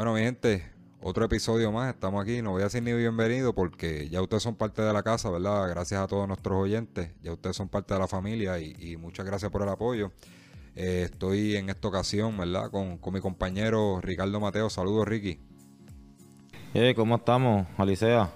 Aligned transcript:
Bueno, 0.00 0.14
mi 0.14 0.22
gente, 0.22 0.64
otro 1.02 1.26
episodio 1.26 1.70
más. 1.72 1.92
Estamos 1.92 2.22
aquí. 2.22 2.40
No 2.40 2.52
voy 2.52 2.62
a 2.62 2.64
decir 2.64 2.82
ni 2.82 2.90
bienvenido 2.94 3.54
porque 3.54 4.08
ya 4.08 4.22
ustedes 4.22 4.42
son 4.42 4.54
parte 4.54 4.80
de 4.80 4.90
la 4.94 5.02
casa, 5.02 5.28
¿verdad? 5.28 5.68
Gracias 5.68 6.00
a 6.00 6.06
todos 6.06 6.26
nuestros 6.26 6.56
oyentes. 6.56 7.10
Ya 7.22 7.34
ustedes 7.34 7.54
son 7.54 7.68
parte 7.68 7.92
de 7.92 8.00
la 8.00 8.08
familia 8.08 8.58
y, 8.58 8.96
muchas 8.96 9.26
gracias 9.26 9.50
por 9.50 9.60
el 9.60 9.68
apoyo. 9.68 10.10
Eh, 10.74 11.02
estoy 11.04 11.56
en 11.56 11.68
esta 11.68 11.88
ocasión, 11.88 12.34
¿verdad? 12.38 12.70
Con, 12.70 12.96
con 12.96 13.12
mi 13.12 13.20
compañero 13.20 14.00
Ricardo 14.00 14.40
Mateo. 14.40 14.70
Saludos, 14.70 15.06
Ricky. 15.06 15.38
Eh, 16.72 16.94
¿Cómo 16.96 17.16
estamos, 17.16 17.66
Alicia? 17.76 18.30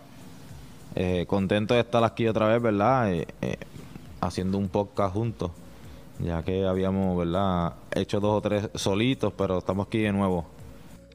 Eh, 0.94 1.24
contento 1.26 1.72
de 1.72 1.80
estar 1.80 2.04
aquí 2.04 2.28
otra 2.28 2.46
vez, 2.48 2.60
¿verdad? 2.60 3.10
Eh, 3.10 3.56
haciendo 4.20 4.58
un 4.58 4.68
podcast 4.68 5.14
juntos, 5.14 5.50
ya 6.18 6.42
que 6.42 6.66
habíamos, 6.66 7.16
¿verdad? 7.16 7.76
Hecho 7.90 8.20
dos 8.20 8.36
o 8.36 8.40
tres 8.42 8.68
solitos, 8.74 9.32
pero 9.32 9.56
estamos 9.56 9.86
aquí 9.86 10.00
de 10.00 10.12
nuevo. 10.12 10.53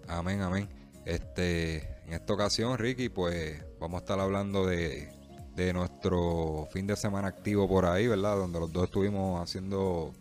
Amén, 0.10 0.42
amén. 0.42 0.68
Este, 1.06 1.78
en 2.06 2.14
esta 2.14 2.34
ocasión, 2.34 2.78
Ricky, 2.78 3.10
pues 3.10 3.64
vamos 3.80 4.00
a 4.00 4.04
estar 4.04 4.20
hablando 4.20 4.66
de, 4.66 5.10
de 5.56 5.72
nuestro 5.74 6.68
fin 6.72 6.88
de 6.88 6.96
semana 6.96 7.28
activo 7.28 7.68
por 7.68 7.86
ahí, 7.86 8.08
¿verdad? 8.08 8.36
Donde 8.38 8.60
los 8.60 8.72
dos 8.74 8.86
estuvimos 8.86 9.42
haciendo 9.42 10.14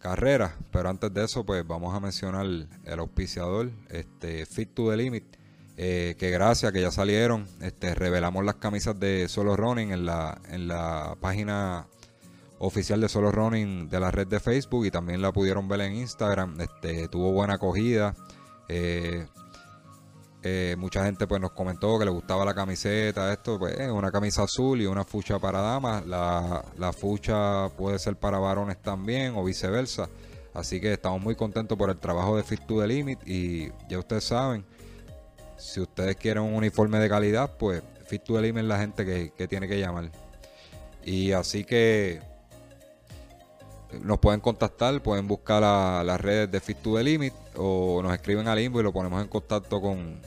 carreras. 0.00 0.52
Pero 0.72 0.88
antes 0.88 1.12
de 1.12 1.24
eso, 1.24 1.44
pues 1.44 1.66
vamos 1.66 1.94
a 1.94 2.00
mencionar 2.00 2.46
el 2.46 2.98
auspiciador, 2.98 3.70
este, 3.90 4.46
Fit 4.46 4.72
to 4.74 4.90
the 4.90 4.96
Limit. 4.96 5.24
eh, 5.76 6.14
que 6.18 6.30
gracias, 6.30 6.72
que 6.72 6.80
ya 6.82 6.90
salieron. 6.90 7.46
Este, 7.60 7.94
revelamos 7.94 8.44
las 8.44 8.56
camisas 8.56 8.98
de 8.98 9.28
Solo 9.28 9.56
Running 9.56 9.92
en 9.92 10.04
la, 10.04 10.40
en 10.50 10.68
la 10.68 11.16
página 11.20 11.86
oficial 12.58 13.00
de 13.00 13.08
Solo 13.08 13.32
Running 13.32 13.88
de 13.88 14.00
la 14.00 14.10
red 14.10 14.26
de 14.26 14.40
Facebook 14.40 14.84
y 14.84 14.90
también 14.90 15.22
la 15.22 15.32
pudieron 15.32 15.68
ver 15.68 15.80
en 15.82 15.94
Instagram. 15.94 16.60
Este, 16.60 17.08
tuvo 17.08 17.32
buena 17.32 17.54
acogida. 17.54 18.14
Eh, 18.72 19.26
eh, 20.44 20.76
mucha 20.78 21.04
gente 21.04 21.26
pues 21.26 21.40
nos 21.40 21.50
comentó 21.50 21.98
que 21.98 22.04
le 22.04 22.12
gustaba 22.12 22.44
la 22.44 22.54
camiseta, 22.54 23.32
esto 23.32 23.58
pues 23.58 23.76
es 23.76 23.90
una 23.90 24.12
camisa 24.12 24.44
azul 24.44 24.80
y 24.80 24.86
una 24.86 25.04
fucha 25.04 25.40
para 25.40 25.60
damas, 25.60 26.06
la, 26.06 26.64
la 26.78 26.92
fucha 26.92 27.68
puede 27.76 27.98
ser 27.98 28.14
para 28.14 28.38
varones 28.38 28.80
también 28.80 29.34
o 29.34 29.42
viceversa, 29.42 30.08
así 30.54 30.80
que 30.80 30.92
estamos 30.92 31.20
muy 31.20 31.34
contentos 31.34 31.76
por 31.76 31.90
el 31.90 31.98
trabajo 31.98 32.36
de 32.36 32.44
Fit 32.44 32.64
to 32.64 32.80
the 32.80 32.86
Limit 32.86 33.18
y 33.26 33.72
ya 33.88 33.98
ustedes 33.98 34.22
saben, 34.22 34.64
si 35.58 35.80
ustedes 35.80 36.14
quieren 36.14 36.44
un 36.44 36.54
uniforme 36.54 37.00
de 37.00 37.08
calidad, 37.08 37.56
pues 37.58 37.82
Fit 38.06 38.22
to 38.22 38.36
the 38.36 38.40
Limit 38.40 38.62
es 38.62 38.68
la 38.68 38.78
gente 38.78 39.04
que, 39.04 39.32
que 39.36 39.48
tiene 39.48 39.66
que 39.66 39.80
llamar. 39.80 40.12
Y 41.04 41.32
así 41.32 41.64
que 41.64 42.20
nos 44.02 44.18
pueden 44.18 44.40
contactar, 44.40 45.02
pueden 45.02 45.26
buscar 45.26 45.62
la- 45.62 46.02
las 46.04 46.20
redes 46.20 46.50
de 46.50 46.60
Fit 46.60 46.78
to 46.78 46.96
the 46.96 47.02
Limit 47.04 47.32
o 47.56 48.00
nos 48.02 48.12
escriben 48.14 48.48
al 48.48 48.58
inbox 48.60 48.80
y 48.80 48.84
lo 48.84 48.92
ponemos 48.92 49.20
en 49.22 49.28
contacto 49.28 49.80
con, 49.80 50.20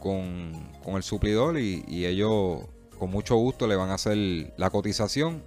con, 0.00 0.52
con 0.84 0.94
el 0.96 1.02
suplidor 1.02 1.58
y, 1.58 1.84
y 1.88 2.06
ellos 2.06 2.60
con 2.98 3.10
mucho 3.10 3.36
gusto 3.36 3.66
le 3.66 3.76
van 3.76 3.90
a 3.90 3.94
hacer 3.94 4.52
la 4.56 4.70
cotización 4.70 5.42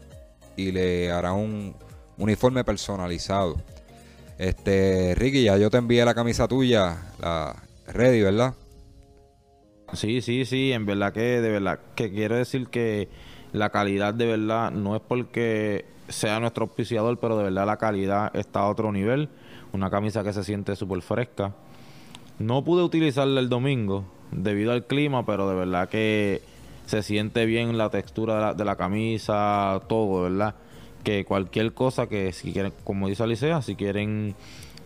y 0.57 0.71
le 0.71 1.11
harán 1.11 1.35
un 1.35 1.75
uniforme 2.17 2.63
personalizado. 2.63 3.61
Este, 4.37 5.15
Ricky, 5.15 5.43
ya 5.43 5.57
yo 5.57 5.69
te 5.69 5.77
envié 5.77 6.03
la 6.03 6.13
camisa 6.13 6.47
tuya, 6.47 6.97
la 7.21 7.55
ready, 7.87 8.21
¿verdad? 8.21 8.53
Sí, 9.93 10.21
sí, 10.21 10.45
sí, 10.45 10.71
en 10.73 10.85
verdad 10.85 11.13
que, 11.13 11.21
de 11.21 11.49
verdad, 11.49 11.79
que 11.95 12.11
quiero 12.11 12.35
decir 12.35 12.67
que 12.67 13.07
la 13.53 13.69
calidad 13.69 14.13
de 14.13 14.25
verdad 14.25 14.71
no 14.71 14.95
es 14.95 15.01
porque 15.07 15.85
sea 16.07 16.39
nuestro 16.39 16.65
auspiciador, 16.65 17.17
pero 17.19 17.37
de 17.37 17.43
verdad 17.45 17.65
la 17.65 17.77
calidad 17.77 18.35
está 18.35 18.61
a 18.61 18.69
otro 18.69 18.91
nivel. 18.91 19.29
Una 19.73 19.89
camisa 19.89 20.23
que 20.23 20.33
se 20.33 20.43
siente 20.43 20.75
súper 20.75 21.01
fresca. 21.01 21.53
No 22.39 22.63
pude 22.63 22.83
utilizarla 22.83 23.39
el 23.39 23.49
domingo 23.49 24.05
debido 24.31 24.71
al 24.71 24.85
clima, 24.85 25.25
pero 25.25 25.49
de 25.49 25.55
verdad 25.55 25.89
que 25.89 26.41
se 26.85 27.01
siente 27.03 27.45
bien 27.45 27.77
la 27.77 27.89
textura 27.89 28.53
de 28.53 28.65
la, 28.65 28.75
camisa, 28.75 29.81
todo, 29.87 30.23
verdad. 30.23 30.55
Que 31.03 31.25
cualquier 31.25 31.73
cosa 31.73 32.07
que 32.07 32.31
si 32.33 32.51
quieren, 32.51 32.73
como 32.83 33.07
dice 33.07 33.23
Alicia, 33.23 33.61
si 33.61 33.75
quieren 33.75 34.35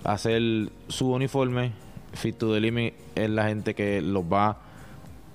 hacer 0.03 0.41
su 0.87 1.11
uniforme, 1.11 1.71
Fit 2.13 2.37
to 2.37 2.53
the 2.53 2.59
Limit 2.59 2.93
es 3.15 3.29
la 3.29 3.47
gente 3.47 3.75
que 3.75 4.01
los 4.01 4.23
va 4.23 4.57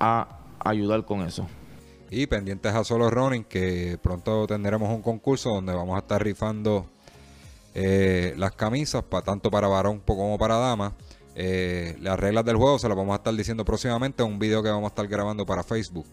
a 0.00 0.38
ayudar 0.64 1.04
con 1.04 1.22
eso. 1.22 1.46
Y 2.10 2.26
pendientes 2.26 2.72
a 2.74 2.84
Solo 2.84 3.10
Running, 3.10 3.44
que 3.44 3.98
pronto 4.02 4.46
tendremos 4.46 4.88
un 4.90 5.02
concurso 5.02 5.50
donde 5.50 5.74
vamos 5.74 5.96
a 5.96 5.98
estar 6.00 6.22
rifando 6.22 6.86
eh, 7.74 8.34
las 8.36 8.52
camisas, 8.52 9.02
pa- 9.02 9.22
tanto 9.22 9.50
para 9.50 9.66
varón 9.66 10.00
como 10.00 10.38
para 10.38 10.56
dama. 10.56 10.92
Eh, 11.34 11.96
las 12.00 12.18
reglas 12.20 12.44
del 12.44 12.56
juego 12.56 12.78
se 12.78 12.88
las 12.88 12.96
vamos 12.96 13.14
a 13.14 13.16
estar 13.16 13.34
diciendo 13.34 13.64
próximamente 13.64 14.22
en 14.22 14.28
un 14.30 14.38
video 14.38 14.62
que 14.62 14.68
vamos 14.68 14.84
a 14.84 14.88
estar 14.88 15.08
grabando 15.08 15.44
para 15.44 15.64
Facebook. 15.64 16.06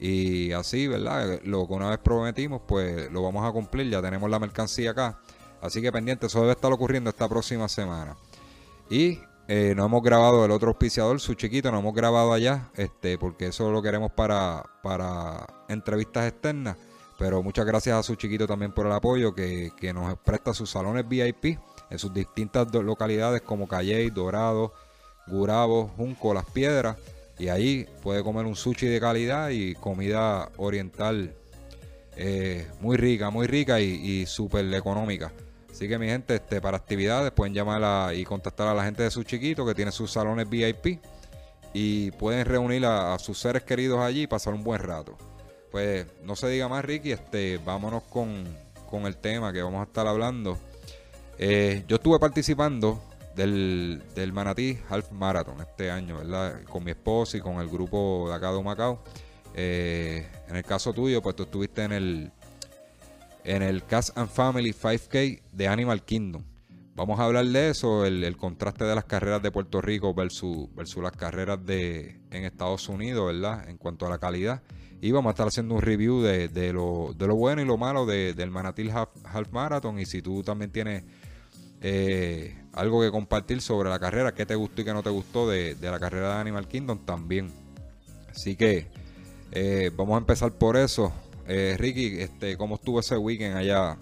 Y 0.00 0.50
así, 0.52 0.88
¿verdad? 0.88 1.40
Lo 1.44 1.68
que 1.68 1.72
una 1.74 1.88
vez 1.88 1.98
prometimos, 1.98 2.62
pues 2.66 3.10
lo 3.12 3.22
vamos 3.22 3.48
a 3.48 3.52
cumplir. 3.52 3.88
Ya 3.90 4.02
tenemos 4.02 4.28
la 4.28 4.40
mercancía 4.40 4.90
acá. 4.90 5.20
Así 5.62 5.80
que 5.80 5.92
pendiente, 5.92 6.26
eso 6.26 6.40
debe 6.40 6.52
estar 6.52 6.72
ocurriendo 6.72 7.10
esta 7.10 7.28
próxima 7.28 7.68
semana. 7.68 8.16
Y 8.90 9.20
eh, 9.46 9.74
no 9.76 9.84
hemos 9.84 10.02
grabado 10.02 10.44
el 10.44 10.50
otro 10.50 10.68
auspiciador, 10.68 11.20
su 11.20 11.34
chiquito, 11.34 11.70
no 11.70 11.78
hemos 11.78 11.94
grabado 11.94 12.32
allá, 12.32 12.70
este, 12.76 13.18
porque 13.18 13.46
eso 13.46 13.70
lo 13.70 13.82
queremos 13.82 14.10
para, 14.12 14.64
para 14.82 15.46
entrevistas 15.68 16.26
externas. 16.28 16.76
Pero 17.18 17.42
muchas 17.42 17.66
gracias 17.66 17.96
a 17.96 18.02
su 18.02 18.16
chiquito 18.16 18.46
también 18.46 18.72
por 18.72 18.86
el 18.86 18.92
apoyo 18.92 19.34
que, 19.34 19.70
que 19.76 19.92
nos 19.92 20.18
presta 20.18 20.52
sus 20.52 20.70
salones 20.70 21.06
VIP 21.08 21.58
en 21.90 21.98
sus 21.98 22.12
distintas 22.12 22.72
localidades 22.74 23.42
como 23.42 23.68
Calley, 23.68 24.10
Dorado, 24.10 24.72
Gurabo, 25.26 25.92
Junco, 25.96 26.34
Las 26.34 26.46
Piedras. 26.46 26.96
Y 27.38 27.48
ahí 27.48 27.86
puede 28.02 28.22
comer 28.24 28.46
un 28.46 28.56
sushi 28.56 28.86
de 28.86 29.00
calidad 29.00 29.50
y 29.50 29.74
comida 29.74 30.50
oriental 30.56 31.34
eh, 32.16 32.66
muy 32.80 32.96
rica, 32.96 33.30
muy 33.30 33.46
rica 33.46 33.80
y, 33.80 33.90
y 33.92 34.26
súper 34.26 34.72
económica. 34.74 35.32
Así 35.84 35.88
que 35.90 35.98
mi 35.98 36.06
gente, 36.06 36.36
este, 36.36 36.62
para 36.62 36.78
actividades 36.78 37.30
pueden 37.30 37.52
llamar 37.52 38.14
y 38.14 38.24
contactar 38.24 38.68
a 38.68 38.72
la 38.72 38.84
gente 38.84 39.02
de 39.02 39.10
su 39.10 39.22
chiquito 39.22 39.66
que 39.66 39.74
tiene 39.74 39.92
sus 39.92 40.10
salones 40.10 40.48
VIP 40.48 40.98
y 41.74 42.10
pueden 42.12 42.46
reunir 42.46 42.86
a, 42.86 43.18
sus 43.18 43.38
seres 43.38 43.64
queridos 43.64 44.00
allí 44.00 44.22
y 44.22 44.26
pasar 44.26 44.54
un 44.54 44.64
buen 44.64 44.80
rato. 44.80 45.18
Pues 45.70 46.06
no 46.22 46.36
se 46.36 46.48
diga 46.48 46.68
más, 46.68 46.82
Ricky, 46.86 47.12
este, 47.12 47.58
vámonos 47.58 48.02
con, 48.04 48.44
con 48.88 49.04
el 49.04 49.18
tema 49.18 49.52
que 49.52 49.60
vamos 49.60 49.82
a 49.82 49.84
estar 49.84 50.06
hablando. 50.06 50.56
Eh, 51.38 51.84
yo 51.86 51.96
estuve 51.96 52.18
participando 52.18 53.02
del, 53.36 54.02
del 54.14 54.32
Manatí 54.32 54.78
Half 54.88 55.12
Marathon 55.12 55.60
este 55.60 55.90
año, 55.90 56.16
¿verdad? 56.16 56.62
Con 56.62 56.82
mi 56.82 56.92
esposa 56.92 57.36
y 57.36 57.42
con 57.42 57.60
el 57.60 57.68
grupo 57.68 58.24
de 58.30 58.36
acá 58.36 58.52
de 58.52 58.56
Humacao. 58.56 59.00
Eh, 59.54 60.26
en 60.48 60.56
el 60.56 60.64
caso 60.64 60.94
tuyo, 60.94 61.20
pues 61.20 61.36
tú 61.36 61.42
estuviste 61.42 61.84
en 61.84 61.92
el 61.92 62.32
en 63.44 63.62
el 63.62 63.84
Cast 63.84 64.16
and 64.16 64.28
Family 64.28 64.72
5K 64.72 65.42
de 65.52 65.68
Animal 65.68 66.02
Kingdom. 66.04 66.42
Vamos 66.96 67.18
a 67.18 67.24
hablar 67.24 67.44
de 67.46 67.70
eso, 67.70 68.06
el, 68.06 68.36
contraste 68.36 68.84
de 68.84 68.94
las 68.94 69.04
carreras 69.04 69.42
de 69.42 69.50
Puerto 69.50 69.80
Rico 69.80 70.14
versus, 70.14 70.72
versus 70.74 71.02
las 71.02 71.12
carreras 71.12 71.64
de 71.66 72.20
en 72.30 72.44
Estados 72.44 72.88
Unidos, 72.88 73.26
¿verdad? 73.32 73.68
En 73.68 73.78
cuanto 73.78 74.06
a 74.06 74.10
la 74.10 74.18
calidad. 74.18 74.62
Y 75.00 75.10
vamos 75.10 75.30
a 75.30 75.32
estar 75.32 75.48
haciendo 75.48 75.74
un 75.74 75.82
review 75.82 76.22
de, 76.22 76.48
de 76.48 76.72
lo, 76.72 77.12
de 77.18 77.26
lo 77.26 77.34
bueno 77.34 77.60
y 77.60 77.64
lo 77.64 77.76
malo 77.76 78.06
de- 78.06 78.32
del 78.32 78.50
Manatí 78.50 78.88
Half, 78.88 79.08
Half 79.24 79.50
Marathon. 79.50 79.98
Y 79.98 80.06
si 80.06 80.22
tú 80.22 80.42
también 80.44 80.70
tienes 80.70 81.02
eh, 81.82 82.56
algo 82.72 83.02
que 83.02 83.10
compartir 83.10 83.60
sobre 83.60 83.90
la 83.90 83.98
carrera, 83.98 84.32
qué 84.32 84.46
te 84.46 84.54
gustó 84.54 84.80
y 84.80 84.84
qué 84.84 84.92
no 84.94 85.02
te 85.02 85.10
gustó 85.10 85.48
de, 85.48 85.74
de 85.74 85.90
la 85.90 85.98
carrera 85.98 86.34
de 86.36 86.40
Animal 86.40 86.68
Kingdom 86.68 87.04
también. 87.04 87.50
Así 88.30 88.56
que 88.56 88.86
eh, 89.52 89.90
vamos 89.96 90.14
a 90.14 90.18
empezar 90.18 90.52
por 90.52 90.76
eso. 90.76 91.12
Eh, 91.46 91.76
Ricky, 91.78 92.20
este, 92.20 92.56
¿cómo 92.56 92.76
estuvo 92.76 93.00
ese 93.00 93.16
weekend 93.18 93.56
allá 93.56 93.98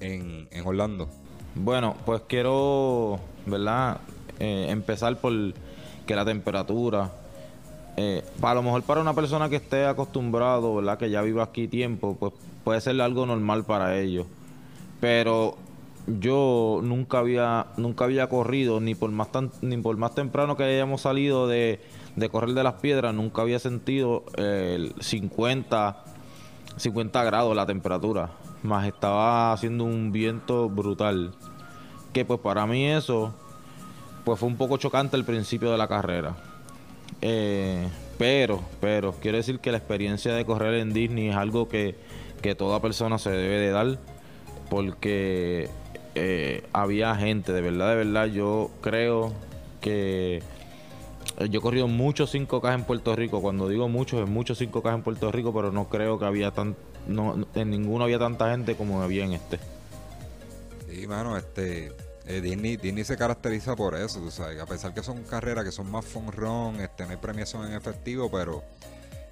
en, 0.00 0.48
en 0.50 0.66
Orlando? 0.66 1.08
Bueno, 1.54 1.94
pues 2.06 2.22
quiero, 2.26 3.20
¿verdad? 3.44 4.00
Eh, 4.38 4.66
empezar 4.70 5.18
por 5.18 5.32
que 6.06 6.14
la 6.14 6.24
temperatura, 6.24 7.12
eh, 7.96 8.22
para 8.40 8.54
lo 8.56 8.62
mejor 8.62 8.82
para 8.82 9.00
una 9.00 9.14
persona 9.14 9.48
que 9.48 9.56
esté 9.56 9.86
acostumbrado, 9.86 10.74
¿verdad? 10.76 10.98
Que 10.98 11.10
ya 11.10 11.20
viva 11.22 11.42
aquí 11.42 11.68
tiempo, 11.68 12.16
pues 12.18 12.32
puede 12.64 12.80
ser 12.80 13.00
algo 13.00 13.26
normal 13.26 13.64
para 13.64 13.98
ellos. 13.98 14.26
Pero 15.00 15.56
yo 16.06 16.80
nunca 16.82 17.18
había 17.18 17.66
nunca 17.76 18.04
había 18.04 18.28
corrido 18.28 18.80
ni 18.80 18.94
por 18.94 19.10
más 19.10 19.32
tan, 19.32 19.50
ni 19.60 19.76
por 19.78 19.96
más 19.96 20.14
temprano 20.14 20.56
que 20.56 20.62
hayamos 20.62 21.02
salido 21.02 21.48
de, 21.48 21.80
de 22.16 22.28
correr 22.28 22.54
de 22.54 22.64
las 22.64 22.74
piedras 22.74 23.14
nunca 23.14 23.42
había 23.42 23.58
sentido 23.58 24.24
el 24.36 24.94
50 25.00 26.04
50 26.76 27.24
grados 27.24 27.56
la 27.56 27.66
temperatura. 27.66 28.30
Más 28.62 28.86
estaba 28.86 29.52
haciendo 29.52 29.84
un 29.84 30.12
viento 30.12 30.68
brutal. 30.68 31.32
Que 32.12 32.24
pues 32.24 32.40
para 32.40 32.66
mí 32.66 32.86
eso 32.86 33.34
pues 34.24 34.40
fue 34.40 34.48
un 34.48 34.56
poco 34.56 34.76
chocante 34.76 35.16
al 35.16 35.24
principio 35.24 35.70
de 35.70 35.78
la 35.78 35.88
carrera. 35.88 36.36
Eh, 37.22 37.88
pero 38.18 38.62
pero 38.80 39.12
quiero 39.12 39.36
decir 39.36 39.60
que 39.60 39.70
la 39.70 39.78
experiencia 39.78 40.34
de 40.34 40.44
correr 40.44 40.74
en 40.74 40.92
Disney 40.92 41.28
es 41.28 41.36
algo 41.36 41.68
que, 41.68 41.96
que 42.42 42.54
toda 42.54 42.80
persona 42.80 43.18
se 43.18 43.30
debe 43.30 43.58
de 43.58 43.70
dar 43.70 43.98
porque 44.68 45.70
eh, 46.14 46.64
había 46.72 47.14
gente, 47.14 47.52
de 47.52 47.60
verdad, 47.60 47.90
de 47.90 47.96
verdad, 47.96 48.26
yo 48.26 48.70
creo 48.80 49.32
que 49.80 50.38
eh, 50.38 50.42
yo 51.44 51.58
he 51.58 51.62
corrido 51.62 51.86
muchos 51.86 52.34
5K 52.34 52.74
en 52.74 52.84
Puerto 52.84 53.14
Rico, 53.14 53.42
cuando 53.42 53.68
digo 53.68 53.88
muchos, 53.88 54.22
es 54.22 54.28
muchos 54.28 54.60
5K 54.60 54.94
en 54.94 55.02
Puerto 55.02 55.30
Rico, 55.30 55.52
pero 55.52 55.70
no 55.70 55.88
creo 55.88 56.18
que 56.18 56.24
había 56.24 56.50
tan, 56.50 56.76
no, 57.06 57.46
en 57.54 57.70
ninguno 57.70 58.04
había 58.04 58.18
tanta 58.18 58.50
gente 58.50 58.74
como 58.74 59.02
había 59.02 59.24
en 59.24 59.32
este. 59.34 59.58
Sí, 60.88 61.06
mano, 61.06 61.36
este, 61.36 61.92
eh, 62.26 62.40
Disney, 62.40 62.76
Disney 62.76 63.04
se 63.04 63.18
caracteriza 63.18 63.76
por 63.76 63.94
eso, 63.94 64.18
tú 64.20 64.30
sabes, 64.30 64.58
a 64.58 64.66
pesar 64.66 64.94
que 64.94 65.02
son 65.02 65.24
carreras 65.24 65.64
que 65.64 65.72
son 65.72 65.90
más 65.90 66.06
fun 66.06 66.32
run, 66.32 66.80
este, 66.80 67.04
no 67.04 67.10
hay 67.10 67.18
premiación 67.18 67.66
en 67.66 67.74
efectivo, 67.74 68.30
pero 68.30 68.62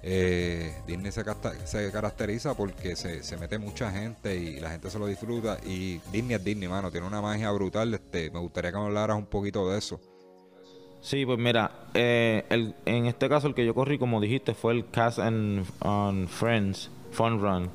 eh, 0.03 0.75
Disney 0.85 1.11
se, 1.11 1.23
se, 1.65 1.91
caracteriza 1.91 2.53
porque 2.53 2.95
se, 2.95 3.23
se, 3.23 3.37
mete 3.37 3.57
mucha 3.57 3.91
gente 3.91 4.35
y 4.35 4.59
la 4.59 4.69
gente 4.69 4.91
se 4.91 4.99
lo 4.99 5.07
disfruta. 5.07 5.57
Y 5.65 5.97
Disney 6.11 6.35
es 6.35 6.43
Disney, 6.43 6.69
mano, 6.69 6.91
tiene 6.91 7.07
una 7.07 7.21
magia 7.21 7.49
brutal. 7.49 7.91
Este, 7.95 8.29
me 8.29 8.37
gustaría 8.37 8.71
que 8.71 8.77
me 8.77 8.83
hablaras 8.83 9.17
un 9.17 9.25
poquito 9.25 9.67
de 9.71 9.79
eso. 9.79 9.99
Sí, 11.05 11.23
pues 11.23 11.37
mira, 11.37 11.69
eh, 11.93 12.45
el, 12.49 12.73
en 12.87 13.05
este 13.05 13.29
caso 13.29 13.45
el 13.45 13.53
que 13.53 13.63
yo 13.63 13.75
corrí, 13.75 13.99
como 13.99 14.19
dijiste, 14.19 14.55
fue 14.55 14.73
el 14.73 14.89
Cast 14.89 15.19
and 15.19 15.63
Friends 16.27 16.89
Fun 17.11 17.39
Run. 17.39 17.69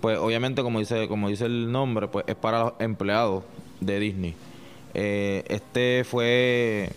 Pues 0.00 0.16
obviamente, 0.16 0.62
como 0.62 0.78
dice, 0.78 1.08
como 1.08 1.28
dice 1.28 1.44
el 1.44 1.70
nombre, 1.70 2.08
pues 2.08 2.24
es 2.26 2.36
para 2.36 2.60
los 2.60 2.72
empleados 2.78 3.44
de 3.80 4.00
Disney. 4.00 4.34
Eh, 4.94 5.44
este 5.48 6.04
fue 6.04 6.90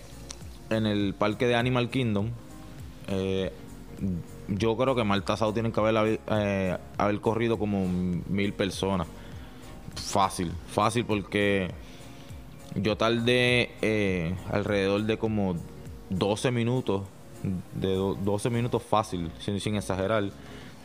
en 0.69 0.85
el 0.85 1.15
parque 1.15 1.47
de 1.47 1.55
Animal 1.55 1.89
Kingdom. 1.89 2.29
Eh, 3.09 3.51
yo 4.47 4.77
creo 4.77 4.95
que 4.95 5.03
mal 5.03 5.23
tasado 5.23 5.51
tienen 5.51 5.73
que 5.73 5.81
haber, 5.81 6.21
haber 6.97 7.19
corrido 7.19 7.59
como 7.59 7.89
mil 7.89 8.53
personas. 8.53 9.05
Fácil, 9.95 10.53
fácil 10.67 11.03
porque 11.03 11.71
yo 12.75 12.97
tardé 12.97 13.71
eh, 13.81 14.35
alrededor 14.49 15.03
de 15.03 15.17
como 15.17 15.55
12 16.09 16.51
minutos, 16.51 17.03
de 17.75 17.95
12 17.95 18.49
minutos 18.49 18.83
fácil, 18.83 19.31
sin, 19.39 19.75
exagerar, 19.75 20.29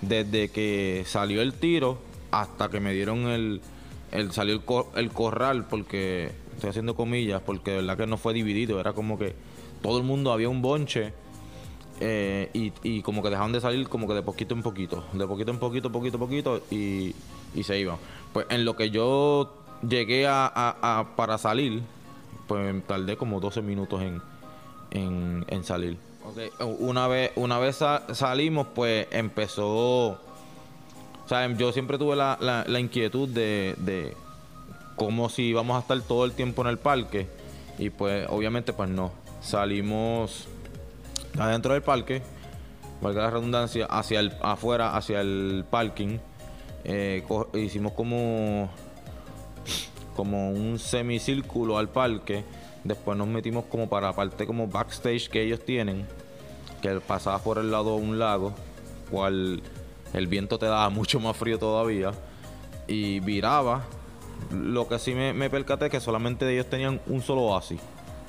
desde 0.00 0.48
que 0.48 1.04
salió 1.06 1.42
el 1.42 1.54
tiro 1.54 1.98
hasta 2.30 2.68
que 2.68 2.80
me 2.80 2.92
dieron 2.92 3.28
el, 3.28 3.60
el 4.12 4.32
salió 4.32 4.54
el, 4.54 4.62
el 4.96 5.10
corral, 5.10 5.66
porque 5.68 6.30
estoy 6.54 6.70
haciendo 6.70 6.94
comillas, 6.94 7.42
porque 7.44 7.72
de 7.72 7.76
verdad 7.78 7.96
que 7.96 8.06
no 8.06 8.16
fue 8.16 8.34
dividido, 8.34 8.80
era 8.80 8.92
como 8.92 9.18
que 9.18 9.34
todo 9.82 9.98
el 9.98 10.04
mundo 10.04 10.32
había 10.32 10.48
un 10.48 10.62
bonche 10.62 11.12
eh, 12.00 12.50
y, 12.82 13.00
como 13.02 13.22
que 13.22 13.30
dejaron 13.30 13.52
de 13.52 13.60
salir 13.60 13.88
como 13.88 14.06
que 14.06 14.14
de 14.14 14.22
poquito 14.22 14.54
en 14.54 14.62
poquito, 14.62 15.04
de 15.12 15.26
poquito 15.26 15.50
en 15.50 15.58
poquito, 15.58 15.90
poquito 15.90 16.18
poquito 16.18 16.62
y, 16.70 17.14
se 17.62 17.78
iban. 17.78 17.96
Pues 18.32 18.46
en 18.50 18.64
lo 18.66 18.76
que 18.76 18.90
yo 18.90 19.54
llegué 19.82 20.26
a, 20.28 21.06
para 21.16 21.38
salir, 21.38 21.82
pues 22.46 22.86
tardé 22.86 23.16
como 23.16 23.40
12 23.40 23.62
minutos 23.62 24.02
en, 24.02 25.44
en, 25.48 25.64
salir. 25.64 25.98
Una 26.78 27.06
vez, 27.08 27.32
una 27.36 27.58
vez 27.58 27.82
salimos, 28.12 28.66
pues 28.74 29.06
empezó... 29.10 30.18
O 31.24 31.28
sea, 31.28 31.48
yo 31.54 31.72
siempre 31.72 31.98
tuve 31.98 32.14
la, 32.14 32.38
la, 32.40 32.78
inquietud 32.80 33.28
de, 33.28 33.74
de 33.78 34.16
como 34.94 35.28
si 35.28 35.42
íbamos 35.48 35.76
a 35.76 35.80
estar 35.80 36.00
todo 36.02 36.24
el 36.24 36.32
tiempo 36.32 36.62
en 36.62 36.68
el 36.68 36.78
parque. 36.78 37.26
Y 37.78 37.90
pues 37.90 38.26
obviamente 38.30 38.72
pues 38.72 38.88
no. 38.88 39.10
Salimos 39.40 40.46
adentro 41.38 41.74
del 41.74 41.82
parque, 41.82 42.22
valga 43.00 43.22
la 43.22 43.30
redundancia, 43.30 43.86
hacia 43.86 44.20
el 44.20 44.32
afuera, 44.40 44.96
hacia 44.96 45.20
el 45.20 45.64
parking. 45.68 46.18
Eh, 46.84 47.24
hicimos 47.54 47.92
como 47.92 48.70
como 50.16 50.50
un 50.50 50.78
semicírculo 50.78 51.78
al 51.78 51.88
parque. 51.88 52.44
Después 52.82 53.16
nos 53.18 53.28
metimos 53.28 53.66
como 53.66 53.88
para 53.88 54.08
la 54.08 54.12
parte 54.14 54.46
como 54.46 54.66
backstage 54.66 55.28
que 55.28 55.42
ellos 55.42 55.64
tienen, 55.64 56.06
que 56.80 57.00
pasaba 57.00 57.38
por 57.38 57.58
el 57.58 57.70
lado 57.70 57.96
de 57.96 58.02
un 58.02 58.18
lago, 58.18 58.54
cual 59.10 59.62
el 60.14 60.26
viento 60.26 60.58
te 60.58 60.66
daba 60.66 60.88
mucho 60.90 61.20
más 61.20 61.36
frío 61.36 61.58
todavía. 61.58 62.12
Y 62.88 63.20
viraba. 63.20 63.84
Lo 64.52 64.86
que 64.86 64.98
sí 64.98 65.14
me, 65.14 65.32
me 65.32 65.50
percaté 65.50 65.90
que 65.90 65.98
solamente 65.98 66.50
ellos 66.52 66.66
tenían 66.66 67.00
un 67.06 67.22
solo 67.22 67.42
oasis. 67.42 67.80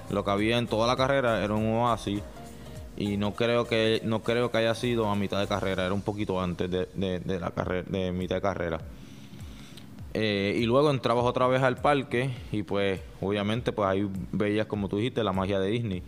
Lo 0.10 0.24
que 0.24 0.32
había 0.32 0.58
en 0.58 0.68
toda 0.68 0.88
la 0.88 0.96
carrera 0.96 1.44
era 1.44 1.54
un 1.54 1.68
oasis 1.76 2.22
y 2.98 3.16
no 3.18 3.36
creo 3.36 3.66
que 3.66 4.02
no 4.04 4.24
creo 4.24 4.50
que 4.52 4.58
haya 4.58 4.74
sido 4.74 5.08
a 5.08 5.16
mitad 5.16 5.40
de 5.40 5.48
carrera, 5.48 5.86
era 5.86 5.94
un 5.94 6.02
poquito 6.02 6.42
antes 6.42 6.70
de, 6.70 7.40
la 7.40 7.52
carrera, 7.52 7.86
de 7.88 8.12
mitad 8.12 8.36
de 8.38 8.42
carrera. 8.42 8.80
Eh, 10.14 10.58
y 10.58 10.66
luego 10.66 10.90
entrabas 10.90 11.26
otra 11.26 11.48
vez 11.48 11.62
al 11.62 11.78
parque 11.78 12.32
y 12.52 12.64
pues 12.64 13.02
obviamente 13.22 13.72
pues 13.72 13.88
ahí 13.88 14.10
veías 14.32 14.66
como 14.66 14.88
tú 14.88 14.98
dijiste 14.98 15.24
la 15.24 15.34
magia 15.34 15.60
de 15.60 15.70
Disney. 15.70 16.04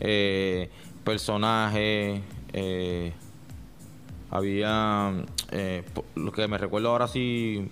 Eh, 0.00 0.70
personajes, 1.02 2.20
eh, 2.52 3.12
había 4.30 5.12
lo 6.14 6.32
que 6.32 6.46
me 6.46 6.58
recuerdo 6.58 6.90
ahora 6.90 7.08
sí 7.08 7.70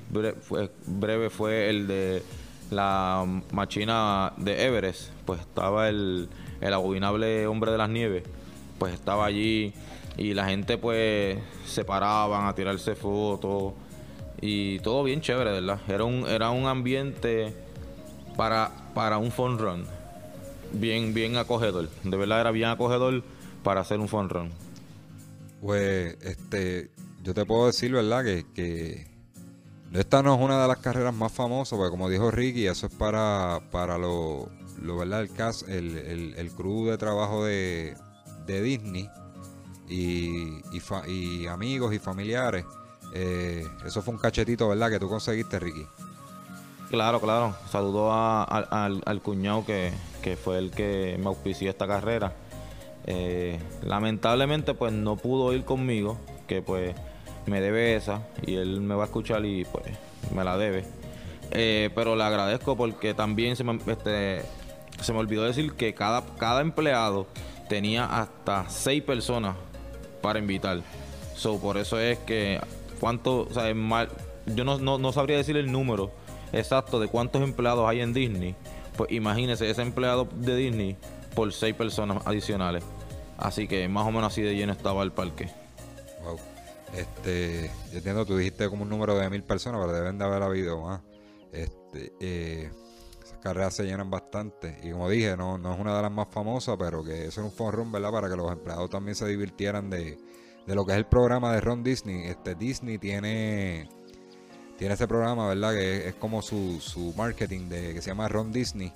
breve 0.86 1.30
fue 1.30 1.68
el 1.68 1.86
de 1.86 2.22
la 2.70 3.24
machina 3.52 4.32
de 4.38 4.66
Everest, 4.66 5.10
pues 5.24 5.40
estaba 5.40 5.88
el, 5.88 6.28
el 6.60 6.72
abominable 6.72 7.46
hombre 7.46 7.70
de 7.70 7.78
las 7.78 7.90
nieves. 7.90 8.24
Pues 8.78 8.94
estaba 8.94 9.26
allí 9.26 9.72
y 10.16 10.34
la 10.34 10.46
gente 10.46 10.78
pues 10.78 11.38
se 11.66 11.84
paraban 11.84 12.46
a 12.46 12.54
tirarse 12.54 12.94
fotos 12.94 13.74
y 14.40 14.78
todo 14.80 15.02
bien 15.04 15.20
chévere, 15.20 15.52
¿verdad? 15.52 15.80
Era 15.88 16.04
un, 16.04 16.26
era 16.26 16.50
un 16.50 16.66
ambiente 16.66 17.54
para, 18.36 18.70
para 18.94 19.18
un 19.18 19.30
fun 19.30 19.58
run. 19.58 19.86
Bien, 20.72 21.14
bien 21.14 21.36
acogedor. 21.36 21.88
De 22.02 22.16
verdad 22.16 22.40
era 22.40 22.50
bien 22.50 22.68
acogedor 22.68 23.22
para 23.62 23.80
hacer 23.80 23.98
un 23.98 24.08
fun 24.08 24.28
run. 24.28 24.50
Pues, 25.60 26.16
este, 26.22 26.90
yo 27.22 27.34
te 27.34 27.44
puedo 27.44 27.66
decir, 27.66 27.92
¿verdad? 27.92 28.24
Que, 28.24 29.06
esta 29.92 30.22
no 30.22 30.34
es 30.34 30.40
una 30.40 30.60
de 30.60 30.68
las 30.68 30.78
carreras 30.78 31.14
más 31.14 31.32
famosas, 31.32 31.78
porque 31.78 31.90
como 31.90 32.10
dijo 32.10 32.30
Ricky, 32.30 32.66
eso 32.66 32.86
es 32.86 32.94
para, 32.94 33.60
para 33.70 33.96
lo, 33.96 34.50
lo 34.82 34.98
¿verdad? 34.98 35.22
El, 35.22 35.32
cast, 35.32 35.68
el, 35.68 35.96
el, 35.96 36.34
el 36.36 36.50
crew 36.50 36.86
de 36.86 36.98
trabajo 36.98 37.44
de, 37.44 37.96
de 38.46 38.62
Disney 38.62 39.08
y, 39.88 40.62
y, 41.06 41.46
amigos 41.46 41.94
y 41.94 41.98
familiares. 41.98 42.64
Eh, 43.18 43.66
eso 43.86 44.02
fue 44.02 44.12
un 44.12 44.20
cachetito, 44.20 44.68
¿verdad? 44.68 44.90
Que 44.90 44.98
tú 44.98 45.08
conseguiste, 45.08 45.58
Ricky. 45.58 45.86
Claro, 46.90 47.18
claro. 47.18 47.56
Saludo 47.70 48.12
al, 48.12 49.20
cuñado 49.22 49.64
que, 49.64 49.90
fue 50.36 50.58
el 50.58 50.70
que 50.70 51.16
me 51.18 51.26
auspició 51.26 51.70
esta 51.70 51.86
carrera. 51.86 52.34
Eh, 53.06 53.58
lamentablemente, 53.82 54.74
pues 54.74 54.92
no 54.92 55.16
pudo 55.16 55.54
ir 55.54 55.64
conmigo, 55.64 56.18
que 56.46 56.60
pues 56.60 56.94
me 57.46 57.62
debe 57.62 57.96
esa 57.96 58.20
y 58.44 58.56
él 58.56 58.82
me 58.82 58.94
va 58.94 59.04
a 59.04 59.06
escuchar 59.06 59.46
y 59.46 59.64
pues 59.64 59.84
me 60.34 60.44
la 60.44 60.58
debe. 60.58 60.84
Eh, 61.52 61.88
pero 61.94 62.16
le 62.16 62.24
agradezco 62.24 62.76
porque 62.76 63.14
también 63.14 63.56
se 63.56 63.64
me, 63.64 63.78
este, 63.86 64.42
se 65.00 65.12
me 65.14 65.20
olvidó 65.20 65.44
decir 65.44 65.72
que 65.72 65.94
cada, 65.94 66.22
cada 66.36 66.60
empleado 66.60 67.26
tenía 67.68 68.04
hasta 68.04 68.68
seis 68.68 69.02
personas 69.02 69.56
para 70.20 70.38
invitar. 70.38 70.82
So, 71.34 71.58
por 71.58 71.78
eso 71.78 71.98
es 71.98 72.18
que 72.18 72.60
cuánto, 73.06 73.42
o 73.42 73.54
sea, 73.54 73.72
mal, 73.72 74.08
yo 74.46 74.64
no, 74.64 74.78
no, 74.78 75.12
sabría 75.12 75.36
decir 75.36 75.56
el 75.56 75.70
número 75.70 76.10
exacto 76.52 76.98
de 76.98 77.06
cuántos 77.06 77.40
empleados 77.40 77.88
hay 77.88 78.00
en 78.00 78.12
Disney. 78.12 78.56
Pues 78.96 79.12
imagínese 79.12 79.70
ese 79.70 79.82
empleado 79.82 80.26
de 80.34 80.56
Disney 80.56 80.96
por 81.36 81.52
seis 81.52 81.72
personas 81.76 82.26
adicionales. 82.26 82.82
Así 83.38 83.68
que 83.68 83.86
más 83.86 84.08
o 84.08 84.10
menos 84.10 84.32
así 84.32 84.42
de 84.42 84.56
lleno 84.56 84.72
estaba 84.72 85.04
el 85.04 85.12
parque. 85.12 85.48
Wow. 86.24 86.36
Este, 86.96 87.70
yo 87.92 87.98
entiendo, 87.98 88.26
tú 88.26 88.36
dijiste 88.38 88.68
como 88.68 88.82
un 88.82 88.88
número 88.88 89.16
de 89.16 89.30
mil 89.30 89.44
personas, 89.44 89.80
pero 89.80 89.92
deben 89.92 90.18
de 90.18 90.24
haber 90.24 90.42
habido 90.42 90.80
más. 90.80 91.00
Este, 91.52 92.12
eh, 92.18 92.70
carreras 93.40 93.74
se 93.74 93.84
llenan 93.84 94.10
bastante. 94.10 94.80
Y 94.82 94.90
como 94.90 95.08
dije, 95.08 95.36
no, 95.36 95.58
no 95.58 95.74
es 95.74 95.78
una 95.78 95.94
de 95.94 96.02
las 96.02 96.10
más 96.10 96.26
famosas, 96.28 96.76
pero 96.76 97.04
que 97.04 97.26
eso 97.26 97.40
es 97.40 97.46
un 97.46 97.52
forum, 97.52 97.92
¿verdad? 97.92 98.10
Para 98.10 98.28
que 98.28 98.34
los 98.34 98.50
empleados 98.50 98.90
también 98.90 99.14
se 99.14 99.28
divirtieran 99.28 99.90
de, 99.90 100.18
lo 100.74 100.84
que 100.84 100.92
es 100.92 100.98
el 100.98 101.06
programa 101.06 101.52
de 101.52 101.60
Ron 101.60 101.82
Disney. 101.82 102.24
Este 102.26 102.54
Disney 102.54 102.98
tiene 102.98 103.88
tiene 104.76 104.94
ese 104.94 105.08
programa, 105.08 105.48
¿verdad? 105.48 105.72
Que 105.72 106.08
es, 106.08 106.14
como 106.14 106.42
su, 106.42 106.80
su 106.80 107.14
marketing 107.16 107.68
de, 107.68 107.94
que 107.94 108.02
se 108.02 108.10
llama 108.10 108.28
Ron 108.28 108.52
Disney, 108.52 108.92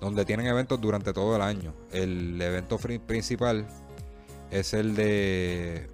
donde 0.00 0.24
tienen 0.24 0.46
eventos 0.46 0.80
durante 0.80 1.12
todo 1.12 1.36
el 1.36 1.42
año. 1.42 1.74
El 1.90 2.40
evento 2.40 2.78
principal 2.78 3.66
es 4.50 4.74
el 4.74 4.94
de 4.94 5.88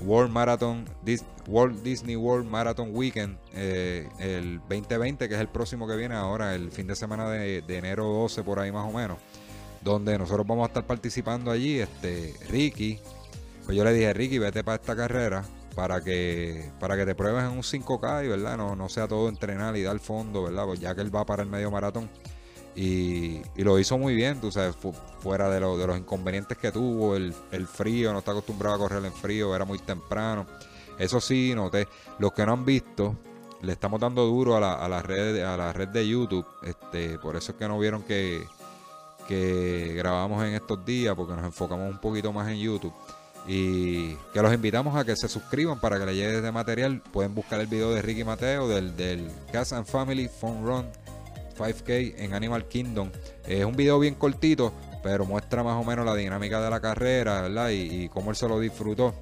World 0.00 0.32
Marathon, 0.32 0.84
Walt 1.46 1.82
Disney 1.82 2.16
World 2.16 2.48
Marathon 2.48 2.90
Weekend, 2.92 3.38
eh, 3.54 4.08
el 4.18 4.58
2020, 4.68 5.28
que 5.28 5.34
es 5.34 5.40
el 5.40 5.48
próximo 5.48 5.86
que 5.86 5.96
viene 5.96 6.14
ahora, 6.14 6.54
el 6.54 6.70
fin 6.70 6.86
de 6.86 6.96
semana 6.96 7.30
de, 7.30 7.62
enero 7.68 8.04
12, 8.06 8.42
por 8.42 8.58
ahí 8.58 8.72
más 8.72 8.86
o 8.88 8.96
menos, 8.96 9.18
donde 9.82 10.18
nosotros 10.18 10.46
vamos 10.46 10.64
a 10.64 10.66
estar 10.66 10.86
participando 10.86 11.50
allí. 11.50 11.78
Este, 11.78 12.34
Ricky, 12.48 12.98
pues 13.66 13.76
yo 13.76 13.84
le 13.84 13.92
dije, 13.92 14.12
Ricky, 14.14 14.38
vete 14.38 14.64
para 14.64 14.76
esta 14.76 14.96
carrera 14.96 15.44
para 15.74 16.02
que 16.02 16.70
para 16.80 16.96
que 16.96 17.04
te 17.04 17.14
pruebes 17.14 17.44
en 17.44 17.50
un 17.50 17.62
5K 17.62 18.24
y 18.24 18.28
verdad 18.28 18.56
no, 18.56 18.74
no 18.74 18.88
sea 18.88 19.06
todo 19.06 19.28
entrenar 19.28 19.76
y 19.76 19.82
dar 19.82 19.98
fondo, 19.98 20.44
¿verdad? 20.44 20.64
Pues 20.64 20.80
ya 20.80 20.94
que 20.94 21.02
él 21.02 21.14
va 21.14 21.26
para 21.26 21.42
el 21.42 21.48
medio 21.50 21.70
maratón. 21.70 22.08
Y, 22.74 23.40
lo 23.56 23.78
hizo 23.78 23.96
muy 23.96 24.14
bien, 24.14 24.38
tú 24.38 24.52
sabes, 24.52 24.76
fuera 25.20 25.48
de, 25.48 25.54
de 25.60 25.86
los 25.86 25.98
inconvenientes 25.98 26.58
que 26.58 26.70
tuvo, 26.70 27.16
el, 27.16 27.32
frío, 27.66 28.12
no 28.12 28.18
está 28.18 28.32
acostumbrado 28.32 28.76
a 28.76 28.78
correr 28.78 29.04
en 29.04 29.12
frío, 29.14 29.56
era 29.56 29.64
muy 29.64 29.78
temprano. 29.78 30.46
Eso 30.98 31.20
sí, 31.20 31.54
noté, 31.54 31.88
los 32.18 32.32
que 32.32 32.44
no 32.44 32.52
han 32.52 32.66
visto, 32.66 33.16
le 33.62 33.72
estamos 33.72 33.98
dando 33.98 34.26
duro 34.26 34.56
a 34.56 34.60
la, 34.60 34.74
a 34.74 34.88
la 34.88 35.00
red 35.00 35.42
a 35.42 35.56
la 35.56 35.72
red 35.72 35.88
de 35.88 36.06
YouTube, 36.06 36.46
este, 36.62 37.18
por 37.18 37.36
eso 37.36 37.52
es 37.52 37.58
que 37.58 37.66
no 37.66 37.78
vieron 37.78 38.02
que, 38.02 38.44
que 39.26 39.94
grabamos 39.96 40.44
en 40.44 40.54
estos 40.54 40.84
días, 40.84 41.14
porque 41.14 41.34
nos 41.34 41.44
enfocamos 41.46 41.90
un 41.90 41.98
poquito 41.98 42.30
más 42.30 42.48
en 42.48 42.58
YouTube. 42.58 42.92
Y 43.48 44.14
que 44.32 44.42
los 44.42 44.52
invitamos 44.52 44.96
a 44.96 45.04
que 45.04 45.14
se 45.16 45.28
suscriban 45.28 45.80
para 45.80 45.98
que 45.98 46.06
le 46.06 46.14
llegue 46.14 46.40
de 46.40 46.52
material. 46.52 47.00
Pueden 47.12 47.34
buscar 47.34 47.60
el 47.60 47.68
video 47.68 47.92
de 47.92 48.02
Ricky 48.02 48.24
Mateo 48.24 48.68
del, 48.68 48.96
del 48.96 49.30
Gas 49.52 49.72
and 49.72 49.86
Family 49.86 50.28
Fun 50.28 50.64
Run 50.64 50.86
5K 51.56 52.14
en 52.18 52.34
Animal 52.34 52.66
Kingdom. 52.66 53.10
Es 53.46 53.64
un 53.64 53.74
video 53.74 53.98
bien 53.98 54.14
cortito, 54.14 54.72
pero 55.02 55.24
muestra 55.24 55.62
más 55.62 55.80
o 55.80 55.84
menos 55.84 56.04
la 56.04 56.14
dinámica 56.14 56.60
de 56.60 56.70
la 56.70 56.80
carrera, 56.80 57.42
¿verdad? 57.42 57.70
Y, 57.70 58.08
cómo 58.08 58.30
él 58.30 58.36
se 58.36 58.48
lo 58.48 58.60
disfrutó. 58.60 59.14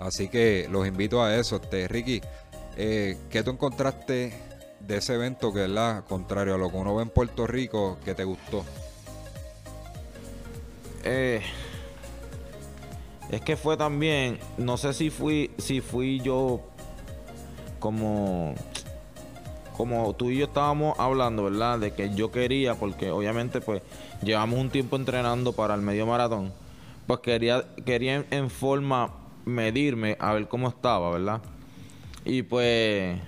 Así 0.00 0.28
que 0.28 0.68
los 0.70 0.86
invito 0.86 1.22
a 1.22 1.36
eso. 1.36 1.56
Este, 1.56 1.88
Ricky, 1.88 2.20
eh, 2.76 3.16
¿qué 3.30 3.42
tú 3.42 3.52
encontraste 3.52 4.32
de 4.80 4.96
ese 4.96 5.14
evento 5.14 5.52
que, 5.52 5.60
¿verdad? 5.60 6.04
Contrario 6.04 6.54
a 6.54 6.58
lo 6.58 6.70
que 6.70 6.76
uno 6.76 6.96
ve 6.96 7.02
en 7.04 7.10
Puerto 7.10 7.46
Rico, 7.46 7.98
que 8.04 8.14
te 8.14 8.24
gustó? 8.24 8.64
Eh, 11.04 11.42
es 13.30 13.40
que 13.40 13.56
fue 13.56 13.76
también, 13.76 14.38
no 14.58 14.76
sé 14.76 14.92
si 14.92 15.10
fui, 15.10 15.50
si 15.58 15.80
fui 15.80 16.20
yo 16.20 16.60
como 17.78 18.54
como 19.76 20.14
tú 20.14 20.30
y 20.30 20.38
yo 20.38 20.46
estábamos 20.46 20.98
hablando, 20.98 21.44
¿verdad? 21.44 21.78
De 21.78 21.92
que 21.92 22.14
yo 22.14 22.30
quería, 22.30 22.76
porque 22.76 23.10
obviamente 23.10 23.60
pues 23.60 23.82
llevamos 24.22 24.58
un 24.60 24.70
tiempo 24.70 24.96
entrenando 24.96 25.52
para 25.52 25.74
el 25.74 25.82
medio 25.82 26.06
maratón, 26.06 26.52
pues 27.06 27.20
quería, 27.20 27.64
quería 27.84 28.24
en, 28.30 28.50
forma 28.50 29.12
medirme 29.44 30.16
a 30.20 30.32
ver 30.32 30.48
cómo 30.48 30.68
estaba, 30.68 31.10
¿verdad? 31.10 31.42
Y 32.24 32.42
pues 32.42 33.18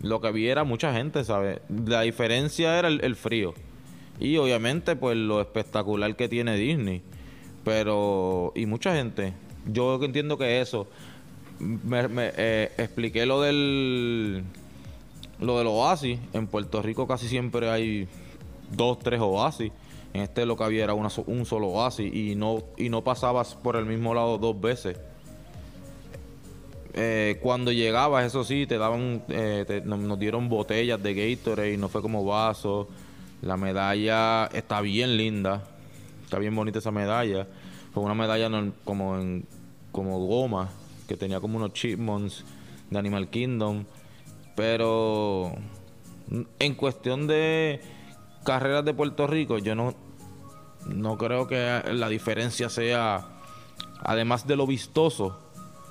lo 0.00 0.20
que 0.20 0.32
vi 0.32 0.48
era 0.48 0.64
mucha 0.64 0.92
gente, 0.94 1.24
¿sabes? 1.24 1.60
La 1.68 2.00
diferencia 2.00 2.78
era 2.78 2.88
el, 2.88 3.16
frío. 3.16 3.54
Y 4.18 4.36
obviamente 4.38 4.96
pues 4.96 5.16
lo 5.16 5.40
espectacular 5.40 6.16
que 6.16 6.28
tiene 6.28 6.56
Disney. 6.56 7.02
Pero, 7.64 8.52
y 8.54 8.66
mucha 8.66 8.94
gente. 8.94 9.34
Yo 9.66 10.02
entiendo 10.02 10.38
que 10.38 10.60
eso. 10.60 10.88
Me, 11.58 12.08
eh, 12.36 12.72
expliqué 12.76 13.24
lo 13.24 13.40
del 13.40 14.42
lo 15.38 15.58
del 15.58 15.66
oasis, 15.66 16.18
en 16.32 16.46
Puerto 16.46 16.82
Rico 16.82 17.06
casi 17.06 17.28
siempre 17.28 17.68
hay 17.68 18.08
dos, 18.70 18.98
tres 18.98 19.20
oasis. 19.20 19.72
En 20.14 20.22
este 20.22 20.44
lo 20.44 20.56
que 20.56 20.64
había 20.64 20.84
era 20.84 20.94
un 20.94 21.46
solo 21.46 21.68
oasis 21.68 22.14
y 22.14 22.34
no, 22.34 22.62
y 22.76 22.90
no 22.90 23.02
pasabas 23.02 23.54
por 23.54 23.76
el 23.76 23.86
mismo 23.86 24.14
lado 24.14 24.38
dos 24.38 24.60
veces. 24.60 24.98
Eh, 26.94 27.38
cuando 27.42 27.72
llegabas, 27.72 28.26
eso 28.26 28.44
sí, 28.44 28.66
te 28.66 28.76
daban, 28.76 29.22
eh, 29.28 29.82
nos, 29.84 30.18
dieron 30.18 30.50
botellas 30.50 31.02
de 31.02 31.14
Gatorade 31.14 31.78
no 31.78 31.88
fue 31.88 32.02
como 32.02 32.24
vaso. 32.24 32.88
La 33.40 33.56
medalla 33.56 34.46
está 34.52 34.80
bien 34.82 35.16
linda, 35.16 35.64
está 36.32 36.38
bien 36.38 36.56
bonita 36.56 36.78
esa 36.78 36.90
medalla. 36.90 37.46
Fue 37.92 38.02
una 38.02 38.14
medalla 38.14 38.48
como 38.84 39.18
en 39.18 39.44
como 39.92 40.18
goma 40.26 40.70
que 41.06 41.14
tenía 41.14 41.40
como 41.40 41.58
unos 41.58 41.74
chipmunks 41.74 42.42
de 42.88 42.98
Animal 42.98 43.28
Kingdom. 43.28 43.84
Pero 44.56 45.52
en 46.58 46.74
cuestión 46.74 47.26
de 47.26 47.82
carreras 48.44 48.82
de 48.82 48.94
Puerto 48.94 49.26
Rico, 49.26 49.58
yo 49.58 49.74
no, 49.74 49.94
no 50.86 51.18
creo 51.18 51.46
que 51.46 51.82
la 51.92 52.08
diferencia 52.08 52.70
sea, 52.70 53.26
además 54.02 54.46
de 54.46 54.56
lo 54.56 54.66
vistoso, 54.66 55.38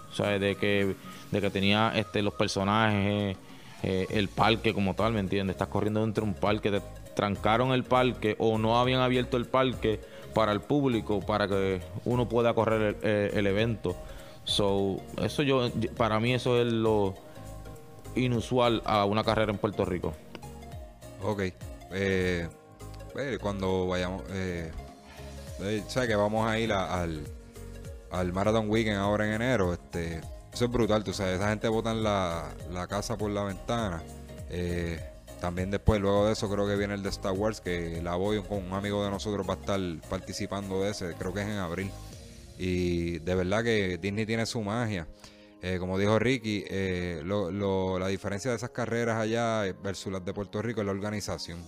o 0.10 0.13
sea, 0.15 0.39
de 0.39 0.55
que, 0.55 0.95
de 1.29 1.39
que 1.39 1.51
tenía 1.51 1.91
este, 1.93 2.24
los 2.24 2.33
personajes, 2.33 3.38
eh, 3.83 4.07
el 4.10 4.27
parque 4.27 4.74
como 4.74 4.95
tal, 4.95 5.13
¿me 5.13 5.19
entiendes? 5.19 5.53
Estás 5.53 5.67
corriendo 5.67 6.01
dentro 6.01 6.24
de 6.24 6.31
un 6.31 6.36
parque, 6.36 6.71
te 6.71 6.81
trancaron 7.15 7.74
el 7.74 7.83
parque 7.83 8.36
o 8.39 8.57
no 8.57 8.79
habían 8.79 9.01
abierto 9.01 9.38
el 9.38 9.45
parque 9.45 10.00
para 10.33 10.51
el 10.51 10.61
público, 10.61 11.19
para 11.19 11.47
que 11.47 11.81
uno 12.05 12.27
pueda 12.27 12.53
correr 12.53 12.97
el, 13.01 13.38
el 13.38 13.47
evento. 13.47 13.95
So, 14.43 14.97
eso 15.21 15.43
yo, 15.43 15.69
para 15.97 16.19
mí 16.19 16.33
eso 16.33 16.59
es 16.59 16.65
lo 16.65 17.13
inusual 18.15 18.81
a 18.85 19.05
una 19.05 19.23
carrera 19.23 19.51
en 19.51 19.57
Puerto 19.57 19.85
Rico. 19.85 20.13
Ok. 21.23 21.41
Eh, 21.93 22.47
eh, 23.17 23.38
cuando 23.41 23.88
vayamos, 23.88 24.23
eh, 24.31 24.71
eh 25.61 25.83
que 25.93 26.15
vamos 26.15 26.50
a 26.50 26.57
ir 26.57 26.73
al, 26.73 27.23
al 28.09 28.33
Marathon 28.33 28.69
Weekend 28.69 28.97
ahora 28.97 29.27
en 29.27 29.33
enero. 29.33 29.73
Este, 29.73 30.21
eso 30.53 30.65
es 30.65 30.71
brutal, 30.71 31.03
tú 31.03 31.13
sabes, 31.13 31.35
esa 31.35 31.50
gente 31.50 31.67
bota 31.67 31.93
la, 31.93 32.50
la 32.71 32.88
casa 32.88 33.17
por 33.17 33.29
la 33.29 33.43
ventana. 33.43 34.01
También 35.41 35.71
después, 35.71 36.00
luego 36.00 36.27
de 36.27 36.33
eso, 36.33 36.50
creo 36.50 36.67
que 36.67 36.77
viene 36.77 36.93
el 36.93 37.01
de 37.01 37.10
Star 37.10 37.33
Wars, 37.33 37.60
que 37.62 38.00
la 38.01 38.15
voy 38.15 38.41
con 38.43 38.63
un 38.63 38.74
amigo 38.74 39.03
de 39.03 39.10
nosotros 39.10 39.50
va 39.50 39.55
a 39.55 39.57
estar 39.57 39.79
participando 40.07 40.83
de 40.83 40.91
ese, 40.91 41.15
creo 41.15 41.33
que 41.33 41.41
es 41.41 41.48
en 41.48 41.57
abril. 41.57 41.91
Y 42.60 43.17
de 43.19 43.36
verdad 43.36 43.63
que 43.63 43.98
Disney 43.98 44.27
tiene 44.27 44.45
su 44.45 44.62
magia. 44.62 45.07
Eh, 45.63 45.77
como 45.79 45.98
dijo 45.98 46.19
Ricky, 46.19 46.63
eh, 46.69 47.24
la 47.25 48.07
diferencia 48.07 48.51
de 48.51 48.57
esas 48.57 48.69
carreras 48.69 49.17
allá 49.17 49.63
versus 49.83 50.13
las 50.13 50.24
de 50.24 50.31
Puerto 50.31 50.62
Rico 50.62 50.81
es 50.81 50.86
la 50.86 50.91
organización. 50.91 51.60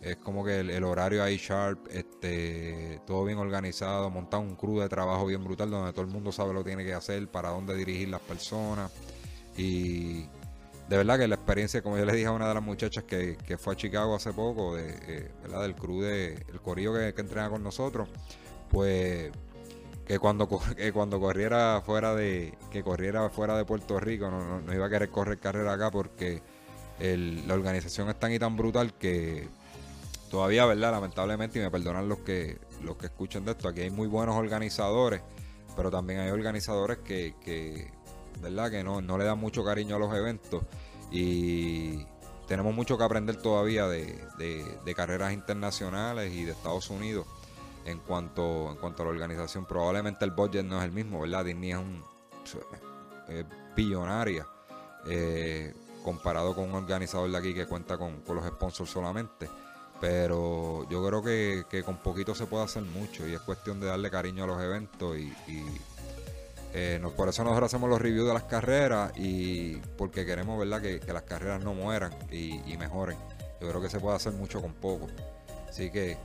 Es 0.00 0.16
como 0.16 0.44
que 0.44 0.60
el, 0.60 0.84
horario 0.84 1.24
ahí 1.24 1.36
sharp, 1.36 1.88
este, 1.90 3.00
todo 3.06 3.24
bien 3.24 3.38
organizado, 3.38 4.08
montar 4.08 4.38
un 4.38 4.54
crew 4.54 4.78
de 4.78 4.88
trabajo 4.88 5.26
bien 5.26 5.42
brutal 5.42 5.68
donde 5.68 5.92
todo 5.92 6.02
el 6.02 6.12
mundo 6.12 6.30
sabe 6.30 6.54
lo 6.54 6.62
que 6.62 6.70
tiene 6.70 6.84
que 6.84 6.94
hacer, 6.94 7.26
para 7.26 7.48
dónde 7.48 7.74
dirigir 7.74 8.08
las 8.08 8.20
personas. 8.20 8.92
Y 9.56 10.26
de 10.88 10.96
verdad 10.96 11.18
que 11.18 11.28
la 11.28 11.36
experiencia, 11.36 11.82
como 11.82 11.96
yo 11.96 12.04
le 12.04 12.12
dije 12.12 12.26
a 12.26 12.32
una 12.32 12.48
de 12.48 12.54
las 12.54 12.62
muchachas 12.62 13.04
que, 13.04 13.36
fue 13.58 13.74
a 13.74 13.76
Chicago 13.76 14.14
hace 14.14 14.32
poco, 14.32 14.76
de, 14.76 14.90
eh, 15.06 15.30
¿verdad? 15.42 15.62
del 15.62 15.74
crew, 15.74 16.02
de, 16.02 16.34
el 16.52 16.60
corillo 16.60 16.92
que, 16.94 17.14
que 17.14 17.20
entrena 17.20 17.48
con 17.48 17.62
nosotros, 17.62 18.08
pues 18.70 19.32
que 20.06 20.18
cuando 20.18 20.48
que 20.76 20.92
cuando 20.92 21.20
corriera 21.20 21.82
fuera 21.84 22.14
de 22.14 22.56
que 22.70 22.82
corriera 22.82 23.28
fuera 23.30 23.56
de 23.56 23.64
Puerto 23.64 23.98
Rico 24.00 24.30
no, 24.30 24.72
iba 24.72 24.86
a 24.86 24.90
querer 24.90 25.10
correr 25.10 25.38
carrera 25.38 25.72
acá 25.72 25.90
porque 25.90 26.42
la 27.00 27.54
organización 27.54 28.08
es 28.08 28.18
tan 28.18 28.32
y 28.32 28.38
tan 28.38 28.56
brutal 28.56 28.94
que 28.94 29.48
todavía 30.30 30.64
verdad 30.64 30.92
lamentablemente 30.92 31.58
y 31.58 31.62
me 31.62 31.70
perdonan 31.70 32.08
los 32.08 32.20
que 32.20 32.58
los 32.82 32.96
que 32.96 33.06
escuchan 33.06 33.44
de 33.44 33.52
esto 33.52 33.68
aquí 33.68 33.80
hay 33.80 33.90
muy 33.90 34.06
buenos 34.06 34.36
organizadores 34.36 35.22
pero 35.76 35.90
también 35.90 36.20
hay 36.20 36.30
organizadores 36.30 36.98
que, 36.98 37.34
que 37.44 37.90
verdad 38.40 38.70
que 38.70 38.84
no, 38.84 39.00
no 39.00 39.18
le 39.18 39.24
dan 39.24 39.38
mucho 39.38 39.64
cariño 39.64 39.96
a 39.96 39.98
los 39.98 40.14
eventos 40.14 40.62
y 41.10 42.04
tenemos 42.46 42.74
mucho 42.74 42.98
que 42.98 43.04
aprender 43.04 43.36
todavía 43.36 43.86
de, 43.86 44.18
de 44.38 44.94
carreras 44.94 45.32
internacionales 45.32 46.32
y 46.32 46.44
de 46.44 46.52
Estados 46.52 46.90
Unidos 46.90 47.26
en 47.84 47.98
cuanto, 47.98 48.70
en 48.70 48.76
cuanto 48.76 49.02
a 49.02 49.06
la 49.06 49.12
organización. 49.12 49.66
Probablemente 49.66 50.24
el 50.24 50.30
budget 50.30 50.64
no 50.64 50.78
es 50.78 50.84
el 50.84 50.92
mismo, 50.92 51.20
¿verdad? 51.20 51.44
Disney 51.44 51.72
es 51.72 51.78
un 51.78 52.02
eh, 55.06 55.74
comparado 56.02 56.54
con 56.54 56.70
un 56.70 56.74
organizador 56.74 57.30
de 57.30 57.38
aquí 57.38 57.54
que 57.54 57.66
cuenta 57.66 57.96
con, 57.98 58.22
los 58.26 58.46
sponsors 58.46 58.90
solamente. 58.90 59.48
Pero 60.00 60.86
yo 60.90 61.06
creo 61.06 61.22
que, 61.22 61.82
con 61.84 61.98
poquito 61.98 62.34
se 62.34 62.46
puede 62.46 62.64
hacer 62.64 62.82
mucho 62.82 63.26
y 63.26 63.34
es 63.34 63.40
cuestión 63.40 63.80
de 63.80 63.86
darle 63.86 64.10
cariño 64.10 64.44
a 64.44 64.46
los 64.46 64.62
eventos 64.62 65.16
y, 65.16 65.32
eh, 66.76 67.00
por 67.16 67.28
eso 67.28 67.44
nosotros 67.44 67.68
hacemos 67.68 67.88
los 67.88 68.02
reviews 68.02 68.26
de 68.26 68.34
las 68.34 68.42
carreras 68.42 69.12
y 69.16 69.76
porque 69.96 70.26
queremos 70.26 70.58
verdad 70.58 70.82
que, 70.82 71.00
las 71.12 71.22
carreras 71.22 71.62
no 71.62 71.72
mueran 71.72 72.12
y, 72.32 72.76
mejoren. 72.76 73.16
Yo 73.60 73.68
creo 73.68 73.80
que 73.80 73.88
se 73.88 74.00
puede 74.00 74.16
hacer 74.16 74.32
mucho 74.32 74.60
con 74.60 74.74
poco. 74.74 75.06
Así 75.68 75.90
que 75.90 76.16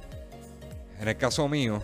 en 1.00 1.08
el 1.08 1.18
caso 1.18 1.48
mío, 1.48 1.84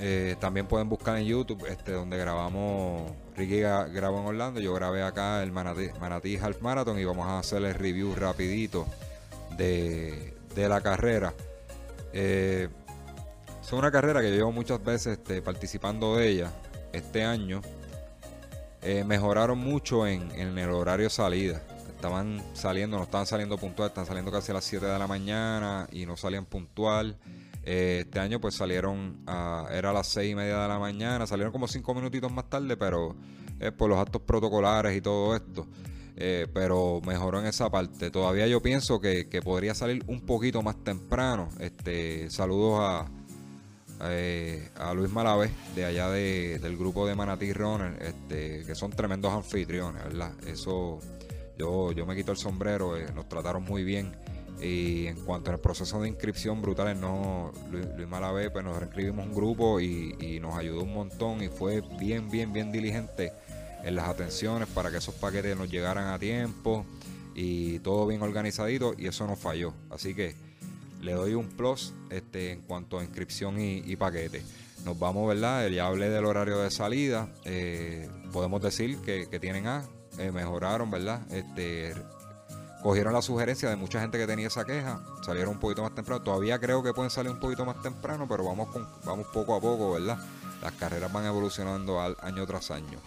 eh, 0.00 0.34
también 0.40 0.66
pueden 0.66 0.88
buscar 0.88 1.18
en 1.18 1.24
YouTube, 1.24 1.64
este, 1.66 1.92
donde 1.92 2.18
grabamos 2.18 3.12
Ricky 3.36 3.60
grabó 3.60 4.18
en 4.20 4.26
Orlando, 4.26 4.60
yo 4.60 4.74
grabé 4.74 5.04
acá 5.04 5.42
el 5.44 5.52
Manatí, 5.52 6.36
Half 6.36 6.60
Marathon 6.62 6.98
y 6.98 7.04
vamos 7.04 7.26
a 7.28 7.38
hacer 7.38 7.64
el 7.64 7.74
review 7.74 8.16
rapidito 8.16 8.86
de, 9.56 10.34
la 10.56 10.80
carrera. 10.80 11.32
Eh, 12.12 12.68
es 13.62 13.72
una 13.72 13.92
carrera 13.92 14.20
que 14.20 14.30
yo 14.30 14.34
llevo 14.34 14.52
muchas 14.52 14.82
veces 14.82 15.18
este, 15.18 15.42
participando 15.42 16.16
de 16.16 16.28
ella. 16.28 16.50
Este 16.92 17.22
año 17.22 17.62
eh, 18.82 19.04
mejoraron 19.04 19.58
mucho 19.58 20.06
en, 20.06 20.30
el 20.36 20.70
horario 20.70 21.10
salida. 21.10 21.62
Estaban 21.88 22.42
saliendo, 22.54 22.96
no 22.96 23.02
estaban 23.02 23.26
saliendo 23.26 23.58
puntual, 23.58 23.88
están 23.88 24.06
saliendo 24.06 24.32
casi 24.32 24.52
a 24.52 24.54
las 24.54 24.64
7 24.64 24.86
de 24.86 24.98
la 24.98 25.06
mañana 25.06 25.86
y 25.92 26.06
no 26.06 26.16
salían 26.16 26.46
puntual. 26.46 27.18
Eh, 27.62 28.04
este 28.06 28.20
año 28.20 28.40
pues 28.40 28.54
salieron, 28.54 29.22
a, 29.26 29.68
era 29.70 29.90
a 29.90 29.92
las 29.92 30.06
6 30.08 30.32
y 30.32 30.34
media 30.34 30.62
de 30.62 30.68
la 30.68 30.78
mañana, 30.78 31.26
salieron 31.26 31.52
como 31.52 31.68
5 31.68 31.94
minutitos 31.94 32.32
más 32.32 32.48
tarde, 32.48 32.76
pero 32.76 33.14
es 33.58 33.70
por 33.72 33.90
los 33.90 33.98
actos 33.98 34.22
protocolares 34.22 34.96
y 34.96 35.02
todo 35.02 35.36
esto. 35.36 35.66
Eh, 36.16 36.46
pero 36.52 37.00
mejoró 37.06 37.40
en 37.40 37.46
esa 37.46 37.70
parte. 37.70 38.10
Todavía 38.10 38.46
yo 38.46 38.60
pienso 38.60 39.00
que, 39.00 39.26
podría 39.42 39.74
salir 39.74 40.04
un 40.06 40.20
poquito 40.20 40.62
más 40.62 40.82
temprano. 40.82 41.48
Este, 41.58 42.30
saludos 42.30 42.78
a, 42.80 43.10
eh, 44.04 44.70
a 44.76 44.94
Luis 44.94 45.10
Malavé, 45.10 45.50
de 45.74 45.84
allá 45.84 46.08
del 46.10 46.76
grupo 46.76 47.06
de 47.06 47.14
Manatí 47.14 47.52
Runner, 47.52 48.00
este, 48.02 48.64
que 48.64 48.74
son 48.74 48.90
tremendos 48.90 49.32
anfitriones, 49.32 50.04
¿verdad? 50.04 50.32
Eso, 50.46 51.00
yo, 51.58 51.92
yo 51.92 52.06
me 52.06 52.16
quito 52.16 52.32
el 52.32 52.38
sombrero, 52.38 52.94
nos 53.14 53.28
trataron 53.28 53.62
muy 53.64 53.84
bien. 53.84 54.12
Y 54.62 55.06
en 55.06 55.16
cuanto 55.24 55.50
al 55.50 55.58
proceso 55.58 56.02
de 56.02 56.08
inscripción 56.08 56.60
brutales, 56.60 56.96
no, 56.96 57.50
Luis, 57.70 57.86
Luis 57.96 58.08
Malavé, 58.08 58.50
pues 58.50 58.64
nos 58.64 58.78
reinscribimos 58.78 59.26
un 59.26 59.34
grupo 59.34 59.80
y, 59.80 60.38
nos 60.40 60.56
ayudó 60.56 60.82
un 60.82 60.94
montón 60.94 61.42
y 61.42 61.48
fue 61.48 61.82
bien, 61.98 62.30
bien, 62.30 62.52
bien 62.52 62.70
diligente 62.72 63.32
en 63.84 63.94
las 63.94 64.08
atenciones 64.08 64.68
para 64.68 64.90
que 64.90 64.98
esos 64.98 65.14
paquetes 65.14 65.56
nos 65.56 65.70
llegaran 65.70 66.08
a 66.08 66.18
tiempo 66.18 66.84
y 67.34 67.78
todo 67.78 68.06
bien 68.06 68.22
organizadito 68.22 68.94
y 68.96 69.06
eso 69.06 69.26
no 69.26 69.36
falló. 69.36 69.72
Así 69.90 70.14
que 70.14 70.34
le 71.00 71.12
doy 71.12 71.34
un 71.34 71.48
plus 71.48 71.94
este, 72.10 72.52
en 72.52 72.62
cuanto 72.62 72.98
a 72.98 73.04
inscripción 73.04 73.60
y, 73.60 73.96
paquete. 73.96 74.42
Nos 74.84 74.98
vamos, 74.98 75.28
¿verdad? 75.28 75.66
Ya 75.68 75.86
hablé 75.86 76.08
del 76.08 76.24
horario 76.24 76.58
de 76.58 76.70
salida. 76.70 77.28
Eh, 77.44 78.08
podemos 78.32 78.62
decir 78.62 78.98
que, 78.98 79.26
tienen 79.40 79.66
A, 79.66 79.84
eh, 80.18 80.30
mejoraron, 80.32 80.90
¿verdad? 80.90 81.20
Este, 81.30 81.94
cogieron 82.82 83.12
la 83.12 83.22
sugerencia 83.22 83.68
de 83.68 83.76
mucha 83.76 84.00
gente 84.00 84.18
que 84.18 84.26
tenía 84.26 84.46
esa 84.46 84.64
queja, 84.64 85.00
salieron 85.22 85.54
un 85.54 85.60
poquito 85.60 85.82
más 85.82 85.94
temprano. 85.94 86.22
Todavía 86.22 86.58
creo 86.58 86.82
que 86.82 86.92
pueden 86.92 87.10
salir 87.10 87.30
un 87.30 87.40
poquito 87.40 87.64
más 87.64 87.80
temprano, 87.82 88.26
pero 88.28 88.44
vamos, 88.44 88.68
con, 88.68 88.86
vamos 89.04 89.26
poco 89.28 89.54
a 89.54 89.60
poco, 89.60 89.92
¿verdad? 89.92 90.18
Las 90.62 90.72
carreras 90.72 91.12
van 91.12 91.26
evolucionando 91.26 92.00
año 92.00 92.46
tras 92.46 92.70
año. 92.70 92.98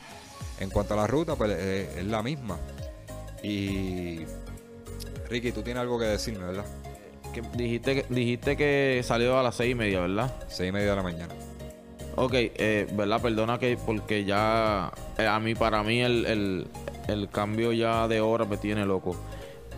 En 0.59 0.69
cuanto 0.69 0.93
a 0.93 0.97
la 0.97 1.07
ruta, 1.07 1.35
pues 1.35 1.51
eh, 1.51 1.99
es, 1.99 2.05
la 2.05 2.21
misma. 2.23 2.57
Y 3.41 4.25
Ricky, 5.29 5.51
tú 5.51 5.61
tienes 5.61 5.81
algo 5.81 5.99
que 5.99 6.05
decirme, 6.05 6.45
¿verdad? 6.45 6.65
Que 7.33 7.41
dijiste, 7.55 7.95
que, 7.95 8.05
dijiste 8.13 8.55
que 8.55 9.01
salió 9.03 9.39
a 9.39 9.43
las 9.43 9.55
seis 9.55 9.71
y 9.71 9.75
media, 9.75 10.01
¿verdad? 10.01 10.31
Seis 10.47 10.69
y 10.69 10.71
media 10.71 10.91
de 10.91 10.95
la 10.95 11.03
mañana. 11.03 11.33
Ok, 12.15 12.33
eh, 12.35 12.87
¿verdad? 12.93 13.21
Perdona 13.21 13.57
que 13.57 13.75
porque 13.75 14.23
ya 14.23 14.91
eh, 15.17 15.25
a 15.25 15.39
mí, 15.39 15.55
para 15.55 15.81
mí 15.81 15.99
el, 16.01 16.25
el, 16.27 16.67
el 17.07 17.29
cambio 17.29 17.73
ya 17.73 18.07
de 18.07 18.21
hora 18.21 18.45
me 18.45 18.57
tiene 18.57 18.85
loco. 18.85 19.15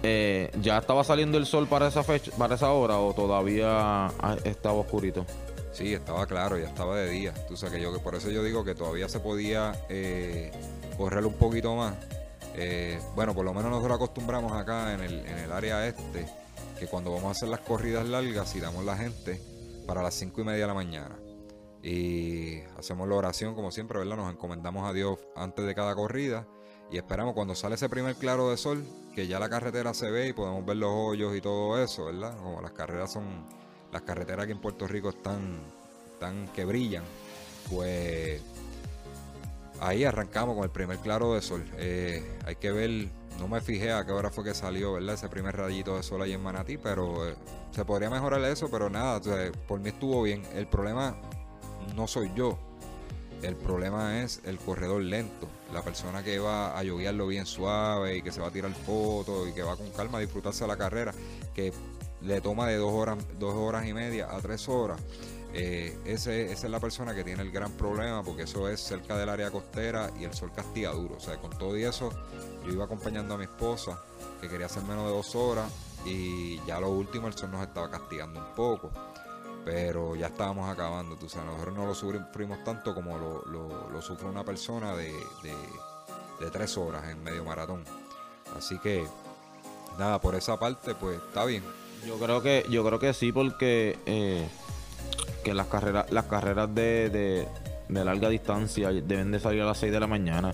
Eh, 0.03 0.51
¿Ya 0.61 0.77
estaba 0.77 1.05
saliendo 1.05 1.37
el 1.37 1.45
sol 1.45 1.65
para 1.67 1.87
esa 1.87 2.03
fecha, 2.03 2.31
para 2.37 2.55
esa 2.55 2.71
hora 2.71 2.97
o 2.97 3.13
todavía 3.13 4.11
estaba 4.43 4.75
oscurito? 4.75 5.25
Sí, 5.71 5.93
estaba 5.93 6.25
claro, 6.25 6.57
ya 6.57 6.67
estaba 6.67 6.97
de 6.97 7.09
día. 7.09 7.33
Tú 7.47 7.55
sabes 7.55 7.75
que 7.75 7.81
yo, 7.81 7.97
por 8.01 8.15
eso 8.15 8.29
yo 8.29 8.43
digo 8.43 8.65
que 8.65 8.75
todavía 8.75 9.07
se 9.07 9.21
podía 9.21 9.73
eh, 9.87 10.51
correr 10.97 11.25
un 11.25 11.33
poquito 11.33 11.73
más. 11.75 11.95
Bueno, 13.15 13.33
por 13.33 13.43
lo 13.43 13.53
menos 13.53 13.71
nosotros 13.71 13.95
acostumbramos 13.95 14.51
acá 14.51 14.93
en 14.93 15.01
el, 15.01 15.25
en 15.25 15.37
el 15.39 15.51
área 15.51 15.87
este 15.87 16.25
que 16.79 16.87
cuando 16.87 17.11
vamos 17.11 17.27
a 17.27 17.31
hacer 17.31 17.49
las 17.49 17.61
corridas 17.61 18.07
largas, 18.07 18.59
damos 18.59 18.83
la 18.85 18.97
gente 18.97 19.41
para 19.85 20.01
las 20.01 20.13
5 20.15 20.41
y 20.41 20.43
media 20.43 20.61
de 20.61 20.67
la 20.67 20.73
mañana. 20.73 21.17
Y 21.83 22.61
hacemos 22.77 23.07
la 23.07 23.15
oración 23.15 23.53
como 23.53 23.71
siempre, 23.71 23.99
¿verdad? 23.99 24.17
Nos 24.17 24.33
encomendamos 24.33 24.89
a 24.89 24.93
Dios 24.93 25.19
antes 25.35 25.65
de 25.65 25.75
cada 25.75 25.93
corrida 25.95 26.47
y 26.91 26.97
esperamos 26.97 27.33
cuando 27.33 27.55
sale 27.55 27.75
ese 27.75 27.89
primer 27.89 28.15
claro 28.15 28.49
de 28.49 28.57
sol, 28.57 28.83
que 29.13 29.27
ya 29.27 29.39
la 29.39 29.49
carretera 29.49 29.93
se 29.93 30.09
ve 30.11 30.29
y 30.29 30.33
podemos 30.33 30.65
ver 30.65 30.77
los 30.77 30.91
hoyos 30.91 31.35
y 31.35 31.41
todo 31.41 31.81
eso, 31.81 32.05
¿verdad? 32.05 32.37
Como 32.37 32.61
las 32.61 32.71
carreras 32.71 33.13
son, 33.13 33.45
las 33.91 34.03
carreteras 34.03 34.43
aquí 34.43 34.51
en 34.51 34.61
Puerto 34.61 34.87
Rico 34.87 35.09
están, 35.09 35.59
tan 36.19 36.47
que 36.49 36.65
brillan, 36.65 37.03
pues 37.69 38.41
ahí 39.79 40.03
arrancamos 40.03 40.55
con 40.55 40.63
el 40.63 40.69
primer 40.69 40.97
claro 40.99 41.33
de 41.33 41.41
sol. 41.41 41.65
Eh, 41.77 42.37
hay 42.45 42.55
que 42.55 42.71
ver, 42.71 43.09
no 43.39 43.47
me 43.47 43.61
fijé 43.61 43.91
a 43.91 44.05
qué 44.05 44.11
hora 44.11 44.29
fue 44.29 44.43
que 44.43 44.53
salió, 44.53 44.93
¿verdad? 44.93 45.15
Ese 45.15 45.29
primer 45.29 45.55
rayito 45.55 45.95
de 45.97 46.03
sol 46.03 46.21
ahí 46.21 46.33
en 46.33 46.41
Manatí, 46.41 46.77
pero 46.77 47.27
eh, 47.27 47.35
se 47.71 47.85
podría 47.85 48.09
mejorar 48.09 48.41
eso, 48.45 48.69
pero 48.69 48.89
nada, 48.89 49.21
por 49.67 49.79
mí 49.79 49.89
estuvo 49.89 50.23
bien. 50.23 50.43
El 50.53 50.67
problema 50.67 51.15
no 51.95 52.07
soy 52.07 52.31
yo, 52.35 52.57
el 53.41 53.55
problema 53.55 54.23
es 54.23 54.41
el 54.45 54.57
corredor 54.57 55.01
lento, 55.01 55.47
la 55.73 55.81
persona 55.81 56.23
que 56.23 56.39
va 56.39 56.77
a 56.77 56.83
yoguearlo 56.83 57.27
bien 57.27 57.45
suave 57.45 58.17
y 58.17 58.21
que 58.21 58.31
se 58.31 58.41
va 58.41 58.47
a 58.47 58.51
tirar 58.51 58.73
fotos 58.73 59.49
y 59.49 59.53
que 59.53 59.61
va 59.61 59.75
con 59.75 59.89
calma 59.91 60.17
a 60.17 60.21
disfrutarse 60.21 60.65
la 60.65 60.77
carrera, 60.77 61.13
que 61.53 61.71
le 62.21 62.41
toma 62.41 62.67
de 62.67 62.77
dos 62.77 62.91
horas, 62.91 63.17
dos 63.37 63.53
horas 63.53 63.85
y 63.85 63.93
media 63.93 64.27
a 64.31 64.39
tres 64.41 64.67
horas. 64.67 64.99
Eh, 65.57 65.97
ese, 66.03 66.51
esa 66.51 66.67
es 66.67 66.71
la 66.71 66.81
persona 66.81 67.15
que 67.15 67.23
tiene 67.23 67.41
el 67.41 67.49
gran 67.49 67.71
problema 67.71 68.21
porque 68.23 68.43
eso 68.43 68.67
es 68.67 68.81
cerca 68.81 69.15
del 69.17 69.29
área 69.29 69.49
costera 69.51 70.11
y 70.19 70.25
el 70.25 70.33
sol 70.33 70.51
castiga 70.53 70.91
duro. 70.91 71.15
O 71.15 71.19
sea, 71.19 71.37
con 71.37 71.51
todo 71.57 71.77
y 71.77 71.83
eso, 71.83 72.11
yo 72.65 72.73
iba 72.73 72.85
acompañando 72.85 73.35
a 73.35 73.37
mi 73.37 73.45
esposa 73.45 74.03
que 74.41 74.49
quería 74.49 74.65
hacer 74.65 74.83
menos 74.83 75.05
de 75.05 75.11
dos 75.11 75.33
horas 75.35 75.71
y 76.05 76.59
ya 76.65 76.79
lo 76.79 76.89
último 76.89 77.27
el 77.27 77.33
sol 77.33 77.51
nos 77.51 77.61
estaba 77.61 77.89
castigando 77.89 78.39
un 78.39 78.53
poco 78.53 78.91
pero 79.65 80.15
ya 80.15 80.27
estábamos 80.27 80.69
acabando, 80.69 81.15
tú 81.15 81.27
sabes, 81.27 81.47
nosotros 81.47 81.75
no 81.75 81.87
lo 81.87 81.95
sufrimos 81.95 82.63
tanto 82.63 82.93
como 82.93 83.17
lo, 83.17 84.01
sufre 84.01 84.27
una 84.29 84.45
persona 84.45 84.95
de, 84.95 85.11
tres 86.53 86.77
horas 86.77 87.09
en 87.09 87.23
medio 87.23 87.43
maratón. 87.43 87.83
Así 88.55 88.77
que, 88.77 89.03
nada, 89.97 90.21
por 90.21 90.35
esa 90.35 90.59
parte, 90.59 90.93
pues 90.93 91.17
está 91.17 91.45
bien. 91.45 91.63
Yo 92.05 92.19
creo 92.19 92.43
que, 92.43 92.63
yo 92.69 92.85
creo 92.85 92.99
que 92.99 93.11
sí, 93.15 93.31
porque 93.31 93.97
eh, 94.05 94.47
que 95.45 95.53
las 95.53 95.67
carreras, 95.67 96.11
las 96.11 96.25
carreras 96.25 96.73
de, 96.73 97.47
larga 97.87 98.29
distancia 98.29 98.89
deben 98.91 99.31
de 99.31 99.39
salir 99.39 99.61
a 99.61 99.65
las 99.65 99.77
6 99.77 99.93
de 99.93 99.99
la 99.99 100.07
mañana. 100.07 100.51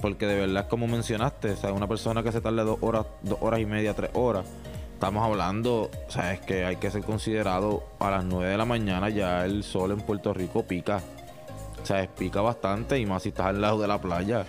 Porque 0.00 0.26
de 0.26 0.36
verdad 0.36 0.68
como 0.68 0.86
mencionaste, 0.86 1.56
sea, 1.56 1.72
una 1.72 1.88
persona 1.88 2.22
que 2.22 2.30
se 2.30 2.40
tarde 2.40 2.62
dos 2.62 2.78
horas, 2.80 3.04
dos 3.22 3.38
horas 3.40 3.58
y 3.58 3.66
media, 3.66 3.94
tres 3.94 4.10
horas, 4.14 4.46
estamos 4.94 5.24
hablando, 5.24 5.90
sabes 6.08 6.40
que 6.40 6.64
hay 6.64 6.76
que 6.76 6.90
ser 6.92 7.02
considerado 7.02 7.82
a 7.98 8.12
las 8.12 8.24
9 8.24 8.48
de 8.48 8.56
la 8.56 8.64
mañana 8.64 9.08
ya 9.08 9.44
el 9.44 9.64
sol 9.64 9.90
en 9.90 10.00
Puerto 10.00 10.32
Rico 10.32 10.62
pica. 10.62 11.00
Sabes, 11.82 12.08
pica 12.16 12.40
bastante 12.40 13.00
y 13.00 13.06
más 13.06 13.24
si 13.24 13.30
estás 13.30 13.46
al 13.46 13.60
lado 13.60 13.80
de 13.80 13.88
la 13.88 14.00
playa. 14.00 14.46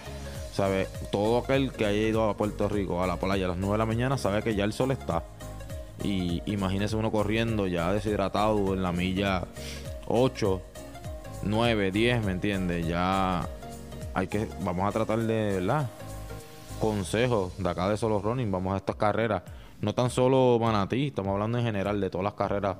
¿Sabes? 0.53 0.87
Todo 1.11 1.39
aquel 1.39 1.71
que 1.71 1.87
haya 1.87 1.97
ido 2.09 2.29
a 2.29 2.37
Puerto 2.37 2.69
Rico 2.69 3.01
a 3.01 3.07
la 3.07 3.17
playa 3.17 3.45
a 3.45 3.49
las 3.49 3.57
9 3.57 3.71
de 3.73 3.77
la 3.79 3.85
mañana 3.87 4.19
sabe 4.19 4.43
que 4.43 4.53
ya 4.53 4.65
el 4.65 4.73
sol 4.73 4.91
está. 4.91 5.23
Y 6.03 6.41
imagínese 6.45 6.95
uno 6.95 7.11
corriendo 7.11 7.65
ya 7.65 7.93
deshidratado 7.93 8.73
en 8.73 8.83
la 8.83 8.91
milla 8.91 9.45
8, 10.07 10.61
9, 11.43 11.91
10, 11.91 12.25
¿me 12.25 12.33
entiendes? 12.33 12.85
Ya 12.85 13.47
hay 14.13 14.27
que, 14.27 14.47
vamos 14.61 14.87
a 14.87 14.91
tratar 14.91 15.19
de, 15.19 15.59
¿verdad? 15.59 15.89
Consejos 16.79 17.57
de 17.57 17.69
acá 17.69 17.87
de 17.87 17.97
Solo 17.97 18.19
Running, 18.19 18.51
vamos 18.51 18.73
a 18.73 18.77
estas 18.77 18.97
carreras 18.97 19.43
no 19.83 19.93
tan 19.93 20.09
solo 20.09 20.57
Manatí, 20.61 21.07
estamos 21.07 21.33
hablando 21.33 21.57
en 21.57 21.65
general 21.65 21.99
de 21.99 22.09
todas 22.09 22.23
las 22.23 22.35
carreras 22.35 22.77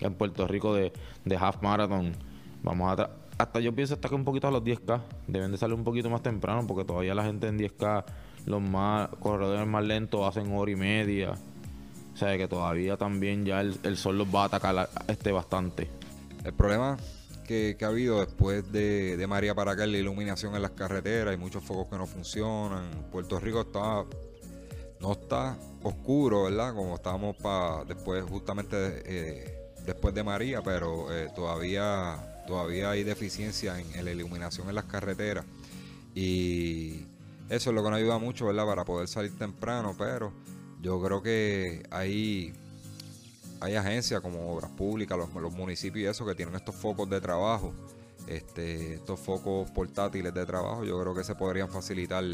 en 0.00 0.14
Puerto 0.14 0.48
Rico 0.48 0.74
de, 0.74 0.90
half 1.38 1.60
marathon. 1.60 2.12
Vamos 2.62 2.98
a 2.98 3.10
hasta 3.36 3.60
yo 3.60 3.74
pienso 3.74 3.92
hasta 3.92 4.08
que 4.08 4.14
un 4.14 4.24
poquito 4.24 4.48
a 4.48 4.50
los 4.50 4.64
10K 4.64 5.02
deben 5.26 5.52
de 5.52 5.58
salir 5.58 5.74
un 5.74 5.84
poquito 5.84 6.08
más 6.08 6.22
temprano 6.22 6.66
porque 6.66 6.86
todavía 6.86 7.14
la 7.14 7.24
gente 7.24 7.46
en 7.48 7.58
10K, 7.58 8.04
los 8.46 8.62
más 8.62 9.10
corredores 9.20 9.66
más 9.66 9.84
lentos 9.84 10.26
hacen 10.26 10.50
hora 10.56 10.70
y 10.70 10.76
media. 10.76 11.34
O 12.16 12.18
sea 12.18 12.36
que 12.38 12.48
todavía 12.48 12.96
también 12.96 13.44
ya 13.44 13.60
el, 13.60 13.96
sol 13.96 14.16
los 14.16 14.26
va 14.34 14.44
a 14.44 14.46
atacar 14.46 14.88
este 15.06 15.32
bastante. 15.32 15.88
El 16.44 16.54
problema 16.54 16.96
que, 17.46 17.76
ha 17.82 17.86
habido 17.86 18.20
después 18.20 18.72
de, 18.72 19.18
de 19.18 19.26
María 19.26 19.54
para 19.54 19.72
acá 19.72 19.86
la 19.86 19.98
iluminación 19.98 20.56
en 20.56 20.62
las 20.62 20.70
carreteras, 20.70 21.32
hay 21.32 21.36
muchos 21.36 21.62
focos 21.62 21.88
que 21.90 21.96
no 21.96 22.06
funcionan. 22.06 22.88
Puerto 23.12 23.38
Rico 23.38 23.60
está 23.60 24.04
no 25.00 25.12
está 25.12 25.56
oscuro, 25.82 26.44
¿verdad? 26.44 26.74
Como 26.74 26.94
estábamos 26.94 27.36
para 27.36 27.84
después, 27.84 28.24
justamente 28.24 29.02
eh, 29.04 29.58
después 29.84 30.14
de 30.14 30.24
María, 30.24 30.62
pero 30.62 31.14
eh, 31.14 31.28
todavía, 31.34 32.44
todavía 32.46 32.90
hay 32.90 33.04
deficiencia 33.04 33.78
en, 33.78 34.04
la 34.04 34.10
iluminación 34.10 34.68
en 34.68 34.74
las 34.74 34.84
carreteras. 34.84 35.44
Y 36.14 37.02
eso 37.50 37.70
es 37.70 37.74
lo 37.74 37.82
que 37.84 37.90
nos 37.90 37.98
ayuda 37.98 38.18
mucho, 38.18 38.46
¿verdad? 38.46 38.66
Para 38.66 38.84
poder 38.84 39.06
salir 39.08 39.36
temprano, 39.36 39.94
pero 39.98 40.32
yo 40.80 41.02
creo 41.02 41.22
que 41.22 41.82
hay, 41.90 42.54
hay 43.60 43.74
agencias 43.74 44.20
como 44.20 44.52
Obras 44.52 44.70
Públicas, 44.70 45.18
los, 45.18 45.52
municipios 45.52 46.04
y 46.04 46.06
eso, 46.06 46.26
que 46.26 46.34
tienen 46.34 46.54
estos 46.54 46.74
focos 46.74 47.08
de 47.08 47.20
trabajo 47.20 47.72
este, 48.26 48.94
estos 48.94 49.20
focos 49.20 49.70
portátiles 49.70 50.34
de 50.34 50.44
trabajo, 50.44 50.84
yo 50.84 51.00
creo 51.00 51.14
que 51.14 51.22
se 51.22 51.36
podrían 51.36 51.68
facilitar 51.68 52.24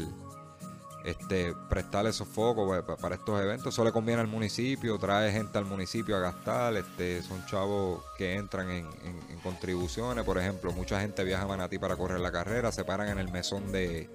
este, 1.05 1.53
prestar 1.69 2.05
esos 2.07 2.27
focos 2.27 2.83
para 2.99 3.15
estos 3.15 3.41
eventos. 3.41 3.73
Eso 3.73 3.83
le 3.83 3.91
conviene 3.91 4.21
al 4.21 4.27
municipio, 4.27 4.97
trae 4.97 5.31
gente 5.31 5.57
al 5.57 5.65
municipio 5.65 6.15
a 6.15 6.19
gastar. 6.19 6.75
Este, 6.75 7.21
son 7.21 7.45
chavos 7.45 8.01
que 8.17 8.35
entran 8.35 8.69
en, 8.69 8.87
contribuciones. 9.43 10.23
Por 10.23 10.37
ejemplo, 10.37 10.71
mucha 10.71 11.01
gente 11.01 11.23
viaja 11.25 11.43
a 11.43 11.47
Manatí 11.47 11.77
para 11.77 11.97
correr 11.97 12.21
la 12.21 12.31
carrera, 12.31 12.71
se 12.71 12.85
paran 12.85 13.09
en 13.09 13.19
el 13.19 13.29
mesón 13.29 13.73
de, 13.73 14.09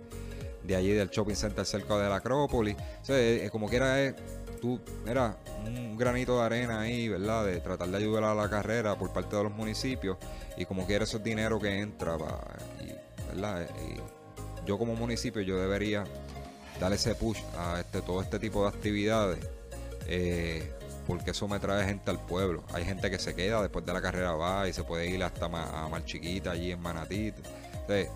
de 0.68 0.76
allí 0.76 0.92
del 0.92 1.08
shopping 1.08 1.34
center 1.34 1.64
cerca 1.64 1.96
de 1.96 2.08
la 2.08 2.16
Acrópolis. 2.16 2.76
O 2.76 3.50
como 3.50 3.68
quiera 3.68 4.02
es, 4.02 4.14
tú, 4.60 4.78
era 5.06 5.38
un 5.66 5.96
granito 5.96 6.38
de 6.38 6.44
arena 6.44 6.80
ahí, 6.80 7.08
¿verdad? 7.08 7.46
De 7.46 7.58
tratar 7.60 7.88
de 7.88 7.96
ayudar 7.96 8.24
a 8.24 8.34
la 8.34 8.50
carrera 8.50 8.96
por 8.96 9.10
parte 9.10 9.34
de 9.34 9.44
los 9.44 9.52
municipios. 9.52 10.18
Y 10.58 10.66
como 10.66 10.86
quiera 10.86 11.04
esos 11.04 11.24
dinero 11.24 11.58
que 11.58 11.80
entra, 11.80 12.18
¿verdad? 13.32 13.66
yo 14.66 14.76
como 14.76 14.94
municipio, 14.94 15.40
yo 15.40 15.58
debería 15.58 16.04
darle 16.78 16.96
ese 16.96 17.14
push 17.14 17.40
a 17.56 17.80
este, 17.80 18.02
todo 18.02 18.20
este 18.20 18.38
tipo 18.38 18.62
de 18.62 18.68
actividades. 18.68 19.38
Eh, 20.06 20.70
porque 21.06 21.30
eso 21.30 21.48
me 21.48 21.58
trae 21.58 21.86
gente 21.86 22.10
al 22.10 22.20
pueblo. 22.20 22.62
Hay 22.74 22.84
gente 22.84 23.10
que 23.10 23.18
se 23.18 23.34
queda 23.34 23.62
después 23.62 23.86
de 23.86 23.94
la 23.94 24.02
carrera 24.02 24.32
va 24.32 24.68
y 24.68 24.74
se 24.74 24.84
puede 24.84 25.08
ir 25.08 25.24
hasta 25.24 25.46
a 25.46 25.88
Mar 25.88 26.04
Chiquita 26.04 26.50
allí 26.50 26.72
en 26.72 26.80
Manatí. 26.80 27.32
Entonces, 27.72 28.10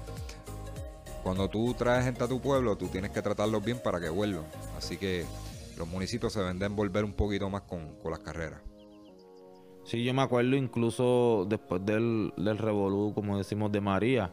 cuando 1.22 1.48
tú 1.48 1.74
traes 1.74 2.04
gente 2.04 2.24
a 2.24 2.28
tu 2.28 2.40
pueblo, 2.40 2.76
tú 2.76 2.88
tienes 2.88 3.10
que 3.10 3.22
tratarlos 3.22 3.64
bien 3.64 3.80
para 3.82 4.00
que 4.00 4.08
vuelvan. 4.08 4.44
Así 4.76 4.96
que 4.96 5.24
los 5.78 5.88
municipios 5.88 6.32
se 6.32 6.40
deben 6.40 6.58
de 6.58 6.66
envolver 6.66 7.04
un 7.04 7.12
poquito 7.12 7.48
más 7.48 7.62
con, 7.62 7.96
las 8.08 8.18
carreras. 8.18 8.60
Sí, 9.84 10.04
yo 10.04 10.14
me 10.14 10.22
acuerdo 10.22 10.56
incluso 10.56 11.46
después 11.48 11.84
del, 11.84 12.32
revolú, 12.36 13.12
como 13.14 13.38
decimos, 13.38 13.72
de 13.72 13.80
María, 13.80 14.30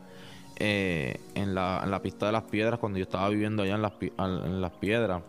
eh, 0.58 1.20
en, 1.36 1.56
la, 1.56 2.00
pista 2.04 2.28
de 2.28 2.32
las 2.34 2.44
piedras, 2.44 2.80
cuando 2.80 3.00
yo 3.00 3.04
estaba 3.04 3.30
viviendo 3.30 3.64
allá 3.64 3.76
en 3.76 4.62
las, 4.62 4.72
piedras, 4.74 5.24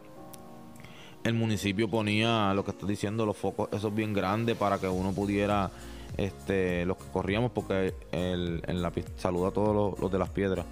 el 1.25 1.35
municipio 1.35 1.89
ponía 1.89 2.53
lo 2.55 2.65
que 2.65 2.73
estoy 2.73 2.91
diciendo, 2.91 3.25
los 3.25 3.37
focos 3.37 3.69
esos 3.73 3.95
bien 3.95 4.13
grandes 4.13 4.57
para 4.57 4.79
que 4.79 4.89
uno 4.89 5.13
pudiera, 5.13 5.71
este, 6.17 6.85
los 6.85 6.97
que 6.97 7.05
corríamos, 7.13 7.53
porque 7.53 7.95
en 8.13 8.83
la 8.83 8.91
pista, 8.91 9.13
saluda 9.17 9.49
a 9.49 9.53
todos 9.53 9.99
los, 9.99 10.13
de 10.13 10.19
las 10.19 10.31
piedras. 10.31 10.67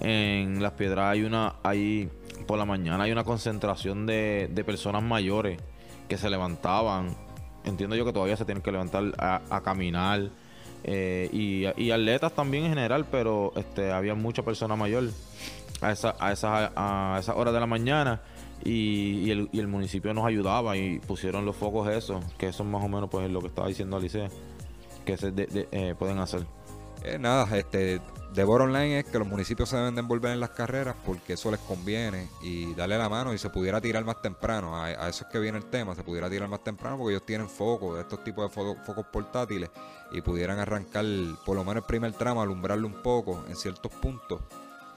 En 0.00 0.62
las 0.62 0.72
piedras 0.72 1.12
hay 1.12 1.22
una, 1.22 1.56
hay, 1.62 2.08
por 2.46 2.58
la 2.58 2.64
mañana 2.64 3.04
hay 3.04 3.12
una 3.12 3.24
concentración 3.24 4.06
de, 4.06 4.62
personas 4.66 5.02
mayores 5.02 5.60
que 6.08 6.16
se 6.16 6.30
levantaban. 6.30 7.16
Entiendo 7.64 7.94
yo 7.94 8.04
que 8.04 8.12
todavía 8.12 8.36
se 8.36 8.44
tienen 8.44 8.62
que 8.62 8.72
levantar 8.72 9.12
a 9.18 9.60
caminar 9.62 10.30
eh, 10.82 11.28
y, 11.32 11.90
atletas 11.90 12.32
también 12.32 12.64
en 12.64 12.70
general, 12.70 13.06
pero 13.10 13.52
este, 13.56 13.92
había 13.92 14.14
mucha 14.14 14.42
persona 14.42 14.76
mayor 14.76 15.04
a 15.80 15.92
esa, 15.92 16.14
a 16.18 16.32
esas 16.32 16.72
a 16.74 17.18
esa 17.20 17.34
hora 17.34 17.52
de 17.52 17.60
la 17.60 17.66
mañana 17.66 18.22
y, 18.64 19.30
el, 19.30 19.48
y, 19.52 19.60
el, 19.60 19.68
municipio 19.68 20.14
nos 20.14 20.26
ayudaba 20.26 20.76
y 20.76 20.98
pusieron 21.00 21.44
los 21.44 21.56
focos 21.56 21.88
eso, 21.88 22.20
que 22.38 22.48
eso 22.48 22.62
es 22.62 22.68
más 22.68 22.82
o 22.82 22.88
menos 22.88 23.10
pues 23.10 23.30
lo 23.30 23.40
que 23.40 23.48
estaba 23.48 23.68
diciendo 23.68 23.96
Alice, 23.96 24.28
que 25.04 25.16
se 25.16 25.32
eh, 25.36 25.94
pueden 25.98 26.18
hacer. 26.18 26.46
Eh, 27.02 27.18
nada, 27.18 27.56
este, 27.56 28.00
Devor 28.34 28.62
Online 28.62 29.00
es 29.00 29.06
que 29.06 29.18
los 29.18 29.26
municipios 29.26 29.68
se 29.68 29.76
deben 29.76 29.94
de 29.94 30.00
envolver 30.02 30.32
en 30.32 30.40
las 30.40 30.50
carreras 30.50 30.94
porque 31.04 31.32
eso 31.32 31.50
les 31.50 31.60
conviene 31.60 32.28
y 32.42 32.74
darle 32.74 32.98
la 32.98 33.08
mano 33.08 33.32
y 33.32 33.38
se 33.38 33.48
pudiera 33.48 33.80
tirar 33.80 34.04
más 34.04 34.20
temprano. 34.20 34.76
A, 34.76 35.08
eso 35.08 35.24
es 35.24 35.30
que 35.30 35.38
viene 35.38 35.58
el 35.58 35.64
tema, 35.64 35.94
se 35.94 36.04
pudiera 36.04 36.28
tirar 36.28 36.48
más 36.48 36.62
temprano 36.62 36.98
porque 36.98 37.14
ellos 37.14 37.26
tienen 37.26 37.48
focos, 37.48 37.98
estos 37.98 38.22
tipos 38.22 38.48
de 38.48 38.76
focos 38.84 39.06
portátiles 39.06 39.70
y 40.12 40.20
pudieran 40.20 40.58
arrancar 40.58 41.04
por 41.44 41.56
lo 41.56 41.64
menos 41.64 41.82
el 41.82 41.86
primer 41.86 42.12
tramo, 42.12 42.42
alumbrarlo 42.42 42.86
un 42.86 43.02
poco 43.02 43.44
en 43.48 43.56
ciertos 43.56 43.92
puntos 43.92 44.40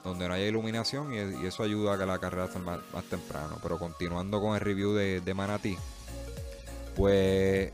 donde 0.04 0.28
no 0.28 0.34
haya 0.34 0.46
iluminación 0.46 1.14
y, 1.14 1.46
eso 1.46 1.62
ayuda 1.62 1.94
a 1.94 1.98
que 1.98 2.04
la 2.04 2.18
carrera 2.18 2.46
sea 2.48 2.60
más, 2.60 2.80
temprano. 3.08 3.58
Pero 3.62 3.78
continuando 3.78 4.40
con 4.40 4.54
el 4.54 4.60
review 4.60 4.92
de, 4.92 5.22
de 5.22 5.34
Manatí, 5.34 5.78
pues 6.94 7.72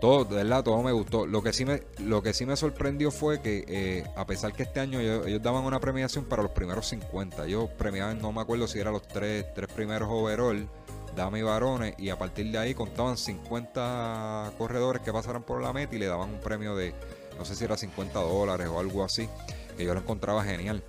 todo, 0.00 0.24
verdad, 0.24 0.62
todo 0.62 0.82
me 0.82 0.92
gustó. 0.92 1.26
Lo 1.26 1.42
que 1.42 1.52
sí 1.52 1.64
me, 1.64 1.82
lo 1.98 2.22
que 2.22 2.32
sí 2.32 2.46
me 2.46 2.56
sorprendió 2.56 3.10
fue 3.10 3.40
que, 3.40 3.64
eh, 3.66 4.04
a 4.16 4.26
pesar 4.26 4.52
que 4.52 4.62
este 4.62 4.80
año 4.80 5.00
ellos, 5.00 5.42
daban 5.42 5.64
una 5.64 5.80
premiación 5.80 6.24
para 6.24 6.42
los 6.42 6.52
primeros 6.52 6.86
50, 6.88 7.46
ellos 7.46 7.68
premiaban, 7.76 8.20
no 8.20 8.32
me 8.32 8.40
acuerdo 8.40 8.68
si 8.68 8.78
eran 8.78 8.92
los 8.92 9.06
tres, 9.06 9.46
tres 9.54 9.68
primeros 9.68 10.08
overall, 10.10 10.68
damas 11.16 11.40
y 11.40 11.42
varones, 11.42 11.94
y 11.98 12.10
a 12.10 12.18
partir 12.18 12.50
de 12.52 12.58
ahí 12.58 12.74
contaban 12.74 13.16
50 13.16 14.52
corredores 14.56 15.02
que 15.02 15.12
pasaran 15.12 15.42
por 15.42 15.60
la 15.60 15.72
meta 15.72 15.96
y 15.96 15.98
le 15.98 16.06
daban 16.06 16.30
un 16.30 16.40
premio 16.40 16.76
de, 16.76 16.94
no 17.36 17.44
sé 17.44 17.56
si 17.56 17.64
era 17.64 17.76
50 17.76 18.20
dólares 18.20 18.68
o 18.68 18.78
algo 18.78 19.04
así, 19.04 19.28
que 19.76 19.84
yo 19.84 19.94
lo 19.94 20.00
encontraba 20.00 20.44
genial. 20.44 20.82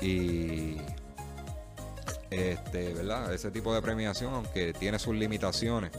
Y 0.00 0.78
este, 2.30 2.94
¿verdad? 2.94 3.34
Ese 3.34 3.50
tipo 3.50 3.74
de 3.74 3.82
premiación, 3.82 4.32
aunque 4.32 4.72
tiene 4.72 4.98
sus 4.98 5.14
limitaciones, 5.14 5.90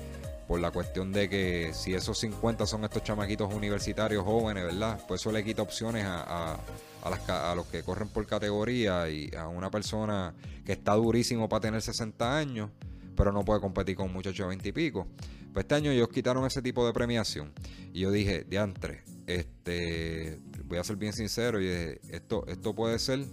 por 0.52 0.60
la 0.60 0.72
cuestión 0.72 1.14
de 1.14 1.30
que 1.30 1.72
si 1.74 1.94
esos 1.94 2.20
50 2.20 2.68
son 2.68 2.84
estos 2.84 3.02
chamaquitos 3.06 3.54
universitarios 3.54 4.26
jóvenes, 4.26 4.66
¿verdad? 4.66 5.00
Pues 5.08 5.22
eso 5.22 5.32
le 5.32 5.46
quita 5.46 5.62
opciones 5.62 6.04
a, 6.04 6.60
a, 7.04 7.56
los 7.56 7.66
que 7.68 7.84
corren 7.84 8.10
por 8.10 8.28
categoría 8.28 9.10
y 9.10 9.34
a 9.34 9.48
una 9.48 9.72
persona 9.72 10.34
que 10.66 10.74
está 10.74 10.94
durísimo 10.96 11.48
para 11.48 11.62
tener 11.62 11.82
60 11.82 12.38
años, 12.38 12.70
pero 13.16 13.32
no 13.32 13.46
puede 13.46 13.62
competir 13.62 13.96
con 13.96 14.08
un 14.08 14.14
muchacho 14.14 14.44
de 14.44 14.50
20 14.50 14.68
y 14.68 14.72
pico. 14.74 15.08
Pues 15.54 15.64
este 15.64 15.76
año 15.76 15.92
ellos 15.92 16.10
quitaron 16.10 16.46
ese 16.46 16.62
tipo 16.62 16.86
de 16.86 16.92
premiación. 16.92 17.54
Y 17.94 18.02
yo 18.02 18.12
dije, 18.12 18.44
diantre, 18.44 19.06
este, 19.28 20.38
voy 20.66 20.80
a 20.80 20.84
ser 20.84 20.98
bien 20.98 21.14
sincero, 21.14 21.62
y 21.62 21.68
esto, 22.10 22.46
esto 22.48 22.76
puede 22.76 23.00
ser 23.00 23.26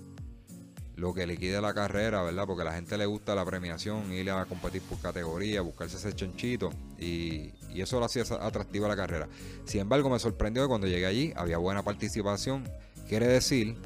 lo 0.99 1.15
que 1.15 1.27
liquide 1.29 1.61
la 1.61 1.73
carrera, 1.73 2.23
¿verdad? 2.23 2.45
Porque 2.45 2.63
a 2.63 2.65
la 2.65 2.73
gente 2.73 2.99
le 2.99 3.07
gusta 3.07 3.33
la 3.37 3.45
premiación, 3.45 4.13
ir 4.13 4.29
a 4.33 4.45
competir 4.47 4.83
por 4.83 4.99
categoría, 4.99 5.61
buscarse 5.61 5.97
ese 5.97 6.13
chanchito 6.13 6.71
y, 6.99 7.53
eso 7.77 8.01
lo 8.01 8.07
hacía 8.07 8.25
atractiva 8.41 8.89
la 8.89 8.97
carrera. 8.97 9.29
Sin 9.65 9.81
embargo, 9.83 10.11
me 10.11 10.19
sorprendió 10.19 10.65
que 10.65 10.69
cuando 10.69 10.89
llegué 10.89 11.07
allí 11.07 11.33
había 11.37 11.59
buena 11.59 11.85
participación. 11.85 12.69
Quiere 13.09 13.29
decir 13.29 13.77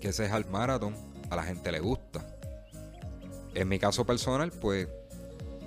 que 0.00 0.08
ese 0.08 0.24
es 0.24 0.32
el 0.32 0.46
maratón, 0.46 0.96
a 1.28 1.36
la 1.36 1.42
gente 1.42 1.70
le 1.70 1.80
gusta. 1.80 2.26
En 3.54 3.68
mi 3.68 3.78
caso 3.78 4.06
personal, 4.06 4.50
pues 4.50 4.88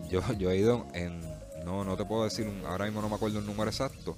yo, 0.10 0.22
yo 0.40 0.50
he 0.50 0.58
ido 0.58 0.88
en, 0.96 1.22
no, 1.64 1.84
no 1.84 1.96
te 1.96 2.06
puedo 2.06 2.24
decir, 2.24 2.52
ahora 2.66 2.86
mismo 2.86 3.04
no 3.04 3.10
me 3.10 3.16
acuerdo 3.16 3.38
el 3.38 3.46
número 3.46 3.70
exacto, 3.70 4.18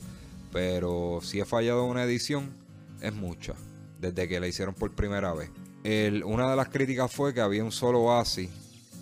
pero 0.53 1.19
si 1.21 1.41
he 1.41 1.45
fallado 1.45 1.83
una 1.83 2.05
edición, 2.05 2.55
es 3.01 3.13
mucha, 3.13 3.55
desde 3.99 4.29
que 4.29 4.39
la 4.39 4.47
hicieron 4.47 4.73
por 4.73 4.95
primera 4.95 5.33
vez 5.33 5.51
una 6.23 6.49
de 6.49 6.55
las 6.55 6.69
críticas 6.69 7.11
fue 7.11 7.33
que 7.33 7.41
había 7.41 7.63
un 7.63 7.71
solo 7.71 8.01
oasis 8.01 8.49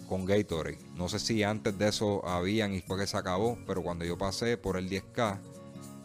con 0.07 0.25
Gatorade. 0.25 0.79
No 0.95 1.07
sé 1.07 1.17
si 1.17 1.41
antes 1.41 1.77
de 1.77 1.87
eso 1.87 2.27
habían 2.27 2.73
y 2.73 2.81
fue 2.81 2.99
que 2.99 3.07
se 3.07 3.17
acabó, 3.17 3.57
pero 3.65 3.81
cuando 3.81 4.03
yo 4.03 4.17
pasé 4.17 4.57
por 4.57 4.77
el 4.77 4.89
10K, 4.89 5.39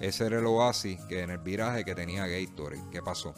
ese 0.00 0.26
era 0.26 0.38
el 0.38 0.46
oasis 0.46 1.00
que 1.08 1.22
en 1.22 1.30
el 1.30 1.38
viraje 1.38 1.84
que 1.84 1.94
tenía 1.94 2.26
Gatorade. 2.26 2.82
¿Qué 2.92 3.02
pasó? 3.02 3.34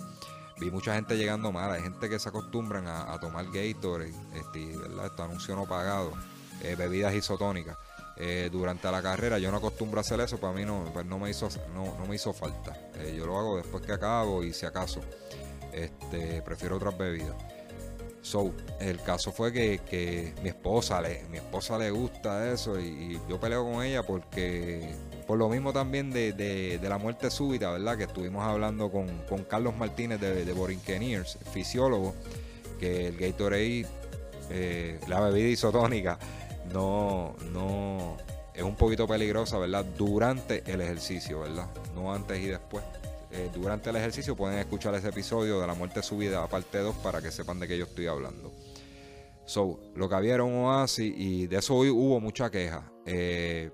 Vi 0.61 0.71
mucha 0.71 0.95
gente 0.95 1.17
llegando 1.17 1.51
mal, 1.51 1.73
hay 1.73 1.83
gente 1.83 2.11
que 2.11 2.19
se 2.19 2.29
acostumbran 2.29 2.87
a, 2.87 3.19
tomar 3.19 3.47
Gatorade, 3.47 4.13
este, 4.35 4.77
¿verdad? 4.77 5.07
Esto 5.07 5.25
anuncio 5.25 5.57
no 5.57 5.67
pagado, 5.67 6.13
eh, 6.63 6.75
bebidas 6.77 7.15
isotónicas. 7.15 7.79
Eh, 8.17 8.51
durante 8.53 8.91
la 8.91 9.01
carrera 9.01 9.39
yo 9.39 9.51
no 9.51 9.57
acostumbro 9.57 9.99
a 9.99 10.03
hacer 10.03 10.21
eso, 10.21 10.39
para 10.39 10.53
mí 10.53 10.67
no, 10.67 10.91
pues 10.93 11.07
no, 11.07 11.19
me, 11.19 11.31
hizo, 11.31 11.49
no, 11.73 11.97
no 11.99 12.07
me 12.07 12.17
hizo 12.17 12.35
falta. 12.35 12.77
Eh, 12.97 13.15
yo 13.17 13.25
lo 13.25 13.39
hago 13.39 13.57
después 13.57 13.83
que 13.83 13.93
acabo 13.93 14.45
y 14.45 14.53
si 14.53 14.67
acaso. 14.67 15.01
Este, 15.73 16.43
prefiero 16.43 16.77
otras 16.77 16.97
bebidas. 16.97 17.37
So, 18.23 18.53
el 18.81 19.01
caso 19.01 19.33
fue 19.33 19.53
que, 19.53 20.35
mi 20.43 20.51
esposa 20.51 21.01
le, 21.01 21.25
mi 21.31 21.39
esposa 21.39 21.79
le 21.79 21.91
gusta 21.91 22.53
eso 22.53 22.79
y, 22.79 23.19
yo 23.29 23.41
peleo 23.41 23.65
con 23.65 23.83
ella 23.83 24.03
porque 24.03 24.95
por 25.27 25.39
lo 25.39 25.49
mismo 25.49 25.73
también 25.73 26.11
de, 26.11 26.79
la 26.83 26.99
muerte 26.99 27.31
súbita, 27.31 27.71
¿verdad? 27.71 27.97
Que 27.97 28.05
estuvimos 28.05 28.45
hablando 28.45 28.91
con, 28.91 29.09
Carlos 29.49 29.75
Martínez 29.77 30.21
de, 30.21 30.45
de 30.45 30.53
Borinqueniers, 30.53 31.39
fisiólogo, 31.53 32.15
que 32.79 33.07
el 33.09 33.17
Gatorade, 33.17 33.87
eh, 34.51 35.01
la 35.07 35.21
bebida 35.21 35.49
isotónica, 35.49 36.19
no, 36.73 37.37
no 37.53 38.17
es 38.55 38.63
un 38.63 38.77
poquito 38.77 39.07
peligrosa, 39.07 39.59
¿verdad? 39.59 39.85
Durante 39.97 40.63
el 40.67 40.81
ejercicio, 40.81 41.41
¿verdad? 41.41 41.69
No 41.95 42.13
antes 42.13 42.39
y 42.41 42.47
después. 42.47 42.85
Eh, 43.33 43.51
durante 43.55 43.91
el 43.91 43.97
ejercicio 43.97 44.35
pueden 44.35 44.59
escuchar 44.59 44.95
ese 44.95 45.09
episodio 45.09 45.61
de 45.61 45.67
la 45.67 45.75
muerte 45.75 46.03
subida, 46.03 46.47
parte 46.49 46.79
2, 46.79 46.97
para 46.97 47.23
que 47.23 47.31
sepan 47.31 47.61
de 47.61 47.69
qué 47.69 47.79
yo 47.79 47.85
estoy 47.85 48.07
hablando. 48.07 48.53
So, 49.45 49.81
lo 49.95 50.09
que 50.09 50.41
un 50.41 50.55
oasis 50.65 51.13
y 51.17 51.47
de 51.47 51.59
eso 51.59 51.75
hoy 51.75 51.91
hubo 51.91 52.21
mucha 52.21 52.51
queja. 52.51 52.91
Eh, 53.05 53.71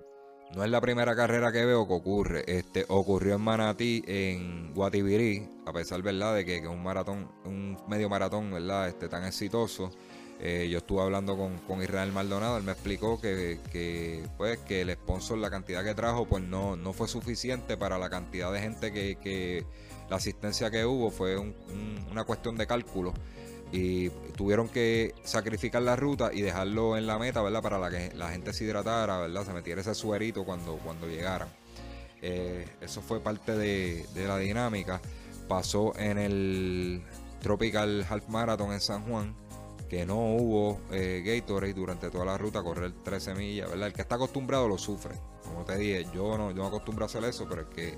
no 0.55 0.64
es 0.64 0.71
la 0.71 0.81
primera 0.81 1.14
carrera 1.16 1.53
que 1.53 1.64
veo 1.64 1.87
que 1.87 1.92
ocurre. 1.92 2.45
Este, 2.47 2.85
ocurrió 2.88 3.35
en 3.35 3.40
Manatí, 3.40 4.03
en 4.07 4.73
Guatibirí, 4.75 5.49
a 5.66 5.73
pesar 5.73 6.03
¿verdad? 6.03 6.35
de 6.35 6.45
que, 6.45 6.57
es 6.57 6.66
un 6.66 6.83
maratón, 6.83 7.31
un 7.45 7.77
medio 7.88 8.09
maratón 8.09 8.53
¿verdad? 8.53 8.88
Este, 8.88 9.09
tan 9.09 9.25
exitoso. 9.25 9.90
Eh, 10.38 10.68
yo 10.70 10.79
estuve 10.79 11.03
hablando 11.03 11.37
con, 11.37 11.83
Israel 11.83 12.12
Maldonado, 12.12 12.59
él 12.59 12.62
me 12.62 12.72
explicó 12.72 13.20
que, 13.20 13.59
pues, 14.37 14.59
que 14.61 14.83
el 14.83 14.92
sponsor, 14.92 15.38
la 15.38 15.51
cantidad 15.51 15.83
que 15.83 15.94
trajo, 15.94 16.27
pues 16.27 16.44
no, 16.44 16.77
no 16.77 16.92
fue 16.92 17.09
suficiente 17.09 17.77
para 17.77 17.99
la 17.99 18.11
cantidad 18.11 18.53
de 18.53 18.61
gente 18.61 18.92
que, 18.92 19.64
la 20.11 20.16
asistencia 20.16 20.70
que 20.70 20.85
hubo 20.85 21.11
fue 21.11 21.37
una 21.37 22.22
cuestión 22.25 22.57
de 22.57 22.66
cálculo 22.66 23.12
y 23.72 24.11
tuvieron 24.37 24.68
que 24.68 25.14
sacrificar 25.25 25.83
la 25.83 25.96
ruta 25.96 26.31
y 26.33 26.42
dejarlo 26.42 26.96
en 26.96 27.07
la 27.07 27.18
meta, 27.18 27.42
¿verdad? 27.42 27.62
Para 27.62 27.90
que 27.90 28.14
la 28.14 28.31
gente 28.31 28.53
se 28.53 28.64
hidratara, 28.64 29.18
¿verdad? 29.18 29.44
Se 29.44 29.53
metiera 29.53 29.81
ese 29.81 29.94
suerito 29.94 30.44
cuando, 30.44 30.77
cuando 30.77 31.09
llegaran. 31.09 31.49
Eh, 32.22 32.66
eso 32.81 33.03
fue 33.03 33.20
parte 33.20 33.57
de, 33.57 34.07
la 34.14 34.38
dinámica. 34.38 35.01
Pasó 35.49 35.96
en 35.99 36.18
el 36.18 37.03
Tropical 37.40 38.07
Half 38.09 38.29
Marathon 38.29 38.72
en 38.72 38.81
San 38.81 39.03
Juan, 39.03 39.35
que 39.88 40.05
no 40.05 40.16
hubo 40.16 40.81
eh, 40.90 41.22
Gatorade 41.25 41.75
durante 41.75 42.11
toda 42.11 42.25
la 42.25 42.38
ruta, 42.38 42.62
correr 42.62 42.92
13 43.05 43.35
millas, 43.35 43.70
¿verdad? 43.70 43.88
El 43.88 43.92
que 43.92 44.03
está 44.03 44.16
acostumbrado 44.16 44.68
lo 44.68 44.79
sufre. 44.79 45.14
Como 45.44 45.64
te 45.64 45.77
dije, 45.77 46.07
yo 46.14 46.37
no, 46.37 46.51
yo 46.51 46.57
no 46.57 46.66
acostumbro 46.66 47.05
a 47.05 47.07
hacer 47.07 47.25
eso, 47.25 47.46
pero 47.49 47.62
el 47.62 47.68
que, 47.68 47.94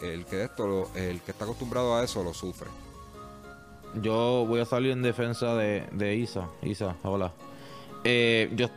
el 0.00 0.24
que 0.24 0.44
esto, 0.44 0.90
el 0.94 1.20
que 1.20 1.32
está 1.32 1.44
acostumbrado 1.44 1.96
a 1.96 2.04
eso 2.04 2.22
lo 2.22 2.32
sufre. 2.32 2.68
Yo 4.00 4.46
voy 4.48 4.60
a 4.60 4.64
salir 4.64 4.92
en 4.92 5.02
defensa 5.02 5.54
de, 5.54 5.84
de 5.92 6.16
Isa. 6.16 6.48
Isa, 6.62 6.96
hola. 7.02 7.32
Eh, 8.04 8.50
yo, 8.56 8.68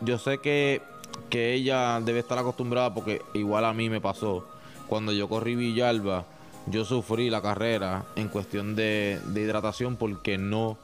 yo 0.00 0.18
sé 0.18 0.38
que, 0.38 0.82
que 1.30 1.54
ella 1.54 2.00
debe 2.00 2.18
estar 2.18 2.38
acostumbrada 2.38 2.92
porque 2.92 3.22
igual 3.34 3.64
a 3.64 3.72
mí 3.72 3.88
me 3.88 4.00
pasó. 4.00 4.46
Cuando 4.88 5.12
yo 5.12 5.28
corrí 5.28 5.54
Villalba, 5.54 6.26
yo 6.66 6.84
sufrí 6.84 7.30
la 7.30 7.40
carrera 7.40 8.04
en 8.16 8.28
cuestión 8.28 8.74
de, 8.74 9.20
de 9.26 9.40
hidratación 9.40 9.96
porque 9.96 10.38
no, 10.38 10.76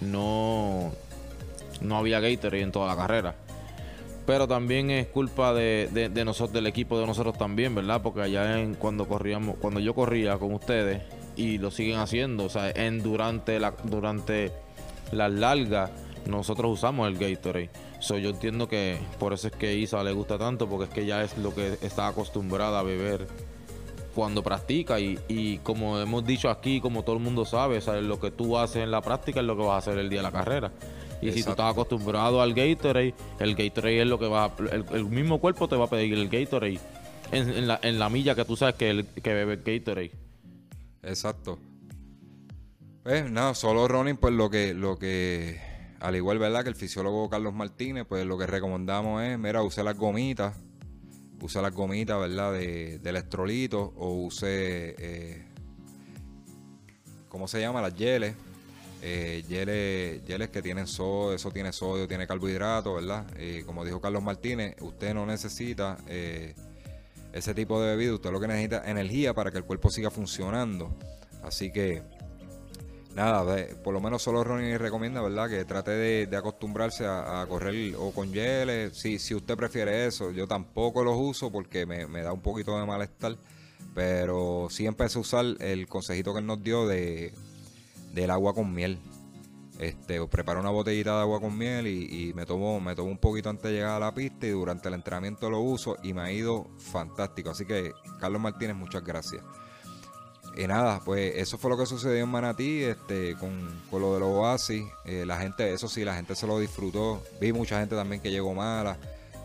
no, 0.00 0.92
no 1.80 1.96
había 1.96 2.20
Gatorade 2.20 2.62
en 2.62 2.72
toda 2.72 2.88
la 2.88 2.96
carrera. 2.96 3.34
Pero 4.26 4.46
también 4.46 4.90
es 4.90 5.06
culpa 5.06 5.54
de, 5.54 5.88
de, 5.90 6.24
nosotros, 6.24 6.52
del 6.52 6.66
equipo 6.66 7.00
de 7.00 7.06
nosotros 7.06 7.38
también, 7.38 7.74
¿verdad? 7.74 8.02
Porque 8.02 8.20
allá 8.20 8.60
en, 8.60 8.74
cuando 8.74 9.08
corríamos, 9.08 9.56
cuando 9.56 9.80
yo 9.80 9.94
corría 9.94 10.36
con 10.38 10.52
ustedes, 10.52 11.02
y 11.38 11.56
lo 11.58 11.70
siguen 11.70 11.98
haciendo. 11.98 12.44
O 12.44 12.48
sea, 12.50 12.70
en 12.70 13.02
durante 13.02 13.58
la 13.58 13.72
durante 13.84 14.52
las 15.12 15.32
largas 15.32 15.90
nosotros 16.26 16.70
usamos 16.72 17.08
el 17.08 17.16
Gatorade. 17.16 17.70
So, 18.00 18.18
yo 18.18 18.30
entiendo 18.30 18.68
que 18.68 18.98
por 19.18 19.32
eso 19.32 19.48
es 19.48 19.54
que 19.54 19.74
Isa 19.74 20.04
le 20.04 20.12
gusta 20.12 20.36
tanto, 20.36 20.68
porque 20.68 20.84
es 20.84 20.90
que 20.90 21.06
ya 21.06 21.22
es 21.22 21.38
lo 21.38 21.54
que 21.54 21.78
está 21.80 22.08
acostumbrada 22.08 22.80
a 22.80 22.82
beber 22.82 23.26
cuando 24.14 24.42
practica 24.42 24.98
y, 25.00 25.18
y 25.28 25.58
como 25.58 25.98
hemos 25.98 26.24
dicho 26.24 26.50
aquí, 26.50 26.80
como 26.80 27.02
todo 27.02 27.16
el 27.16 27.22
mundo 27.22 27.44
sabe, 27.44 27.80
lo 28.02 28.18
que 28.18 28.30
tú 28.30 28.58
haces 28.58 28.82
en 28.82 28.90
la 28.90 29.00
práctica 29.00 29.40
es 29.40 29.46
lo 29.46 29.56
que 29.56 29.62
vas 29.62 29.74
a 29.74 29.78
hacer 29.78 29.98
el 29.98 30.08
día 30.08 30.20
de 30.20 30.24
la 30.24 30.32
carrera. 30.32 30.72
Y 31.20 31.32
si 31.32 31.42
tú 31.42 31.50
estás 31.50 31.72
acostumbrado 31.72 32.40
al 32.40 32.54
Gatorade, 32.54 33.14
el 33.40 33.54
Gatorade 33.54 34.02
es 34.02 34.06
lo 34.06 34.18
que 34.18 34.28
va 34.28 34.52
el, 34.70 34.84
el, 34.92 35.04
mismo 35.06 35.40
cuerpo 35.40 35.68
te 35.68 35.76
va 35.76 35.86
a 35.86 35.90
pedir 35.90 36.14
el 36.14 36.28
Gatorade 36.28 36.78
en, 37.32 37.66
la, 37.66 37.80
en 37.82 37.98
la 37.98 38.08
milla 38.08 38.34
que 38.34 38.44
tú 38.44 38.56
sabes 38.56 38.76
que, 38.76 38.90
el, 38.90 39.06
que 39.06 39.34
bebe 39.34 39.54
el 39.54 39.62
Gatorade. 39.62 40.12
Exacto. 41.02 41.58
Pues 43.02 43.30
nada, 43.30 43.54
solo 43.54 43.88
Ronin, 43.88 44.16
pues 44.16 44.34
lo 44.34 44.50
que, 44.50 44.74
lo 44.74 44.98
que, 44.98 45.60
al 46.00 46.14
igual, 46.14 46.38
¿verdad? 46.38 46.62
Que 46.62 46.68
el 46.68 46.76
fisiólogo 46.76 47.28
Carlos 47.28 47.54
Martínez, 47.54 48.04
pues 48.08 48.24
lo 48.26 48.38
que 48.38 48.46
recomendamos 48.46 49.22
es, 49.22 49.38
mira, 49.38 49.62
use 49.62 49.82
las 49.82 49.96
gomitas, 49.96 50.56
use 51.40 51.62
las 51.62 51.72
gomitas, 51.72 52.18
¿verdad? 52.18 52.52
De, 52.52 52.98
de 52.98 53.10
electrolito 53.10 53.92
o 53.96 54.24
use, 54.24 54.94
eh, 54.98 55.44
¿cómo 57.28 57.48
se 57.48 57.60
llama? 57.60 57.82
Las 57.82 57.94
geles. 57.94 58.34
Eh, 59.00 59.44
que 60.50 60.62
tienen 60.62 60.86
sodio, 60.86 61.34
eso 61.34 61.50
tiene 61.50 61.72
sodio, 61.72 62.08
tiene 62.08 62.26
carbohidratos, 62.26 62.96
¿verdad? 62.96 63.26
Eh, 63.36 63.62
como 63.64 63.84
dijo 63.84 64.00
Carlos 64.00 64.22
Martínez, 64.22 64.74
usted 64.80 65.14
no 65.14 65.24
necesita 65.24 65.98
eh, 66.08 66.54
ese 67.32 67.54
tipo 67.54 67.80
de 67.80 67.94
bebida, 67.94 68.14
usted 68.14 68.32
lo 68.32 68.40
que 68.40 68.48
necesita 68.48 68.78
es 68.78 68.88
energía 68.88 69.34
para 69.34 69.50
que 69.50 69.58
el 69.58 69.64
cuerpo 69.64 69.90
siga 69.90 70.10
funcionando. 70.10 70.96
Así 71.44 71.70
que, 71.70 72.02
nada, 73.18 73.66
por 73.82 73.92
lo 73.92 74.00
menos 74.00 74.22
solo 74.22 74.44
Ronnie 74.44 74.78
recomienda, 74.78 75.20
¿verdad? 75.20 75.50
Que 75.50 75.64
trate 75.64 75.90
de, 75.90 76.36
acostumbrarse 76.36 77.04
a, 77.06 77.44
correr 77.48 77.94
o 77.98 78.12
con 78.12 78.32
geles. 78.32 78.96
Si, 78.96 79.18
si 79.18 79.34
usted 79.34 79.56
prefiere 79.56 80.06
eso, 80.06 80.30
yo 80.30 80.46
tampoco 80.46 81.02
los 81.02 81.16
uso 81.18 81.50
porque 81.50 81.84
me, 81.84 82.06
da 82.22 82.32
un 82.32 82.40
poquito 82.40 82.78
de 82.78 82.86
malestar. 82.86 83.36
Pero 83.94 84.68
sí 84.70 84.86
empecé 84.86 85.18
a 85.18 85.20
usar 85.20 85.44
el 85.60 85.88
consejito 85.88 86.32
que 86.32 86.40
él 86.40 86.46
nos 86.46 86.62
dio 86.62 86.86
de, 86.86 87.34
del 88.12 88.30
agua 88.30 88.54
con 88.54 88.72
miel. 88.72 88.98
Este, 89.78 90.24
preparo 90.26 90.60
una 90.60 90.70
botellita 90.70 91.14
de 91.14 91.20
agua 91.20 91.40
con 91.40 91.56
miel 91.56 91.86
y, 91.86 92.32
me 92.34 92.46
tomo 92.46 92.80
me 92.80 92.96
tomo 92.96 93.10
un 93.10 93.18
poquito 93.18 93.48
antes 93.48 93.64
de 93.64 93.72
llegar 93.72 93.92
a 93.92 94.06
la 94.06 94.12
pista 94.12 94.46
y 94.46 94.50
durante 94.50 94.88
el 94.88 94.94
entrenamiento 94.94 95.48
lo 95.50 95.60
uso 95.60 95.96
y 96.02 96.12
me 96.14 96.22
ha 96.22 96.32
ido 96.32 96.68
fantástico. 96.78 97.50
Así 97.50 97.64
que, 97.64 97.92
Carlos 98.20 98.40
Martínez, 98.40 98.76
muchas 98.76 99.04
gracias. 99.04 99.42
Y 100.58 100.66
nada, 100.66 101.00
pues 101.04 101.36
eso 101.36 101.56
fue 101.56 101.70
lo 101.70 101.78
que 101.78 101.86
sucedió 101.86 102.24
en 102.24 102.28
Manatí 102.28 102.82
este, 102.82 103.36
con, 103.36 103.80
lo 103.92 104.14
de 104.14 104.18
los 104.18 104.28
oasis. 104.30 104.84
Eh, 105.04 105.24
la 105.24 105.38
gente, 105.38 105.72
eso 105.72 105.88
sí, 105.88 106.04
la 106.04 106.16
gente 106.16 106.34
se 106.34 106.48
lo 106.48 106.58
disfrutó. 106.58 107.22
Vi 107.40 107.52
mucha 107.52 107.78
gente 107.78 107.94
también 107.94 108.20
que 108.20 108.28
llegó 108.28 108.52
mala, 108.54 108.96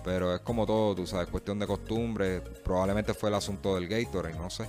pero 0.03 0.33
es 0.33 0.41
como 0.41 0.65
todo, 0.65 0.95
tú 0.95 1.05
sabes, 1.05 1.27
cuestión 1.27 1.59
de 1.59 1.67
costumbre. 1.67 2.41
Probablemente 2.63 3.13
fue 3.13 3.29
el 3.29 3.35
asunto 3.35 3.75
del 3.75 3.87
Gatorade, 3.87 4.33
no 4.33 4.49
sé. 4.49 4.65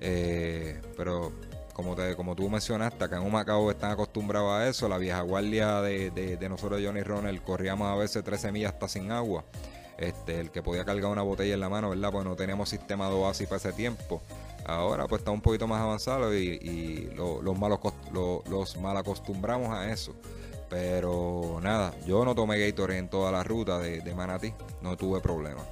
Eh, 0.00 0.82
pero 0.96 1.30
como, 1.72 1.94
te, 1.94 2.16
como 2.16 2.34
tú 2.34 2.50
mencionaste, 2.50 3.04
acá 3.04 3.18
en 3.18 3.22
Humacao 3.22 3.70
están 3.70 3.92
acostumbrados 3.92 4.50
a 4.50 4.68
eso. 4.68 4.88
La 4.88 4.98
vieja 4.98 5.20
guardia 5.20 5.80
de, 5.80 6.10
de, 6.10 6.48
nosotros, 6.48 6.80
Johnny 6.84 7.04
Ronald, 7.04 7.40
corríamos 7.44 7.86
a 7.86 7.94
veces 7.94 8.24
13 8.24 8.50
millas 8.50 8.72
hasta 8.72 8.88
sin 8.88 9.12
agua. 9.12 9.44
Este, 9.96 10.40
el 10.40 10.50
que 10.50 10.60
podía 10.60 10.84
cargar 10.84 11.12
una 11.12 11.22
botella 11.22 11.54
en 11.54 11.60
la 11.60 11.68
mano, 11.68 11.90
¿verdad? 11.90 12.10
Pues 12.10 12.24
no 12.24 12.34
teníamos 12.34 12.68
sistema 12.68 13.08
de 13.08 13.14
oasis 13.14 13.46
para 13.46 13.58
ese 13.58 13.72
tiempo. 13.72 14.20
Ahora 14.64 15.06
pues 15.06 15.20
está 15.20 15.30
un 15.30 15.40
poquito 15.40 15.66
más 15.66 15.80
avanzado 15.80 16.34
y, 16.34 17.10
los, 17.14 17.58
malos, 17.58 17.80
los 18.12 18.76
mal 18.78 18.96
acostumbramos 18.96 19.70
a 19.70 19.92
eso. 19.92 20.14
Pero 20.70 21.60
nada, 21.62 21.94
yo 22.06 22.24
no 22.24 22.34
tomé 22.34 22.58
Gatorade 22.58 22.98
en 22.98 23.08
toda 23.08 23.30
la 23.30 23.44
ruta 23.44 23.78
de, 23.78 24.00
de 24.00 24.14
Manatí, 24.14 24.52
no 24.80 24.96
tuve 24.96 25.20
problema. 25.20 25.62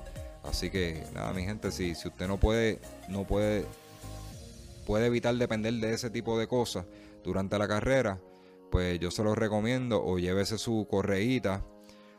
Así 0.44 0.70
que 0.70 1.04
nada, 1.14 1.32
mi 1.32 1.44
gente, 1.44 1.72
si, 1.72 1.94
si 1.94 2.08
usted 2.08 2.28
no 2.28 2.38
puede, 2.38 2.80
no 3.08 3.24
puede 3.24 3.64
puede 4.86 5.06
evitar 5.06 5.34
depender 5.36 5.74
de 5.74 5.94
ese 5.94 6.10
tipo 6.10 6.38
de 6.38 6.46
cosas 6.46 6.84
durante 7.24 7.58
la 7.58 7.66
carrera, 7.68 8.20
pues 8.70 9.00
yo 9.00 9.10
se 9.10 9.24
lo 9.24 9.34
recomiendo 9.34 10.04
o 10.04 10.18
llévese 10.18 10.58
su 10.58 10.86
correíta, 10.90 11.64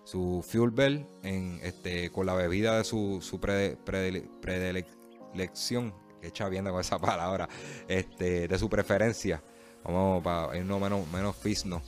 su 0.03 0.43
fuel 0.47 0.71
bell 0.71 1.07
en, 1.23 1.59
este, 1.63 2.11
con 2.11 2.25
la 2.25 2.33
bebida 2.35 2.77
de 2.77 2.83
su, 2.83 3.19
su 3.21 3.39
predilección, 3.39 5.93
que 6.23 6.29
echa 6.29 6.47
viendo 6.47 6.71
con 6.71 6.79
esa 6.79 6.97
palabra, 6.99 7.49
este, 7.87 8.47
de 8.47 8.57
su 8.57 8.69
preferencia. 8.69 9.43
Vamos 9.83 10.23
para 10.23 10.57
irnos 10.57 10.79
menos, 10.79 11.11
menos 11.11 11.35
fisno. 11.35 11.81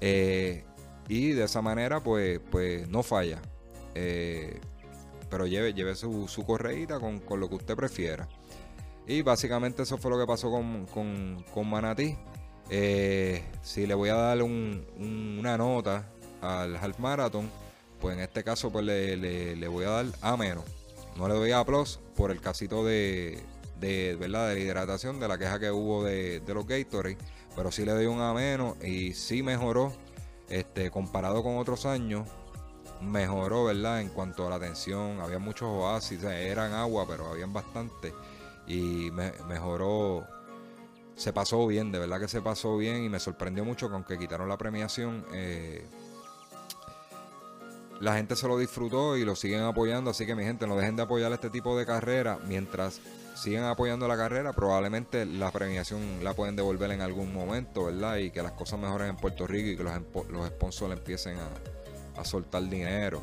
Eh, 0.00 0.64
y 1.08 1.30
de 1.30 1.44
esa 1.44 1.62
manera, 1.62 2.02
pues, 2.02 2.40
pues 2.50 2.88
no 2.88 3.02
falla. 3.02 3.40
Eh, 3.94 4.60
pero 5.30 5.46
lleve, 5.46 5.72
lleve 5.72 5.94
su, 5.94 6.26
su 6.26 6.44
correíta 6.44 6.98
con, 6.98 7.20
con 7.20 7.38
lo 7.38 7.48
que 7.48 7.54
usted 7.54 7.76
prefiera. 7.76 8.28
Y 9.06 9.22
básicamente 9.22 9.84
eso 9.84 9.96
fue 9.96 10.10
lo 10.10 10.18
que 10.18 10.26
pasó 10.26 10.50
con, 10.50 10.86
con, 10.86 11.70
Manatí. 11.70 12.18
Eh, 12.70 13.42
si 13.62 13.86
le 13.86 13.94
voy 13.94 14.10
a 14.10 14.16
dar 14.16 14.42
una 14.42 15.56
nota 15.56 16.10
al 16.42 16.76
half 16.76 16.98
marathon, 16.98 17.48
pues 18.00 18.16
en 18.16 18.22
este 18.22 18.44
caso 18.44 18.70
pues 18.70 18.84
le, 18.84 19.68
voy 19.68 19.84
a 19.84 19.90
dar 19.90 20.06
A 20.20 20.36
menos. 20.36 20.64
No 21.16 21.26
le 21.26 21.34
doy 21.34 21.52
A 21.52 21.64
plus 21.64 22.00
por 22.16 22.30
el 22.30 22.40
casito 22.40 22.84
de, 22.84 23.40
de, 23.80 24.16
¿verdad? 24.18 24.48
de 24.48 24.54
la 24.54 24.60
hidratación, 24.60 25.20
de 25.20 25.28
la 25.28 25.38
queja 25.38 25.58
que 25.58 25.70
hubo 25.70 26.04
de, 26.04 26.42
los 26.46 26.66
Gatorade. 26.66 27.18
Pero 27.56 27.72
sí 27.72 27.84
le 27.84 27.92
doy 27.92 28.06
un 28.06 28.20
A 28.20 28.32
menos 28.32 28.76
y 28.84 29.14
sí 29.14 29.42
mejoró 29.42 29.92
este, 30.48 30.90
comparado 30.90 31.42
con 31.42 31.58
otros 31.58 31.86
años. 31.86 32.28
Mejoró, 33.00 33.64
¿verdad? 33.64 34.00
En 34.00 34.08
cuanto 34.08 34.46
a 34.46 34.50
la 34.50 34.58
tensión, 34.58 35.20
había 35.20 35.38
muchos 35.38 35.68
oasis, 35.68 36.22
eran 36.24 36.72
agua, 36.72 37.06
pero 37.08 37.28
habían 37.28 37.52
bastante 37.52 38.12
y 38.68 39.10
me, 39.12 39.32
mejoró. 39.48 40.26
Se 41.16 41.32
pasó 41.32 41.66
bien, 41.66 41.90
de 41.90 41.98
verdad 41.98 42.20
que 42.20 42.28
se 42.28 42.40
pasó 42.40 42.76
bien 42.76 43.02
y 43.02 43.08
me 43.08 43.18
sorprendió 43.18 43.64
mucho 43.64 43.88
que 43.88 43.94
aunque 43.94 44.18
quitaron 44.18 44.48
la 44.48 44.56
premiación, 44.56 45.24
eh, 45.32 45.84
la 48.00 48.14
gente 48.14 48.36
se 48.36 48.46
lo 48.46 48.56
disfrutó 48.56 49.16
y 49.16 49.24
lo 49.24 49.34
siguen 49.34 49.62
apoyando. 49.62 50.10
Así 50.10 50.26
que 50.26 50.36
mi 50.36 50.44
gente, 50.44 50.66
no 50.66 50.76
dejen 50.76 50.94
de 50.94 51.02
apoyar 51.02 51.32
este 51.32 51.50
tipo 51.50 51.76
de 51.76 51.86
carrera. 51.86 52.38
Mientras 52.46 53.00
siguen 53.40 53.64
apoyando 53.64 54.08
la 54.08 54.16
carrera, 54.16 54.52
probablemente 54.52 55.24
la 55.26 55.50
premiación 55.50 56.22
la 56.22 56.34
pueden 56.34 56.56
devolver 56.56 56.90
en 56.90 57.00
algún 57.00 57.32
momento, 57.32 57.86
¿verdad? 57.86 58.16
Y 58.16 58.30
que 58.30 58.42
las 58.42 58.52
cosas 58.52 58.78
mejoren 58.78 59.10
en 59.10 59.16
Puerto 59.16 59.46
Rico 59.46 59.68
y 59.68 59.76
que 59.76 59.84
los, 59.84 59.92
los 60.30 60.48
sponsors 60.48 60.92
empiecen 60.92 61.36
a, 61.38 62.20
a 62.20 62.24
soltar 62.24 62.62
dinero. 62.68 63.22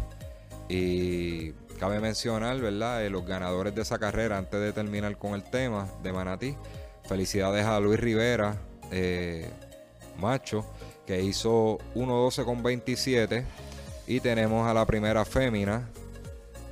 Y 0.70 1.54
Cabe 1.80 2.00
mencionar, 2.00 2.60
¿verdad? 2.62 3.06
Eh, 3.06 3.10
los 3.10 3.26
ganadores 3.26 3.76
de 3.76 3.82
esa 3.82 4.00
carrera, 4.00 4.38
antes 4.38 4.60
de 4.62 4.72
terminar 4.72 5.18
con 5.18 5.34
el 5.34 5.44
tema 5.44 5.90
de 6.02 6.14
Manatí. 6.14 6.56
Felicidades 7.04 7.66
a 7.66 7.80
Luis 7.80 8.00
Rivera, 8.00 8.56
eh, 8.92 9.50
macho, 10.18 10.66
que 11.06 11.22
hizo 11.22 11.80
1.12 11.96 12.46
con 12.46 12.64
27. 12.64 13.46
Y 14.08 14.22
tenemos 14.22 14.68
a 14.68 14.74
la 14.74 14.86
primera 14.86 15.26
fémina. 15.26 15.90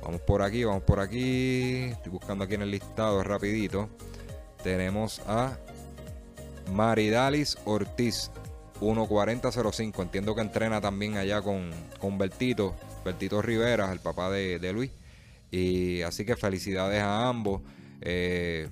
Vamos 0.04 0.20
por 0.20 0.42
aquí, 0.42 0.64
vamos 0.64 0.82
por 0.82 1.00
aquí. 1.00 1.84
Estoy 1.84 2.12
buscando 2.12 2.44
aquí 2.44 2.54
en 2.54 2.62
el 2.62 2.70
listado 2.70 3.24
rapidito. 3.24 3.88
Tenemos 4.62 5.20
a 5.26 5.58
Maridalis 6.70 7.56
Ortiz, 7.64 8.30
1.40.05. 8.80 10.02
Entiendo 10.02 10.34
que 10.34 10.42
entrena 10.42 10.82
también 10.82 11.16
allá 11.16 11.40
con, 11.40 11.70
con 11.98 12.18
Bertito, 12.18 12.74
Bertito 13.02 13.40
Rivera, 13.40 13.90
el 13.92 14.00
papá 14.00 14.30
de, 14.30 14.72
Luis. 14.74 14.90
Y 15.50 16.02
así 16.02 16.26
que 16.26 16.36
felicidades 16.36 17.02
a 17.02 17.26
ambos. 17.26 17.62
Eh, 18.02 18.68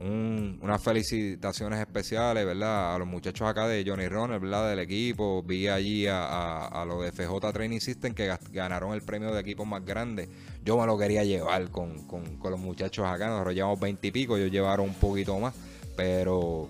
unas 0.00 0.80
felicitaciones 0.80 1.80
especiales, 1.80 2.46
¿verdad? 2.46 2.94
A 2.94 2.98
los 2.98 3.08
muchachos 3.08 3.48
acá 3.48 3.66
de 3.66 3.84
Johnny 3.84 4.06
Runner, 4.06 4.38
¿verdad? 4.38 4.70
Del 4.70 4.78
equipo. 4.78 5.42
Vi 5.42 5.66
allí 5.66 6.06
a, 6.06 6.66
a, 6.66 6.84
los 6.84 7.02
de 7.02 7.10
FJ 7.10 7.52
Training 7.52 7.80
System 7.80 8.14
que 8.14 8.32
ganaron 8.52 8.94
el 8.94 9.02
premio 9.02 9.32
de 9.34 9.40
equipo 9.40 9.64
más 9.64 9.84
grande. 9.84 10.28
Yo 10.64 10.78
me 10.78 10.86
lo 10.86 10.96
quería 10.96 11.24
llevar 11.24 11.70
con, 11.70 12.06
los 12.42 12.60
muchachos 12.60 13.06
acá. 13.06 13.26
Nosotros 13.28 13.54
llevamos 13.54 13.80
20 13.80 14.06
y 14.06 14.10
pico, 14.12 14.36
ellos 14.36 14.52
llevaron 14.52 14.88
un 14.88 14.94
poquito 14.94 15.38
más, 15.40 15.54
pero 15.96 16.68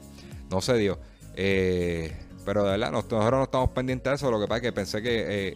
no 0.51 0.61
se 0.62 0.79
dio. 0.79 0.99
Eh, 1.35 2.17
pero 2.47 2.64
de 2.64 2.71
verdad, 2.71 2.93
nosotros 2.93 3.31
no 3.31 3.43
estamos 3.43 3.71
pendientes 3.71 4.11
de 4.11 4.17
eso. 4.17 4.31
Lo 4.31 4.41
que 4.41 4.47
pasa 4.47 4.57
es 4.57 4.62
que 4.62 4.73
pensé 4.73 5.03
que 5.03 5.49
eh, 5.49 5.55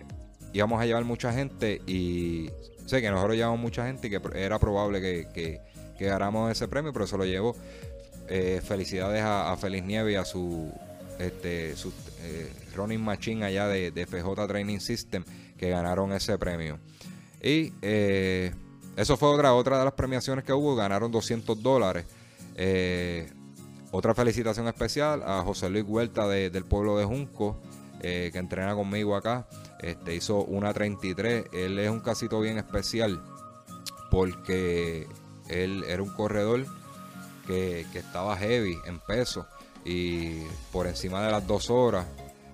íbamos 0.52 0.78
a 0.78 0.85
llevar 0.85 1.04
mucha 1.04 1.32
gente 1.32 1.80
y 1.87 2.50
sé 2.85 3.00
que 3.00 3.11
nosotros 3.11 3.35
llevamos 3.35 3.61
mucha 3.61 3.87
gente 3.87 4.08
y 4.08 4.11
que 4.11 4.20
era 4.35 4.58
probable 4.58 5.00
que 5.00 5.71
ganamos 6.06 6.50
ese 6.50 6.68
premio, 6.68 6.92
pero 6.92 7.06
se 7.06 7.16
lo 7.16 7.24
llevo. 7.24 7.56
Eh, 8.28 8.60
felicidades 8.64 9.22
a, 9.22 9.54
Feliz 9.56 9.84
Nieve 9.84 10.12
y 10.12 10.14
a 10.14 10.24
su, 10.24 10.72
este, 11.18 11.76
su 11.76 11.92
eh, 12.22 12.50
running 12.74 13.02
machine 13.02 13.44
allá 13.44 13.66
de, 13.66 13.90
de, 13.90 14.06
FJ 14.06 14.46
Training 14.46 14.78
System 14.78 15.24
que 15.56 15.68
ganaron 15.68 16.12
ese 16.12 16.38
premio. 16.38 16.78
Y 17.42 17.72
eh, 17.82 18.52
eso 18.96 19.16
fue 19.16 19.28
otra, 19.28 19.54
otra 19.54 19.78
de 19.78 19.84
las 19.84 19.94
premiaciones 19.94 20.44
que 20.44 20.52
hubo, 20.52 20.76
ganaron 20.76 21.10
200 21.10 21.62
dólares. 21.62 22.06
otra 23.90 24.14
felicitación 24.14 24.68
especial 24.68 25.22
a 25.24 25.42
José 25.42 25.68
Luis 25.68 25.84
Huerta 25.86 26.28
del 26.28 26.64
pueblo 26.64 26.96
de 26.96 27.04
Junco, 27.04 27.60
que 28.00 28.30
entrena 28.34 28.74
conmigo 28.74 29.16
acá. 29.16 29.46
Este, 29.82 30.14
hizo 30.14 30.44
una 30.44 30.72
33. 30.72 31.46
Él 31.52 31.78
es 31.78 31.90
un 31.90 32.00
casito 32.00 32.40
bien 32.40 32.56
especial 32.56 33.20
porque 34.12 35.08
él 35.48 35.85
era 35.88 36.02
un 36.02 36.11
corredor 36.11 36.66
que, 37.46 37.87
estaba 37.94 38.37
heavy 38.37 38.76
en 38.87 39.00
peso 39.00 39.46
y 39.85 40.42
por 40.70 40.87
encima 40.87 41.24
de 41.24 41.33
las 41.33 41.46
dos 41.46 41.70
horas 41.70 42.07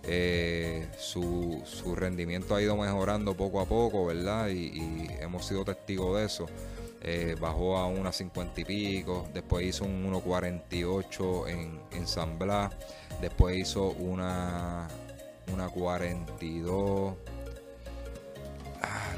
eh, 0.03 0.89
su, 0.99 1.63
rendimiento 1.95 2.55
ha 2.55 2.63
ido 2.63 2.77
mejorando 2.77 3.35
poco 3.35 3.61
a 3.61 3.67
poco, 3.67 4.07
¿verdad? 4.07 4.49
Y, 4.49 5.07
hemos 5.21 5.47
sido 5.47 5.65
testigos 5.65 6.19
de 6.19 6.25
eso. 6.27 6.47
Eh, 7.03 7.37
bajó 7.41 7.77
a 7.77 7.87
una 7.87 8.11
50 8.11 8.61
y 8.61 8.65
pico, 8.65 9.29
después 9.33 9.65
hizo 9.65 9.85
un 9.85 10.11
1.48 10.13 11.49
en, 11.49 11.81
en 11.93 12.07
San 12.09 12.39
Blas, 12.39 12.73
después 13.21 13.57
hizo 13.57 13.91
una, 13.91 14.89
una 15.53 15.69
42 15.69 17.15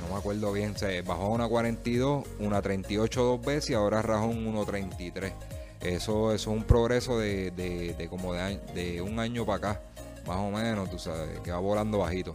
no 0.00 0.08
me 0.12 0.18
acuerdo 0.18 0.52
bien, 0.52 0.76
se 0.76 1.02
bajó 1.02 1.24
a 1.24 1.28
una 1.28 1.48
42, 1.48 2.24
una 2.38 2.62
38 2.62 3.22
dos 3.22 3.40
veces 3.44 3.70
y 3.70 3.74
ahora 3.74 4.02
rajó 4.02 4.26
un 4.26 4.54
1.33. 4.54 5.32
Eso, 5.80 6.32
eso 6.32 6.34
es 6.34 6.46
un 6.46 6.64
progreso 6.64 7.18
de, 7.18 7.50
de, 7.50 8.08
como 8.08 8.34
de, 8.34 8.58
de, 8.74 9.00
un 9.00 9.18
año 9.18 9.46
para 9.46 9.70
acá, 9.70 9.82
más 10.26 10.36
o 10.36 10.50
menos, 10.50 10.90
tú 10.90 10.98
sabes, 10.98 11.40
que 11.40 11.50
va 11.50 11.58
volando 11.58 11.98
bajito. 11.98 12.32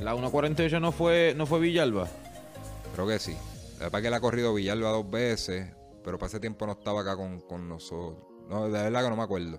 ¿La 0.00 0.14
1.48 0.14 0.80
no 0.80 0.92
fue, 0.92 1.34
no 1.36 1.46
fue 1.46 1.60
Villalba? 1.60 2.08
Creo 2.94 3.06
que 3.06 3.18
sí. 3.18 3.36
La 3.78 3.84
verdad 3.84 4.00
que 4.00 4.08
él 4.08 4.14
ha 4.14 4.20
corrido 4.20 4.54
Villalba 4.54 4.90
dos 4.90 5.10
veces, 5.10 5.68
pero 6.04 6.18
para 6.18 6.28
ese 6.28 6.40
tiempo 6.40 6.66
no 6.66 6.72
estaba 6.72 7.00
acá 7.00 7.16
con, 7.16 7.40
con 7.40 7.68
nosotros. 7.68 8.24
No, 8.48 8.64
de 8.64 8.82
verdad 8.82 9.02
que 9.02 9.10
no 9.10 9.16
me 9.16 9.22
acuerdo. 9.22 9.58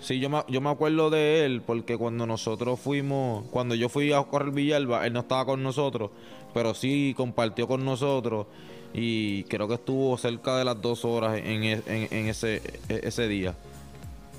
Sí, 0.00 0.20
yo 0.20 0.28
me, 0.28 0.42
yo 0.48 0.60
me 0.60 0.70
acuerdo 0.70 1.08
de 1.08 1.46
él 1.46 1.62
porque 1.64 1.96
cuando 1.96 2.26
nosotros 2.26 2.78
fuimos, 2.78 3.46
cuando 3.50 3.74
yo 3.74 3.88
fui 3.88 4.12
a 4.12 4.22
correr 4.22 4.50
Villalba, 4.52 5.06
él 5.06 5.14
no 5.14 5.20
estaba 5.20 5.46
con 5.46 5.62
nosotros, 5.62 6.10
pero 6.52 6.74
sí 6.74 7.14
compartió 7.16 7.66
con 7.66 7.84
nosotros 7.84 8.46
y 8.92 9.44
creo 9.44 9.66
que 9.66 9.74
estuvo 9.74 10.16
cerca 10.18 10.56
de 10.56 10.64
las 10.64 10.80
dos 10.80 11.04
horas 11.04 11.38
en, 11.42 11.64
e, 11.64 12.28
ese, 12.28 12.62
e, 12.88 13.00
ese 13.02 13.28
día. 13.28 13.56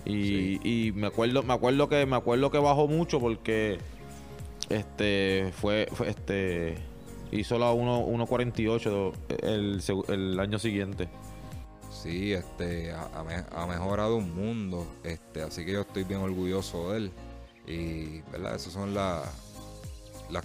Y, 0.05 0.91
me 0.93 1.07
acuerdo, 1.07 1.41
me 1.41 1.53
acuerdo 1.53 1.89
que 1.89 2.05
me 2.05 2.15
acuerdo 2.15 2.51
que 2.51 2.59
bajó 2.59 2.87
mucho 2.87 3.19
porque 3.19 3.79
este 4.69 5.51
fue, 5.51 5.89
este 6.05 6.75
hizo 7.31 7.57
la 7.57 7.73
1.48 7.73 9.13
el, 9.41 9.81
el 10.13 10.39
año 10.39 10.59
siguiente. 10.59 11.09
Sí, 12.01 12.33
este, 12.33 12.91
ha, 12.91 13.65
mejorado 13.65 14.17
un 14.17 14.35
mundo, 14.35 14.85
este, 15.03 15.41
así 15.41 15.65
que 15.65 15.71
yo 15.71 15.81
estoy 15.81 16.03
bien 16.03 16.19
orgulloso 16.19 16.91
de 16.91 16.97
él. 16.97 17.11
Y, 17.65 18.21
¿verdad? 18.31 18.55
Esas 18.55 18.73
son 18.73 18.93
las 18.93 19.25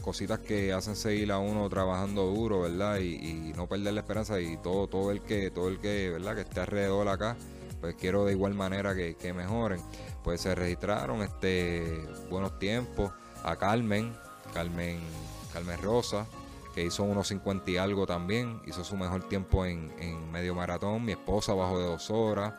cositas 0.00 0.38
que 0.38 0.72
hacen 0.72 0.96
seguir 0.96 1.32
a 1.32 1.38
uno 1.38 1.68
trabajando 1.68 2.26
duro, 2.26 2.62
¿verdad? 2.62 2.98
Y, 3.00 3.52
no 3.56 3.66
perder 3.66 3.94
la 3.94 4.00
esperanza 4.00 4.40
y 4.40 4.56
todo, 4.58 4.86
todo 4.86 5.10
el 5.10 5.20
que, 5.22 5.50
todo 5.50 5.68
el 5.68 5.78
que, 5.80 6.10
¿verdad? 6.10 6.36
Que 6.36 6.42
esté 6.42 6.60
alrededor 6.60 7.08
acá, 7.08 7.36
pues 7.80 7.94
quiero 7.96 8.24
de 8.24 8.32
igual 8.32 8.54
manera 8.54 8.94
que, 8.94 9.16
que 9.16 9.32
mejoren. 9.32 9.80
Pues 10.22 10.40
se 10.40 10.54
registraron 10.54 11.22
este 11.22 12.06
buenos 12.30 12.58
tiempos 12.58 13.12
a 13.42 13.56
Carmen, 13.56 14.14
Carmen, 14.54 15.00
Carmen 15.52 15.82
Rosa, 15.82 16.26
que 16.74 16.84
hizo 16.84 17.02
unos 17.02 17.28
50 17.28 17.70
y 17.70 17.76
algo 17.76 18.06
también, 18.06 18.60
hizo 18.66 18.84
su 18.84 18.96
mejor 18.96 19.28
tiempo 19.28 19.64
en, 19.64 19.90
medio 20.30 20.54
maratón, 20.54 21.04
mi 21.04 21.12
esposa 21.12 21.54
bajo 21.54 21.78
de 21.78 21.86
dos 21.86 22.10
horas, 22.10 22.54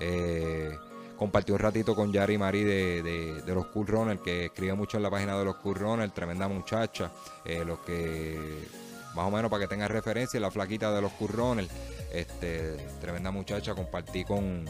eh, 0.00 0.76
compartió 1.16 1.54
un 1.54 1.60
ratito 1.60 1.94
con 1.94 2.12
Yari 2.12 2.38
Marí 2.38 2.62
de, 2.62 3.42
los 3.46 3.66
Cool 3.66 4.20
que 4.22 4.46
escribe 4.46 4.74
mucho 4.74 4.96
en 4.96 5.02
la 5.02 5.10
página 5.10 5.38
de 5.38 5.44
los 5.44 5.56
Cool 5.56 6.12
tremenda 6.12 6.48
muchacha, 6.48 7.10
eh, 7.44 7.64
los 7.64 7.80
que 7.80 8.68
más 9.14 9.26
o 9.26 9.30
menos 9.30 9.50
para 9.50 9.62
que 9.62 9.68
tenga 9.68 9.88
referencia, 9.88 10.38
la 10.38 10.50
flaquita 10.50 10.92
de 10.92 11.00
los 11.00 11.12
Cool 11.12 11.68
este, 12.12 12.76
tremenda 13.00 13.30
muchacha, 13.30 13.74
compartí 13.74 14.24
con, 14.24 14.64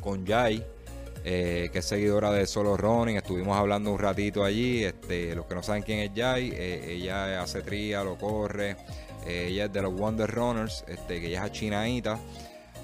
con 0.00 0.24
Yai 0.24 0.64
eh, 1.24 1.70
que 1.72 1.80
es 1.80 1.84
seguidora 1.84 2.30
de 2.32 2.46
Solo 2.46 2.76
Running. 2.76 3.16
Estuvimos 3.16 3.56
hablando 3.56 3.92
un 3.92 3.98
ratito 3.98 4.44
allí. 4.44 4.84
Este, 4.84 5.34
los 5.34 5.46
que 5.46 5.54
no 5.54 5.62
saben 5.62 5.82
quién 5.82 5.98
es 5.98 6.10
Jai, 6.14 6.50
eh, 6.54 6.92
ella 6.94 7.42
hace 7.42 7.62
tría, 7.62 8.04
lo 8.04 8.16
corre. 8.16 8.76
Eh, 9.26 9.48
ella 9.50 9.66
es 9.66 9.72
de 9.72 9.82
los 9.82 9.94
Wonder 9.94 10.30
Runners, 10.30 10.84
este, 10.86 11.20
que 11.20 11.26
ella 11.26 11.44
es 11.44 11.50
achinadita. 11.50 12.18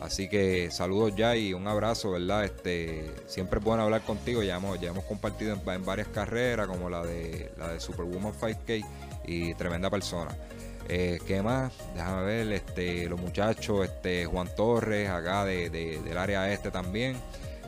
Así 0.01 0.29
que 0.29 0.71
saludos 0.71 1.15
Jai 1.17 1.49
y 1.49 1.55
un 1.55 1.67
abrazo, 1.67 2.11
¿verdad? 2.11 2.45
Este, 2.45 3.11
siempre 3.27 3.61
es 3.61 3.65
bueno 3.65 3.85
hablar 3.85 4.03
contigo. 4.03 4.43
Ya 4.43 4.57
hemos, 4.57 4.81
ya 4.81 4.93
compartido 4.93 5.55
en, 5.55 5.85
varias 5.85 6.09
carreras, 6.09 6.67
como 6.67 6.91
la 6.91 7.05
de 7.05 7.53
la 7.57 7.69
de 7.69 7.81
Superwoman 7.81 8.35
5K 8.35 8.85
y 9.27 9.55
tremenda 9.55 9.89
persona. 9.89 10.37
¿Qué 10.87 11.41
más? 11.43 11.73
Déjame 11.95 12.25
ver, 12.25 12.53
este, 12.53 13.09
los 13.09 13.19
muchachos, 13.19 13.87
este, 13.87 14.27
Juan 14.27 14.55
Torres, 14.55 15.09
acá 15.09 15.47
de, 15.47 15.71
del 15.71 16.19
área 16.19 16.53
este 16.53 16.71
también 16.71 17.17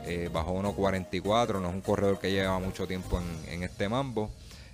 eh, 0.07 0.29
bajó 0.31 0.53
1.44, 0.53 1.61
no 1.61 1.67
es 1.67 1.73
un 1.73 1.81
corredor 1.81 2.17
que 2.17 2.31
lleva 2.31 2.57
mucho 2.59 2.87
tiempo 2.87 3.21
en, 3.49 3.61
este 3.61 3.89
mambo. 3.89 4.31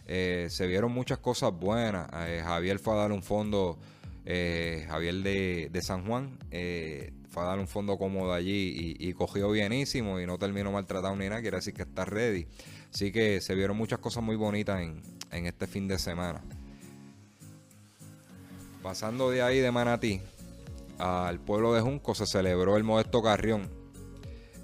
Eh, 0.07 0.47
se 0.51 0.67
vieron 0.67 0.91
muchas 0.91 1.17
cosas 1.17 1.51
buenas. 1.51 2.07
Eh, 2.27 2.43
Javier 2.45 2.77
fue 2.77 2.93
a 2.93 2.97
dar 2.97 3.11
un 3.11 3.23
fondo, 3.23 3.79
Javier 4.25 5.15
de, 5.15 5.81
San 5.81 6.05
Juan, 6.05 6.37
fue 6.51 7.43
a 7.43 7.45
dar 7.47 7.57
un 7.57 7.67
fondo 7.67 7.97
cómodo 7.97 8.31
allí 8.31 8.95
y, 8.99 9.13
cogió 9.13 9.49
bienísimo 9.49 10.19
y 10.19 10.27
no 10.27 10.37
terminó 10.37 10.71
maltratado 10.71 11.15
ni 11.15 11.27
nada, 11.27 11.41
quiere 11.41 11.57
decir 11.57 11.73
que 11.73 11.81
está 11.81 12.05
ready. 12.05 12.45
Así 12.93 13.11
que 13.11 13.41
se 13.41 13.55
vieron 13.55 13.75
muchas 13.75 13.97
cosas 13.97 14.23
muy 14.23 14.35
bonitas 14.35 14.81
en, 14.81 15.01
en 15.31 15.47
este 15.47 15.65
fin 15.65 15.87
de 15.87 15.97
semana. 15.97 16.41
Pasando 18.83 19.31
de 19.31 19.41
ahí 19.41 19.59
de 19.59 19.71
Manatí 19.71 20.21
al 20.99 21.39
pueblo 21.39 21.73
de 21.73 21.81
Junco 21.81 22.13
se 22.13 22.27
celebró 22.27 22.77
el 22.77 22.83
Modesto 22.83 23.23
Carrión 23.23 23.82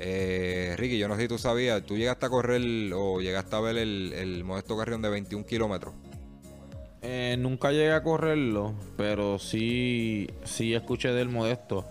eh, 0.01 0.75
Ricky, 0.77 0.97
yo 0.97 1.09
no 1.09 1.15
sé 1.17 1.23
si 1.23 1.27
tú 1.27 1.37
sabías, 1.37 1.83
¿tú 1.83 1.97
llegaste 1.97 2.25
a 2.25 2.29
correr 2.29 2.61
o 2.95 3.19
llegaste 3.19 3.53
a 3.53 3.59
ver 3.59 3.77
el, 3.77 4.43
modesto 4.45 4.77
carrión 4.77 5.01
de 5.01 5.09
21 5.09 5.45
kilómetros? 5.45 5.93
Eh, 7.01 7.35
nunca 7.37 7.71
llegué 7.71 7.91
a 7.91 8.01
correrlo, 8.01 8.73
pero 8.95 9.39
sí, 9.39 10.29
sí 10.45 10.73
escuché 10.73 11.09
del 11.09 11.27
modesto. 11.27 11.85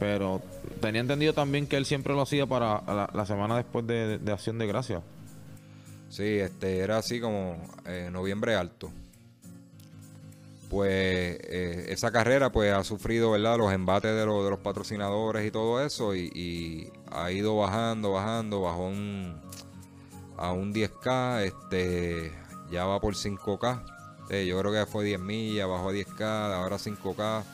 Pero 0.00 0.42
tenía 0.80 1.00
entendido 1.00 1.32
también 1.32 1.68
que 1.68 1.76
él 1.76 1.86
siempre 1.86 2.12
lo 2.12 2.22
hacía 2.22 2.44
para 2.46 2.82
la, 3.14 3.26
semana 3.26 3.56
después 3.56 3.86
de, 3.86 4.18
Acción 4.32 4.58
de 4.58 4.66
Gracia. 4.66 5.02
Sí, 6.08 6.24
este 6.24 6.78
era 6.78 6.98
así 6.98 7.20
como 7.20 7.62
eh, 7.86 8.08
noviembre 8.10 8.56
alto 8.56 8.90
pues 10.74 10.90
eh, 10.92 11.86
esa 11.88 12.10
carrera 12.10 12.50
pues 12.50 12.72
ha 12.72 12.82
sufrido 12.82 13.30
verdad 13.30 13.56
los 13.56 13.72
embates 13.72 14.10
de, 14.10 14.18
de 14.18 14.26
los 14.26 14.58
patrocinadores 14.58 15.46
y 15.46 15.50
todo 15.50 15.84
eso 15.84 16.14
y, 16.14 16.92
ha 17.12 17.30
ido 17.30 17.56
bajando 17.56 18.10
bajando 18.10 18.62
bajó 18.62 18.88
un, 18.88 19.40
a 20.36 20.50
un 20.50 20.74
10k 20.74 21.42
este 21.44 22.32
ya 22.72 22.86
va 22.86 23.00
por 23.00 23.14
5k 23.14 23.84
eh, 24.30 24.46
yo 24.46 24.58
creo 24.58 24.72
que 24.72 24.90
fue 24.90 25.04
10 25.04 25.20
millas 25.20 25.68
bajó 25.68 25.90
a 25.90 25.92
10k 25.92 26.22
ahora 26.54 26.76
5k 26.76 27.44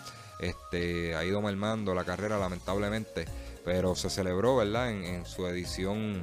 este 0.41 1.15
ha 1.15 1.25
ido 1.25 1.43
mermando 1.43 1.95
la 1.95 2.05
carrera 2.05 2.39
lamentablemente. 2.39 3.27
Pero 3.65 3.95
se 3.95 4.09
celebró, 4.09 4.57
¿verdad? 4.57 4.91
En, 4.91 5.27
su 5.27 5.47
edición 5.47 6.23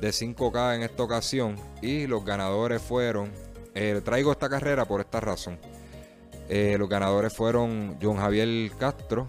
de 0.00 0.08
5K 0.10 0.76
en 0.76 0.82
esta 0.82 1.02
ocasión 1.02 1.56
y 1.80 2.06
los 2.06 2.24
ganadores 2.24 2.82
fueron, 2.82 3.32
eh, 3.76 4.00
traigo 4.04 4.32
esta 4.32 4.48
carrera 4.48 4.86
por 4.86 5.00
esta 5.00 5.20
razón, 5.20 5.58
eh, 6.48 6.76
los 6.78 6.88
ganadores 6.88 7.32
fueron 7.32 7.98
John 8.02 8.16
Javier 8.16 8.70
Castro, 8.78 9.28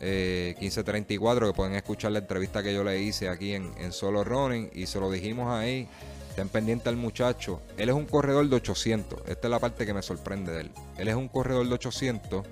1534, 0.00 1.46
que 1.46 1.52
pueden 1.54 1.74
escuchar 1.74 2.12
la 2.12 2.18
entrevista 2.18 2.62
que 2.62 2.74
yo 2.74 2.84
le 2.84 3.00
hice 3.00 3.28
aquí 3.28 3.54
en, 3.54 3.92
Solo 3.92 4.22
Running 4.22 4.70
y 4.74 4.86
se 4.86 5.00
lo 5.00 5.10
dijimos 5.10 5.50
ahí 5.50 5.88
Estén 6.34 6.48
pendientes 6.48 6.88
al 6.88 6.96
muchacho. 6.96 7.62
Él 7.78 7.90
es 7.90 7.94
un 7.94 8.06
corredor 8.06 8.48
de 8.48 8.56
800. 8.56 9.20
Esta 9.28 9.46
es 9.46 9.50
la 9.52 9.60
parte 9.60 9.86
que 9.86 9.94
me 9.94 10.02
sorprende 10.02 10.50
de 10.50 10.60
él. 10.62 10.70
Él 10.98 11.06
es 11.06 11.14
un 11.14 11.28
corredor 11.28 11.64
de 11.68 11.74
800. 11.74 12.44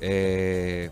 Eh, 0.00 0.90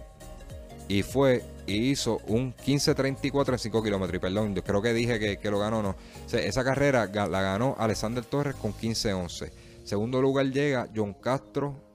y 0.86 1.02
fue 1.02 1.42
y 1.66 1.90
hizo 1.90 2.20
un 2.28 2.54
15.34 2.54 3.54
en 3.54 3.58
5 3.58 3.82
kilómetros. 3.82 4.20
Perdón, 4.20 4.54
yo 4.54 4.62
creo 4.62 4.80
que 4.80 4.92
dije 4.92 5.36
que, 5.36 5.50
lo 5.50 5.58
ganó 5.58 5.82
no. 5.82 5.96
esa 6.32 6.62
carrera 6.62 7.06
la 7.06 7.42
ganó 7.42 7.74
Alexander 7.76 8.24
Torres 8.24 8.54
con 8.54 8.72
15.11. 8.72 9.50
Segundo 9.84 10.20
lugar 10.22 10.46
llega 10.46 10.88
John 10.94 11.14
Castro. 11.14 11.92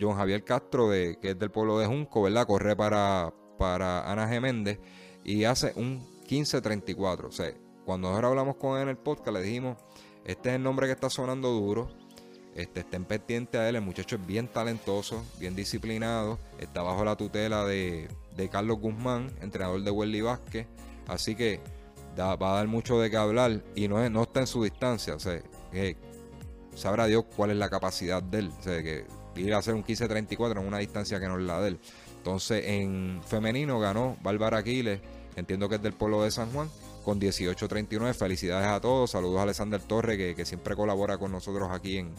John 0.00 0.16
Javier 0.16 0.42
Castro, 0.42 0.88
de, 0.88 1.18
que 1.20 1.30
es 1.30 1.38
del 1.38 1.50
pueblo 1.50 1.78
de 1.78 1.86
Junco, 1.86 2.22
¿verdad? 2.22 2.46
Corre 2.46 2.74
para, 2.74 3.32
para 3.58 4.10
Ana 4.10 4.26
Geméndez 4.26 4.78
y 5.22 5.44
hace 5.44 5.72
un 5.76 6.00
15.34. 6.26 7.26
O 7.26 7.30
sea, 7.30 7.52
cuando 7.84 8.08
nosotros 8.08 8.30
hablamos 8.30 8.56
con 8.56 8.76
él 8.76 8.84
en 8.84 8.88
el 8.88 8.96
podcast, 8.96 9.36
le 9.36 9.42
dijimos, 9.42 9.76
este 10.24 10.50
es 10.50 10.56
el 10.56 10.62
nombre 10.62 10.86
que 10.86 10.92
está 10.92 11.10
sonando 11.10 11.50
duro, 11.50 11.88
este, 12.54 12.80
estén 12.80 13.04
pendientes 13.04 13.60
a 13.60 13.68
él, 13.68 13.76
el 13.76 13.82
muchacho 13.82 14.16
es 14.16 14.26
bien 14.26 14.48
talentoso, 14.48 15.24
bien 15.38 15.54
disciplinado, 15.54 16.38
está 16.58 16.82
bajo 16.82 17.04
la 17.04 17.16
tutela 17.16 17.64
de, 17.64 18.08
Carlos 18.50 18.78
Guzmán, 18.78 19.30
entrenador 19.40 19.82
de 19.82 19.90
Welly 19.90 20.20
Vázquez, 20.20 20.66
así 21.06 21.34
que 21.34 21.60
va 22.18 22.32
a 22.32 22.54
dar 22.54 22.66
mucho 22.66 23.00
de 23.00 23.10
qué 23.10 23.16
hablar 23.16 23.62
y 23.74 23.88
no, 23.88 24.08
no 24.10 24.22
está 24.22 24.40
en 24.40 24.46
su 24.46 24.62
distancia, 24.62 25.14
o 25.14 25.20
sea, 25.20 25.40
sabrá 26.74 27.06
Dios 27.06 27.24
cuál 27.36 27.50
es 27.50 27.56
la 27.56 27.70
capacidad 27.70 28.22
de 28.22 28.40
él, 28.40 28.52
o 28.58 28.62
sea, 28.62 28.82
que 28.82 29.04
ir 29.36 29.54
a 29.54 29.58
hacer 29.58 29.74
un 29.74 29.84
15-34 29.84 30.60
en 30.60 30.66
una 30.66 30.78
distancia 30.78 31.18
que 31.20 31.26
no 31.26 31.38
es 31.38 31.44
la 31.44 31.60
de 31.60 31.68
él. 31.68 31.78
Entonces, 32.18 32.64
en 32.66 33.20
femenino 33.26 33.80
ganó 33.80 34.16
Bárbara 34.22 34.58
Aquiles, 34.58 35.00
entiendo 35.36 35.68
que 35.68 35.76
es 35.76 35.82
del 35.82 35.92
pueblo 35.92 36.22
de 36.22 36.30
San 36.30 36.50
Juan, 36.52 36.68
con 37.04 37.20
18.39. 37.20 38.14
Felicidades 38.14 38.68
a 38.68 38.80
todos. 38.80 39.10
Saludos 39.10 39.40
a 39.40 39.42
Alexander 39.42 39.80
Torre, 39.80 40.34
que, 40.34 40.44
siempre 40.44 40.76
colabora 40.76 41.18
con 41.18 41.32
nosotros 41.32 41.68
aquí 41.70 41.98
en, 41.98 42.14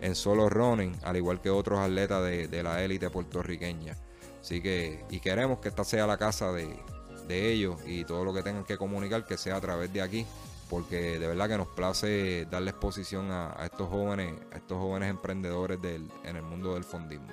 en 0.00 0.14
Solo 0.14 0.48
Running, 0.48 0.96
al 1.02 1.16
igual 1.16 1.40
que 1.40 1.50
otros 1.50 1.78
atletas 1.78 2.22
de, 2.22 2.62
la 2.62 2.82
élite 2.82 3.10
puertorriqueña. 3.10 3.96
Así 4.40 4.60
que, 4.60 5.04
y 5.10 5.20
queremos 5.20 5.58
que 5.58 5.68
esta 5.68 5.84
sea 5.84 6.06
la 6.06 6.18
casa 6.18 6.52
de, 6.52 6.74
ellos 7.28 7.76
y 7.86 8.04
todo 8.04 8.26
lo 8.26 8.34
que 8.34 8.42
tengan 8.42 8.64
que 8.64 8.76
comunicar 8.76 9.24
que 9.24 9.38
sea 9.38 9.56
a 9.56 9.60
través 9.60 9.90
de 9.90 10.02
aquí, 10.02 10.26
porque 10.72 11.18
de 11.18 11.26
verdad 11.26 11.50
que 11.50 11.58
nos 11.58 11.68
place 11.68 12.46
darle 12.50 12.70
exposición 12.70 13.30
a, 13.30 13.54
estos 13.62 13.90
jóvenes, 13.90 14.32
estos 14.54 14.78
jóvenes 14.78 15.10
emprendedores 15.10 15.82
del, 15.82 16.10
en 16.24 16.36
el 16.36 16.42
mundo 16.42 16.72
del 16.72 16.82
fondismo. 16.82 17.28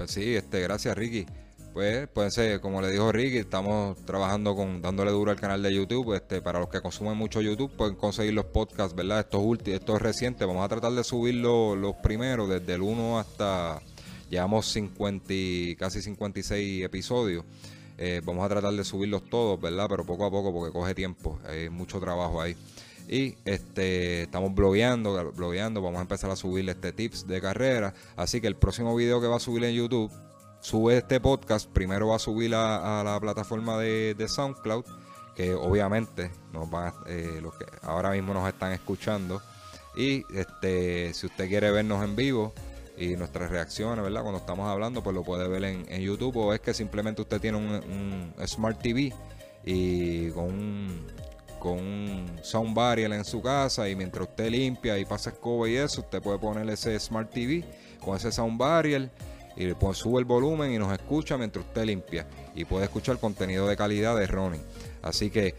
Pues 0.00 0.12
sí, 0.12 0.34
este, 0.34 0.62
gracias 0.62 0.96
Ricky. 0.96 1.26
Pues, 1.74 2.08
puede 2.08 2.30
ser, 2.30 2.62
como 2.62 2.80
le 2.80 2.90
dijo 2.90 3.12
Ricky, 3.12 3.36
estamos 3.36 3.98
trabajando 4.06 4.56
con, 4.56 4.80
dándole 4.80 5.10
duro 5.10 5.30
al 5.30 5.38
canal 5.38 5.62
de 5.62 5.74
YouTube. 5.74 6.14
Este, 6.14 6.40
para 6.40 6.58
los 6.58 6.70
que 6.70 6.80
consumen 6.80 7.18
mucho 7.18 7.42
YouTube, 7.42 7.70
pueden 7.76 7.96
conseguir 7.96 8.32
los 8.32 8.46
podcasts, 8.46 8.96
¿verdad? 8.96 9.20
Estos 9.20 9.42
últimos, 9.44 9.78
estos 9.78 10.00
recientes. 10.00 10.46
Vamos 10.48 10.64
a 10.64 10.68
tratar 10.70 10.92
de 10.92 11.04
subir 11.04 11.34
los, 11.34 11.96
primeros, 11.96 12.48
desde 12.48 12.72
el 12.72 12.80
1 12.80 13.18
hasta. 13.18 13.82
Llevamos 14.30 14.72
50, 14.72 15.34
casi 15.78 16.00
56 16.00 16.82
episodios. 16.82 17.44
Eh, 17.98 18.22
vamos 18.24 18.46
a 18.46 18.48
tratar 18.48 18.72
de 18.72 18.84
subirlos 18.84 19.28
todos, 19.28 19.60
¿verdad? 19.60 19.84
Pero 19.90 20.06
poco 20.06 20.24
a 20.24 20.30
poco, 20.30 20.50
porque 20.50 20.72
coge 20.72 20.94
tiempo. 20.94 21.38
Hay 21.44 21.68
mucho 21.68 22.00
trabajo 22.00 22.40
ahí. 22.40 22.56
Y 23.12 23.36
este, 23.44 24.22
estamos 24.22 24.54
blogueando, 24.54 25.32
blogueando, 25.32 25.82
vamos 25.82 25.98
a 25.98 26.02
empezar 26.02 26.30
a 26.30 26.36
subirle 26.36 26.70
este 26.70 26.92
tips 26.92 27.26
de 27.26 27.40
carrera. 27.40 27.92
Así 28.14 28.40
que 28.40 28.46
el 28.46 28.54
próximo 28.54 28.94
video 28.94 29.20
que 29.20 29.26
va 29.26 29.38
a 29.38 29.40
subir 29.40 29.64
en 29.64 29.74
YouTube, 29.74 30.12
sube 30.60 30.96
este 30.96 31.18
podcast, 31.18 31.68
primero 31.68 32.06
va 32.06 32.16
a 32.16 32.18
subir 32.20 32.54
a, 32.54 33.02
la 33.02 33.18
plataforma 33.18 33.78
de, 33.78 34.14
SoundCloud, 34.28 34.84
que 35.34 35.54
obviamente 35.54 36.30
nos 36.52 36.70
van 36.70 36.92
eh, 37.08 37.40
los 37.42 37.52
que 37.54 37.64
ahora 37.82 38.12
mismo 38.12 38.32
nos 38.32 38.46
están 38.46 38.70
escuchando. 38.70 39.42
Y 39.96 40.24
este, 40.32 41.12
si 41.12 41.26
usted 41.26 41.48
quiere 41.48 41.72
vernos 41.72 42.04
en 42.04 42.14
vivo 42.14 42.54
y 42.96 43.16
nuestras 43.16 43.50
reacciones, 43.50 44.04
¿verdad? 44.04 44.22
Cuando 44.22 44.38
estamos 44.38 44.68
hablando, 44.68 45.02
pues 45.02 45.16
lo 45.16 45.24
puede 45.24 45.48
ver 45.48 45.64
en, 45.64 46.00
YouTube. 46.00 46.36
O 46.36 46.54
es 46.54 46.60
que 46.60 46.72
simplemente 46.72 47.22
usted 47.22 47.40
tiene 47.40 47.58
un, 47.58 47.66
un 48.38 48.46
Smart 48.46 48.80
TV 48.80 49.12
y 49.64 50.30
con 50.30 50.44
un 50.44 51.06
con 51.60 51.78
un 51.78 52.40
sound 52.42 52.74
barrier 52.74 53.12
en 53.12 53.24
su 53.24 53.40
casa 53.40 53.88
y 53.88 53.94
mientras 53.94 54.28
usted 54.28 54.50
limpia 54.50 54.98
y 54.98 55.04
pasa 55.04 55.30
escoba 55.30 55.68
y 55.68 55.76
eso, 55.76 56.00
usted 56.00 56.20
puede 56.20 56.38
ponerle 56.38 56.72
ese 56.72 56.98
Smart 56.98 57.30
TV 57.30 57.62
con 58.00 58.16
ese 58.16 58.32
sound 58.32 58.58
barrier 58.58 59.10
y 59.56 59.66
le 59.66 59.76
sube 59.92 60.18
el 60.18 60.24
volumen 60.24 60.72
y 60.72 60.78
nos 60.78 60.92
escucha 60.92 61.36
mientras 61.36 61.64
usted 61.64 61.84
limpia 61.84 62.26
y 62.54 62.64
puede 62.64 62.84
escuchar 62.84 63.18
contenido 63.18 63.68
de 63.68 63.76
calidad 63.76 64.16
de 64.16 64.26
Ronnie. 64.26 64.60
Así 65.02 65.30
que 65.30 65.54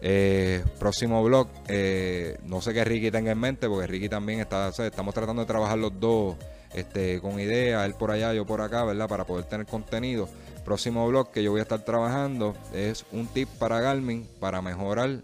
eh, 0.00 0.64
próximo 0.78 1.22
blog, 1.22 1.48
eh, 1.68 2.38
no 2.44 2.60
sé 2.60 2.74
qué 2.74 2.84
Ricky 2.84 3.10
tenga 3.10 3.32
en 3.32 3.38
mente 3.38 3.68
porque 3.68 3.86
Ricky 3.86 4.08
también 4.08 4.40
está, 4.40 4.68
estamos 4.68 5.14
tratando 5.14 5.42
de 5.42 5.46
trabajar 5.46 5.78
los 5.78 5.98
dos 6.00 6.36
este, 6.74 7.20
con 7.20 7.38
ideas, 7.38 7.84
él 7.86 7.94
por 7.94 8.10
allá, 8.10 8.32
yo 8.32 8.44
por 8.44 8.60
acá, 8.60 8.84
¿verdad? 8.84 9.08
Para 9.08 9.24
poder 9.24 9.44
tener 9.44 9.66
contenido. 9.66 10.28
Próximo 10.64 11.06
blog 11.06 11.30
que 11.30 11.42
yo 11.42 11.50
voy 11.50 11.60
a 11.60 11.62
estar 11.62 11.84
trabajando 11.84 12.54
es 12.72 13.04
un 13.12 13.26
tip 13.26 13.48
para 13.58 13.80
Garmin 13.80 14.26
para 14.40 14.62
mejorar 14.62 15.20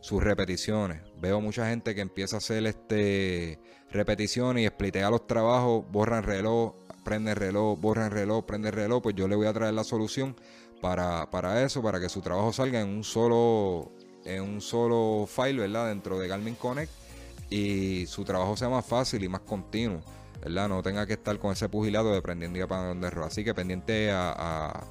sus 0.00 0.22
repeticiones. 0.22 1.02
Veo 1.20 1.40
mucha 1.40 1.68
gente 1.68 1.94
que 1.94 2.00
empieza 2.00 2.36
a 2.36 2.38
hacer 2.38 2.66
este 2.66 3.58
repeticiones 3.90 4.64
y 4.64 4.68
splitea 4.68 5.10
los 5.10 5.26
trabajos, 5.26 5.84
borran 5.90 6.22
reloj, 6.22 6.74
prende 7.04 7.34
reloj, 7.34 7.78
borran 7.80 8.10
reloj, 8.10 8.44
prende 8.44 8.70
reloj, 8.70 9.02
pues 9.02 9.14
yo 9.14 9.28
le 9.28 9.36
voy 9.36 9.46
a 9.46 9.52
traer 9.52 9.74
la 9.74 9.84
solución 9.84 10.36
para, 10.80 11.30
para 11.30 11.62
eso, 11.62 11.82
para 11.82 11.98
que 11.98 12.08
su 12.08 12.20
trabajo 12.20 12.52
salga 12.52 12.80
en 12.80 12.88
un 12.88 13.04
solo 13.04 13.92
en 14.24 14.42
un 14.42 14.60
solo 14.60 15.26
file, 15.26 15.60
¿verdad? 15.60 15.88
Dentro 15.88 16.18
de 16.18 16.28
Garmin 16.28 16.54
Connect 16.54 16.92
y 17.48 18.04
su 18.06 18.24
trabajo 18.24 18.56
sea 18.56 18.68
más 18.68 18.84
fácil 18.84 19.24
y 19.24 19.28
más 19.28 19.40
continuo, 19.40 20.02
¿verdad? 20.42 20.68
No 20.68 20.82
tenga 20.82 21.06
que 21.06 21.14
estar 21.14 21.38
con 21.38 21.52
ese 21.52 21.68
pugilado 21.70 22.12
de 22.12 22.20
prendiendo 22.20 22.58
y 22.58 22.62
apagando 22.62 23.06
error. 23.06 23.24
Así 23.24 23.42
que 23.42 23.54
pendiente 23.54 24.10
a, 24.10 24.34
a, 24.36 24.84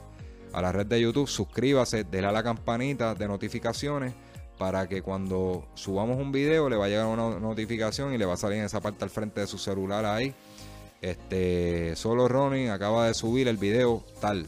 a 0.54 0.62
la 0.62 0.72
red 0.72 0.88
de 0.88 1.00
YouTube, 1.00 1.28
suscríbase, 1.28 2.04
déle 2.04 2.28
a 2.28 2.32
la 2.32 2.42
campanita 2.42 3.14
de 3.14 3.28
notificaciones 3.28 4.14
para 4.58 4.88
que 4.88 5.02
cuando 5.02 5.66
subamos 5.76 6.18
un 6.18 6.32
video 6.32 6.70
le 6.70 6.76
va 6.76 6.86
a 6.86 6.90
llegar 6.90 7.06
una 7.06 7.40
notificación 7.40 8.14
y 8.14 8.18
le 8.18 8.26
va 8.26 8.34
a 8.34 8.38
salir 8.38 8.60
en 8.60 8.66
esa 8.66 8.82
parte 8.82 9.04
al 9.04 9.10
frente 9.10 9.42
de 9.42 9.48
su 9.48 9.58
celular 9.58 10.06
ahí. 10.06 10.34
Este, 11.02 11.96
solo 11.96 12.28
Ronnie 12.28 12.70
acaba 12.70 13.08
de 13.08 13.14
subir 13.14 13.48
el 13.48 13.58
video 13.58 14.04
tal. 14.20 14.48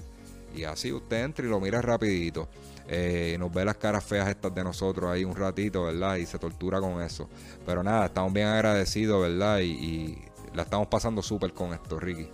Y 0.56 0.64
así 0.64 0.92
usted 0.92 1.24
entra 1.24 1.46
y 1.46 1.50
lo 1.50 1.60
mira 1.60 1.82
rapidito. 1.82 2.48
Eh, 2.92 3.38
nos 3.40 3.54
ve 3.54 3.64
las 3.64 3.78
caras 3.78 4.04
feas 4.04 4.28
estas 4.28 4.54
de 4.56 4.64
nosotros 4.64 5.12
ahí 5.12 5.24
un 5.24 5.36
ratito, 5.36 5.84
¿verdad? 5.84 6.16
Y 6.16 6.26
se 6.26 6.40
tortura 6.40 6.82
con 6.82 7.02
eso. 7.04 7.30
Pero 7.64 7.84
nada, 7.84 8.08
estamos 8.08 8.34
bien 8.34 8.48
agradecidos, 8.48 9.22
¿verdad? 9.22 9.60
Y, 9.60 10.18
la 10.56 10.64
estamos 10.64 10.88
pasando 10.88 11.22
súper 11.22 11.54
con 11.54 11.74
esto, 11.74 12.00
Ricky. 12.00 12.28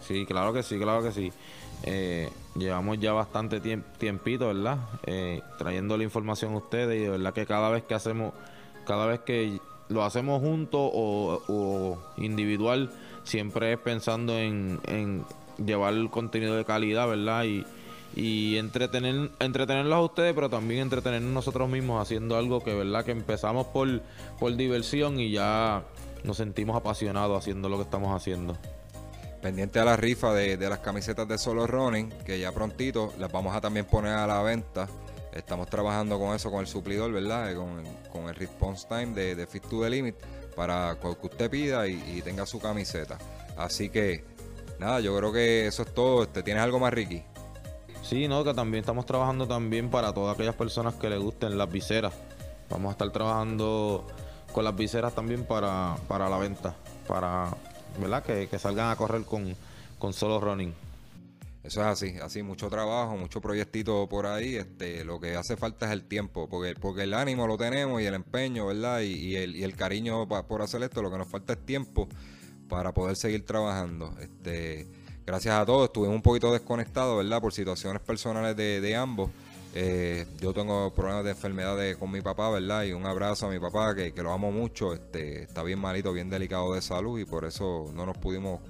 Sí, 0.00 0.26
claro 0.26 0.52
que 0.52 0.64
sí, 0.64 0.76
claro 0.76 1.00
que 1.00 1.12
sí. 1.12 1.32
Eh, 1.84 2.28
llevamos 2.58 2.98
ya 2.98 3.12
bastante 3.12 3.60
tiempito, 3.60 4.48
¿verdad? 4.48 4.78
Eh, 5.06 5.42
trayendo 5.58 5.96
la 5.96 6.04
información 6.04 6.54
a 6.54 6.58
ustedes 6.58 7.00
y 7.00 7.04
de 7.04 7.10
verdad 7.10 7.32
que 7.32 7.46
cada 7.46 7.70
vez 7.70 7.84
que 7.84 7.94
hacemos, 7.94 8.32
cada 8.86 9.06
vez 9.06 9.20
que 9.20 9.60
lo 9.88 10.04
hacemos 10.04 10.40
juntos 10.40 10.90
o, 10.92 11.98
individual, 12.16 12.90
siempre 13.24 13.72
es 13.72 13.78
pensando 13.78 14.38
en, 14.38 14.80
llevar 15.64 15.94
el 15.94 16.10
contenido 16.10 16.56
de 16.56 16.64
calidad, 16.64 17.08
¿verdad? 17.08 17.44
Y, 17.44 17.64
y 18.14 18.56
entretener 18.56 19.30
entretenerlos 19.38 19.94
a 19.94 20.00
ustedes 20.00 20.32
pero 20.34 20.48
también 20.48 20.80
entretenernos 20.80 21.30
nosotros 21.30 21.68
mismos 21.68 22.00
haciendo 22.00 22.36
algo 22.38 22.64
que 22.64 22.74
verdad 22.74 23.04
que 23.04 23.10
empezamos 23.10 23.66
por 23.66 24.00
por 24.40 24.56
diversión 24.56 25.20
y 25.20 25.30
ya 25.30 25.82
nos 26.24 26.38
sentimos 26.38 26.74
apasionados 26.74 27.36
haciendo 27.36 27.68
lo 27.68 27.76
que 27.76 27.82
estamos 27.82 28.16
haciendo 28.16 28.56
pendiente 29.40 29.78
a 29.78 29.84
la 29.84 29.96
rifa 29.96 30.32
de, 30.32 30.56
las 30.68 30.80
camisetas 30.80 31.26
de 31.28 31.38
Solo 31.38 31.66
Running 31.66 32.10
que 32.24 32.38
ya 32.38 32.52
prontito 32.52 33.12
las 33.18 33.30
vamos 33.30 33.54
a 33.54 33.60
también 33.60 33.86
poner 33.86 34.14
a 34.14 34.26
la 34.26 34.42
venta. 34.42 34.88
Estamos 35.32 35.68
trabajando 35.68 36.18
con 36.18 36.34
eso 36.34 36.50
con 36.50 36.60
el 36.60 36.66
suplidor 36.66 37.12
verdad 37.12 37.54
con, 37.54 38.28
el 38.28 38.34
response 38.34 38.86
time 38.88 39.14
de, 39.14 39.46
Fit 39.46 39.62
to 39.68 39.82
the 39.82 39.90
Limit 39.90 40.16
para 40.56 40.96
que 41.00 41.26
usted 41.26 41.50
pida 41.50 41.86
y, 41.86 42.20
tenga 42.22 42.46
su 42.46 42.58
camiseta. 42.58 43.18
Así 43.56 43.90
que 43.90 44.24
nada 44.78 45.00
yo 45.00 45.16
creo 45.16 45.32
que 45.32 45.66
eso 45.66 45.82
es 45.82 45.94
todo. 45.94 46.24
Este 46.24 46.42
tienes 46.42 46.62
algo 46.62 46.78
más 46.78 46.92
Ricky 46.92 47.22
Sí, 48.02 48.26
no, 48.26 48.42
que 48.42 48.54
también 48.54 48.80
estamos 48.80 49.04
trabajando 49.04 49.46
también 49.46 49.90
para 49.90 50.14
todas 50.14 50.34
aquellas 50.34 50.54
personas 50.54 50.94
que 50.94 51.10
les 51.10 51.20
gusten 51.20 51.58
las 51.58 51.70
viseras. 51.70 52.14
Vamos 52.70 52.88
a 52.88 52.92
estar 52.92 53.10
trabajando 53.10 54.06
con 54.52 54.64
las 54.64 54.74
viseras 54.74 55.14
también 55.14 55.44
para, 55.44 55.96
para 56.08 56.28
la 56.28 56.38
venta, 56.38 56.74
para 57.06 57.50
¿verdad? 58.00 58.22
Que, 58.22 58.58
salgan 58.58 58.90
a 58.90 58.96
correr 58.96 59.22
con, 59.22 59.54
con 59.98 60.12
solo 60.12 60.40
running. 60.40 60.74
Eso 61.64 61.80
es 61.80 61.86
así, 61.86 62.14
así 62.22 62.42
mucho 62.42 62.70
trabajo, 62.70 63.16
mucho 63.16 63.40
proyectito 63.40 64.08
por 64.08 64.26
ahí. 64.26 64.56
Este, 64.56 65.04
lo 65.04 65.20
que 65.20 65.36
hace 65.36 65.56
falta 65.56 65.86
es 65.86 65.92
el 65.92 66.02
tiempo, 66.04 66.48
porque, 66.48 66.74
porque 66.74 67.02
el 67.02 67.14
ánimo 67.14 67.46
lo 67.46 67.58
tenemos 67.58 68.00
y 68.00 68.06
el 68.06 68.14
empeño, 68.14 68.66
¿verdad? 68.66 69.00
Y, 69.00 69.36
el, 69.36 69.56
y 69.56 69.64
el 69.64 69.74
cariño 69.74 70.26
por 70.28 70.62
hacer 70.62 70.82
esto, 70.82 71.02
lo 71.02 71.10
que 71.10 71.18
nos 71.18 71.28
falta 71.28 71.52
es 71.54 71.66
tiempo 71.66 72.08
para 72.68 72.92
poder 72.92 73.16
seguir 73.16 73.44
trabajando. 73.44 74.14
Este, 74.20 74.86
gracias 75.26 75.58
a 75.58 75.66
todos. 75.66 75.86
Estuvimos 75.86 76.16
un 76.16 76.22
poquito 76.22 76.52
desconectados, 76.52 77.16
¿verdad? 77.18 77.40
Por 77.40 77.52
situaciones 77.52 78.00
personales 78.02 78.56
de, 78.56 78.96
ambos. 78.96 79.30
Eh, 79.74 80.26
yo 80.40 80.54
tengo 80.54 80.92
problemas 80.94 81.24
de 81.24 81.30
enfermedad 81.30 81.76
con 81.98 82.10
mi 82.10 82.20
papá, 82.20 82.50
¿verdad? 82.50 82.84
Y 82.84 82.92
un 82.92 83.06
abrazo 83.06 83.46
a 83.46 83.50
mi 83.50 83.58
papá, 83.58 83.94
que, 83.94 84.12
lo 84.16 84.32
amo 84.32 84.50
mucho. 84.50 84.94
Este, 84.94 85.42
está 85.42 85.62
bien 85.62 85.78
malito, 85.78 86.12
bien 86.12 86.30
delicado 86.30 86.74
de 86.74 86.80
salud 86.80 87.18
y 87.18 87.24
por 87.24 87.44
eso 87.44 87.90
no 87.94 88.06
nos 88.06 88.16
pudimos 88.16 88.60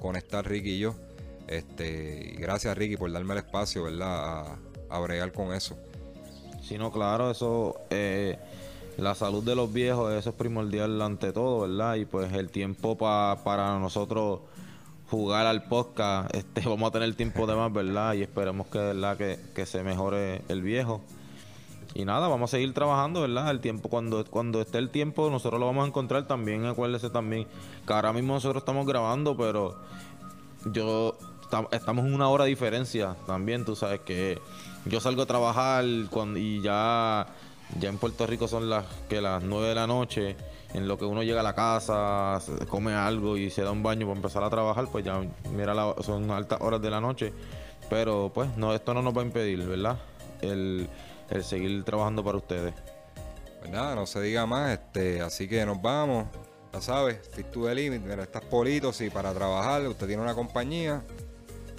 conectar 0.00 0.46
Ricky 0.46 0.70
y 0.70 0.78
yo. 0.80 0.94
Este, 1.46 2.32
y 2.34 2.36
gracias 2.36 2.76
Ricky 2.76 2.96
por 2.96 3.12
darme 3.12 3.34
el 3.34 3.38
espacio, 3.38 3.84
¿verdad? 3.84 4.58
A, 4.88 4.98
bregar 5.00 5.32
con 5.32 5.52
eso. 5.52 5.76
Sí, 6.62 6.78
no, 6.78 6.92
claro, 6.92 7.30
eso, 7.30 7.80
eh, 7.90 8.38
la 8.96 9.14
salud 9.14 9.42
de 9.42 9.54
los 9.54 9.72
viejos, 9.72 10.12
eso 10.12 10.30
es 10.30 10.36
primordial 10.36 11.00
ante 11.02 11.32
todo, 11.32 11.60
¿verdad? 11.62 11.96
Y 11.96 12.04
pues 12.04 12.32
el 12.32 12.50
tiempo 12.50 12.96
para 12.96 13.78
nosotros 13.78 14.40
jugar 15.10 15.46
al 15.46 15.64
podcast, 15.64 16.34
este, 16.34 16.62
vamos 16.68 16.88
a 16.88 16.92
tener 16.92 17.14
tiempo 17.14 17.46
de 17.46 17.54
más, 17.54 17.72
¿verdad? 17.72 18.14
Y 18.14 18.22
esperemos 18.22 18.66
que, 18.68 18.78
¿verdad? 18.78 19.16
Que, 19.16 19.66
se 19.66 19.82
mejore 19.82 20.42
el 20.48 20.62
viejo. 20.62 21.00
Y 21.94 22.04
nada, 22.04 22.26
vamos 22.26 22.50
a 22.50 22.56
seguir 22.56 22.74
trabajando, 22.74 23.20
¿verdad? 23.20 23.50
El 23.50 23.60
tiempo, 23.60 23.88
cuando, 23.88 24.24
cuando 24.24 24.60
esté 24.60 24.78
el 24.78 24.90
tiempo, 24.90 25.30
nosotros 25.30 25.60
lo 25.60 25.66
vamos 25.66 25.84
a 25.84 25.88
encontrar 25.88 26.26
también. 26.26 26.66
Acuérdese 26.66 27.08
también 27.08 27.46
que 27.86 27.92
ahora 27.92 28.12
mismo 28.12 28.34
nosotros 28.34 28.62
estamos 28.62 28.84
grabando, 28.84 29.36
pero 29.36 29.76
yo 30.72 31.16
estamos 31.70 32.04
en 32.06 32.14
una 32.14 32.28
hora 32.28 32.44
de 32.44 32.50
diferencia 32.50 33.14
también. 33.26 33.64
Tú 33.64 33.76
sabes 33.76 34.00
que 34.00 34.40
yo 34.86 35.00
salgo 35.00 35.22
a 35.22 35.26
trabajar 35.26 35.84
y 35.84 36.60
ya, 36.62 37.28
ya 37.78 37.88
en 37.88 37.98
Puerto 37.98 38.26
Rico 38.26 38.48
son 38.48 38.68
las 38.68 38.86
que 39.08 39.20
las 39.20 39.42
9 39.42 39.68
de 39.68 39.74
la 39.76 39.86
noche 39.86 40.36
en 40.74 40.88
lo 40.88 40.98
que 40.98 41.04
uno 41.04 41.22
llega 41.22 41.40
a 41.40 41.44
la 41.44 41.54
casa, 41.54 42.40
come 42.68 42.94
algo 42.94 43.36
y 43.36 43.48
se 43.48 43.62
da 43.62 43.70
un 43.70 43.82
baño 43.82 44.06
para 44.06 44.16
empezar 44.16 44.42
a 44.42 44.50
trabajar, 44.50 44.88
pues 44.90 45.04
ya 45.04 45.20
mira, 45.52 45.72
son 46.02 46.30
altas 46.32 46.60
horas 46.60 46.82
de 46.82 46.90
la 46.90 47.00
noche. 47.00 47.32
Pero 47.88 48.30
pues 48.34 48.56
no, 48.56 48.74
esto 48.74 48.92
no 48.92 49.00
nos 49.00 49.16
va 49.16 49.22
a 49.22 49.24
impedir, 49.24 49.64
¿verdad? 49.66 49.98
El, 50.40 50.88
seguir 51.42 51.84
trabajando 51.84 52.24
para 52.24 52.38
ustedes. 52.38 52.74
Pues 53.60 53.70
nada, 53.70 53.94
no 53.94 54.04
se 54.06 54.20
diga 54.20 54.46
más, 54.46 54.72
este, 54.72 55.20
así 55.20 55.48
que 55.48 55.64
nos 55.64 55.80
vamos. 55.80 56.26
Ya 56.72 56.80
sabes, 56.80 57.18
Fit 57.32 57.46
to 57.52 57.66
the 57.66 57.74
Limit, 57.74 58.02
mira, 58.02 58.24
estás 58.24 58.42
politos 58.42 59.00
y 59.00 59.10
para 59.10 59.32
trabajar, 59.32 59.86
usted 59.86 60.08
tiene 60.08 60.22
una 60.22 60.34
compañía, 60.34 61.04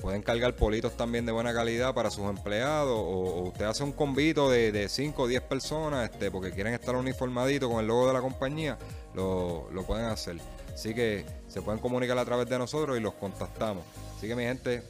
pueden 0.05 0.21
cargar 0.21 0.55
politos 0.55 0.95
también 0.95 1.25
de 1.25 1.31
buena 1.31 1.51
calidad 1.51 1.95
para 1.95 2.11
sus 2.11 2.25
empleados 2.29 2.95
o, 2.95 3.45
usted 3.47 3.65
hace 3.65 3.83
un 3.83 3.91
convito 3.91 4.51
de 4.51 4.87
5 4.87 5.23
o 5.23 5.27
10 5.27 5.41
personas 5.41 6.11
este, 6.11 6.29
porque 6.29 6.51
quieren 6.51 6.75
estar 6.75 6.95
uniformaditos 6.95 7.67
con 7.67 7.79
el 7.79 7.87
logo 7.87 8.05
de 8.05 8.13
la 8.13 8.21
compañía, 8.21 8.77
lo, 9.15 9.67
lo, 9.71 9.81
pueden 9.81 10.05
hacer. 10.05 10.37
Así 10.71 10.93
que 10.93 11.25
se 11.47 11.63
pueden 11.63 11.81
comunicar 11.81 12.19
a 12.19 12.23
través 12.23 12.47
de 12.47 12.59
nosotros 12.59 12.95
y 12.95 13.01
los 13.01 13.15
contactamos. 13.15 13.83
Así 14.15 14.27
que 14.27 14.35
mi 14.35 14.43
gente, 14.43 14.83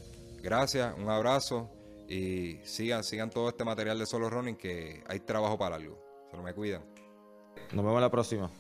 gracias, 0.43 0.93
un 0.97 1.09
abrazo 1.09 1.70
y 2.09 2.57
sigan, 2.66 3.01
sigan 3.05 3.30
todo 3.30 3.47
este 3.47 3.63
material 3.63 3.97
de 3.97 4.05
Solo 4.05 4.30
Running 4.30 4.57
que 4.57 5.01
hay 5.07 5.22
trabajo 5.22 5.57
para 5.57 5.78
algo. 5.78 5.97
Se 6.30 6.36
lo 6.36 6.43
me 6.43 6.53
cuidan. 6.53 6.84
Nos 7.72 7.86
vemos 7.86 8.01
la 8.01 8.11
próxima. 8.11 8.51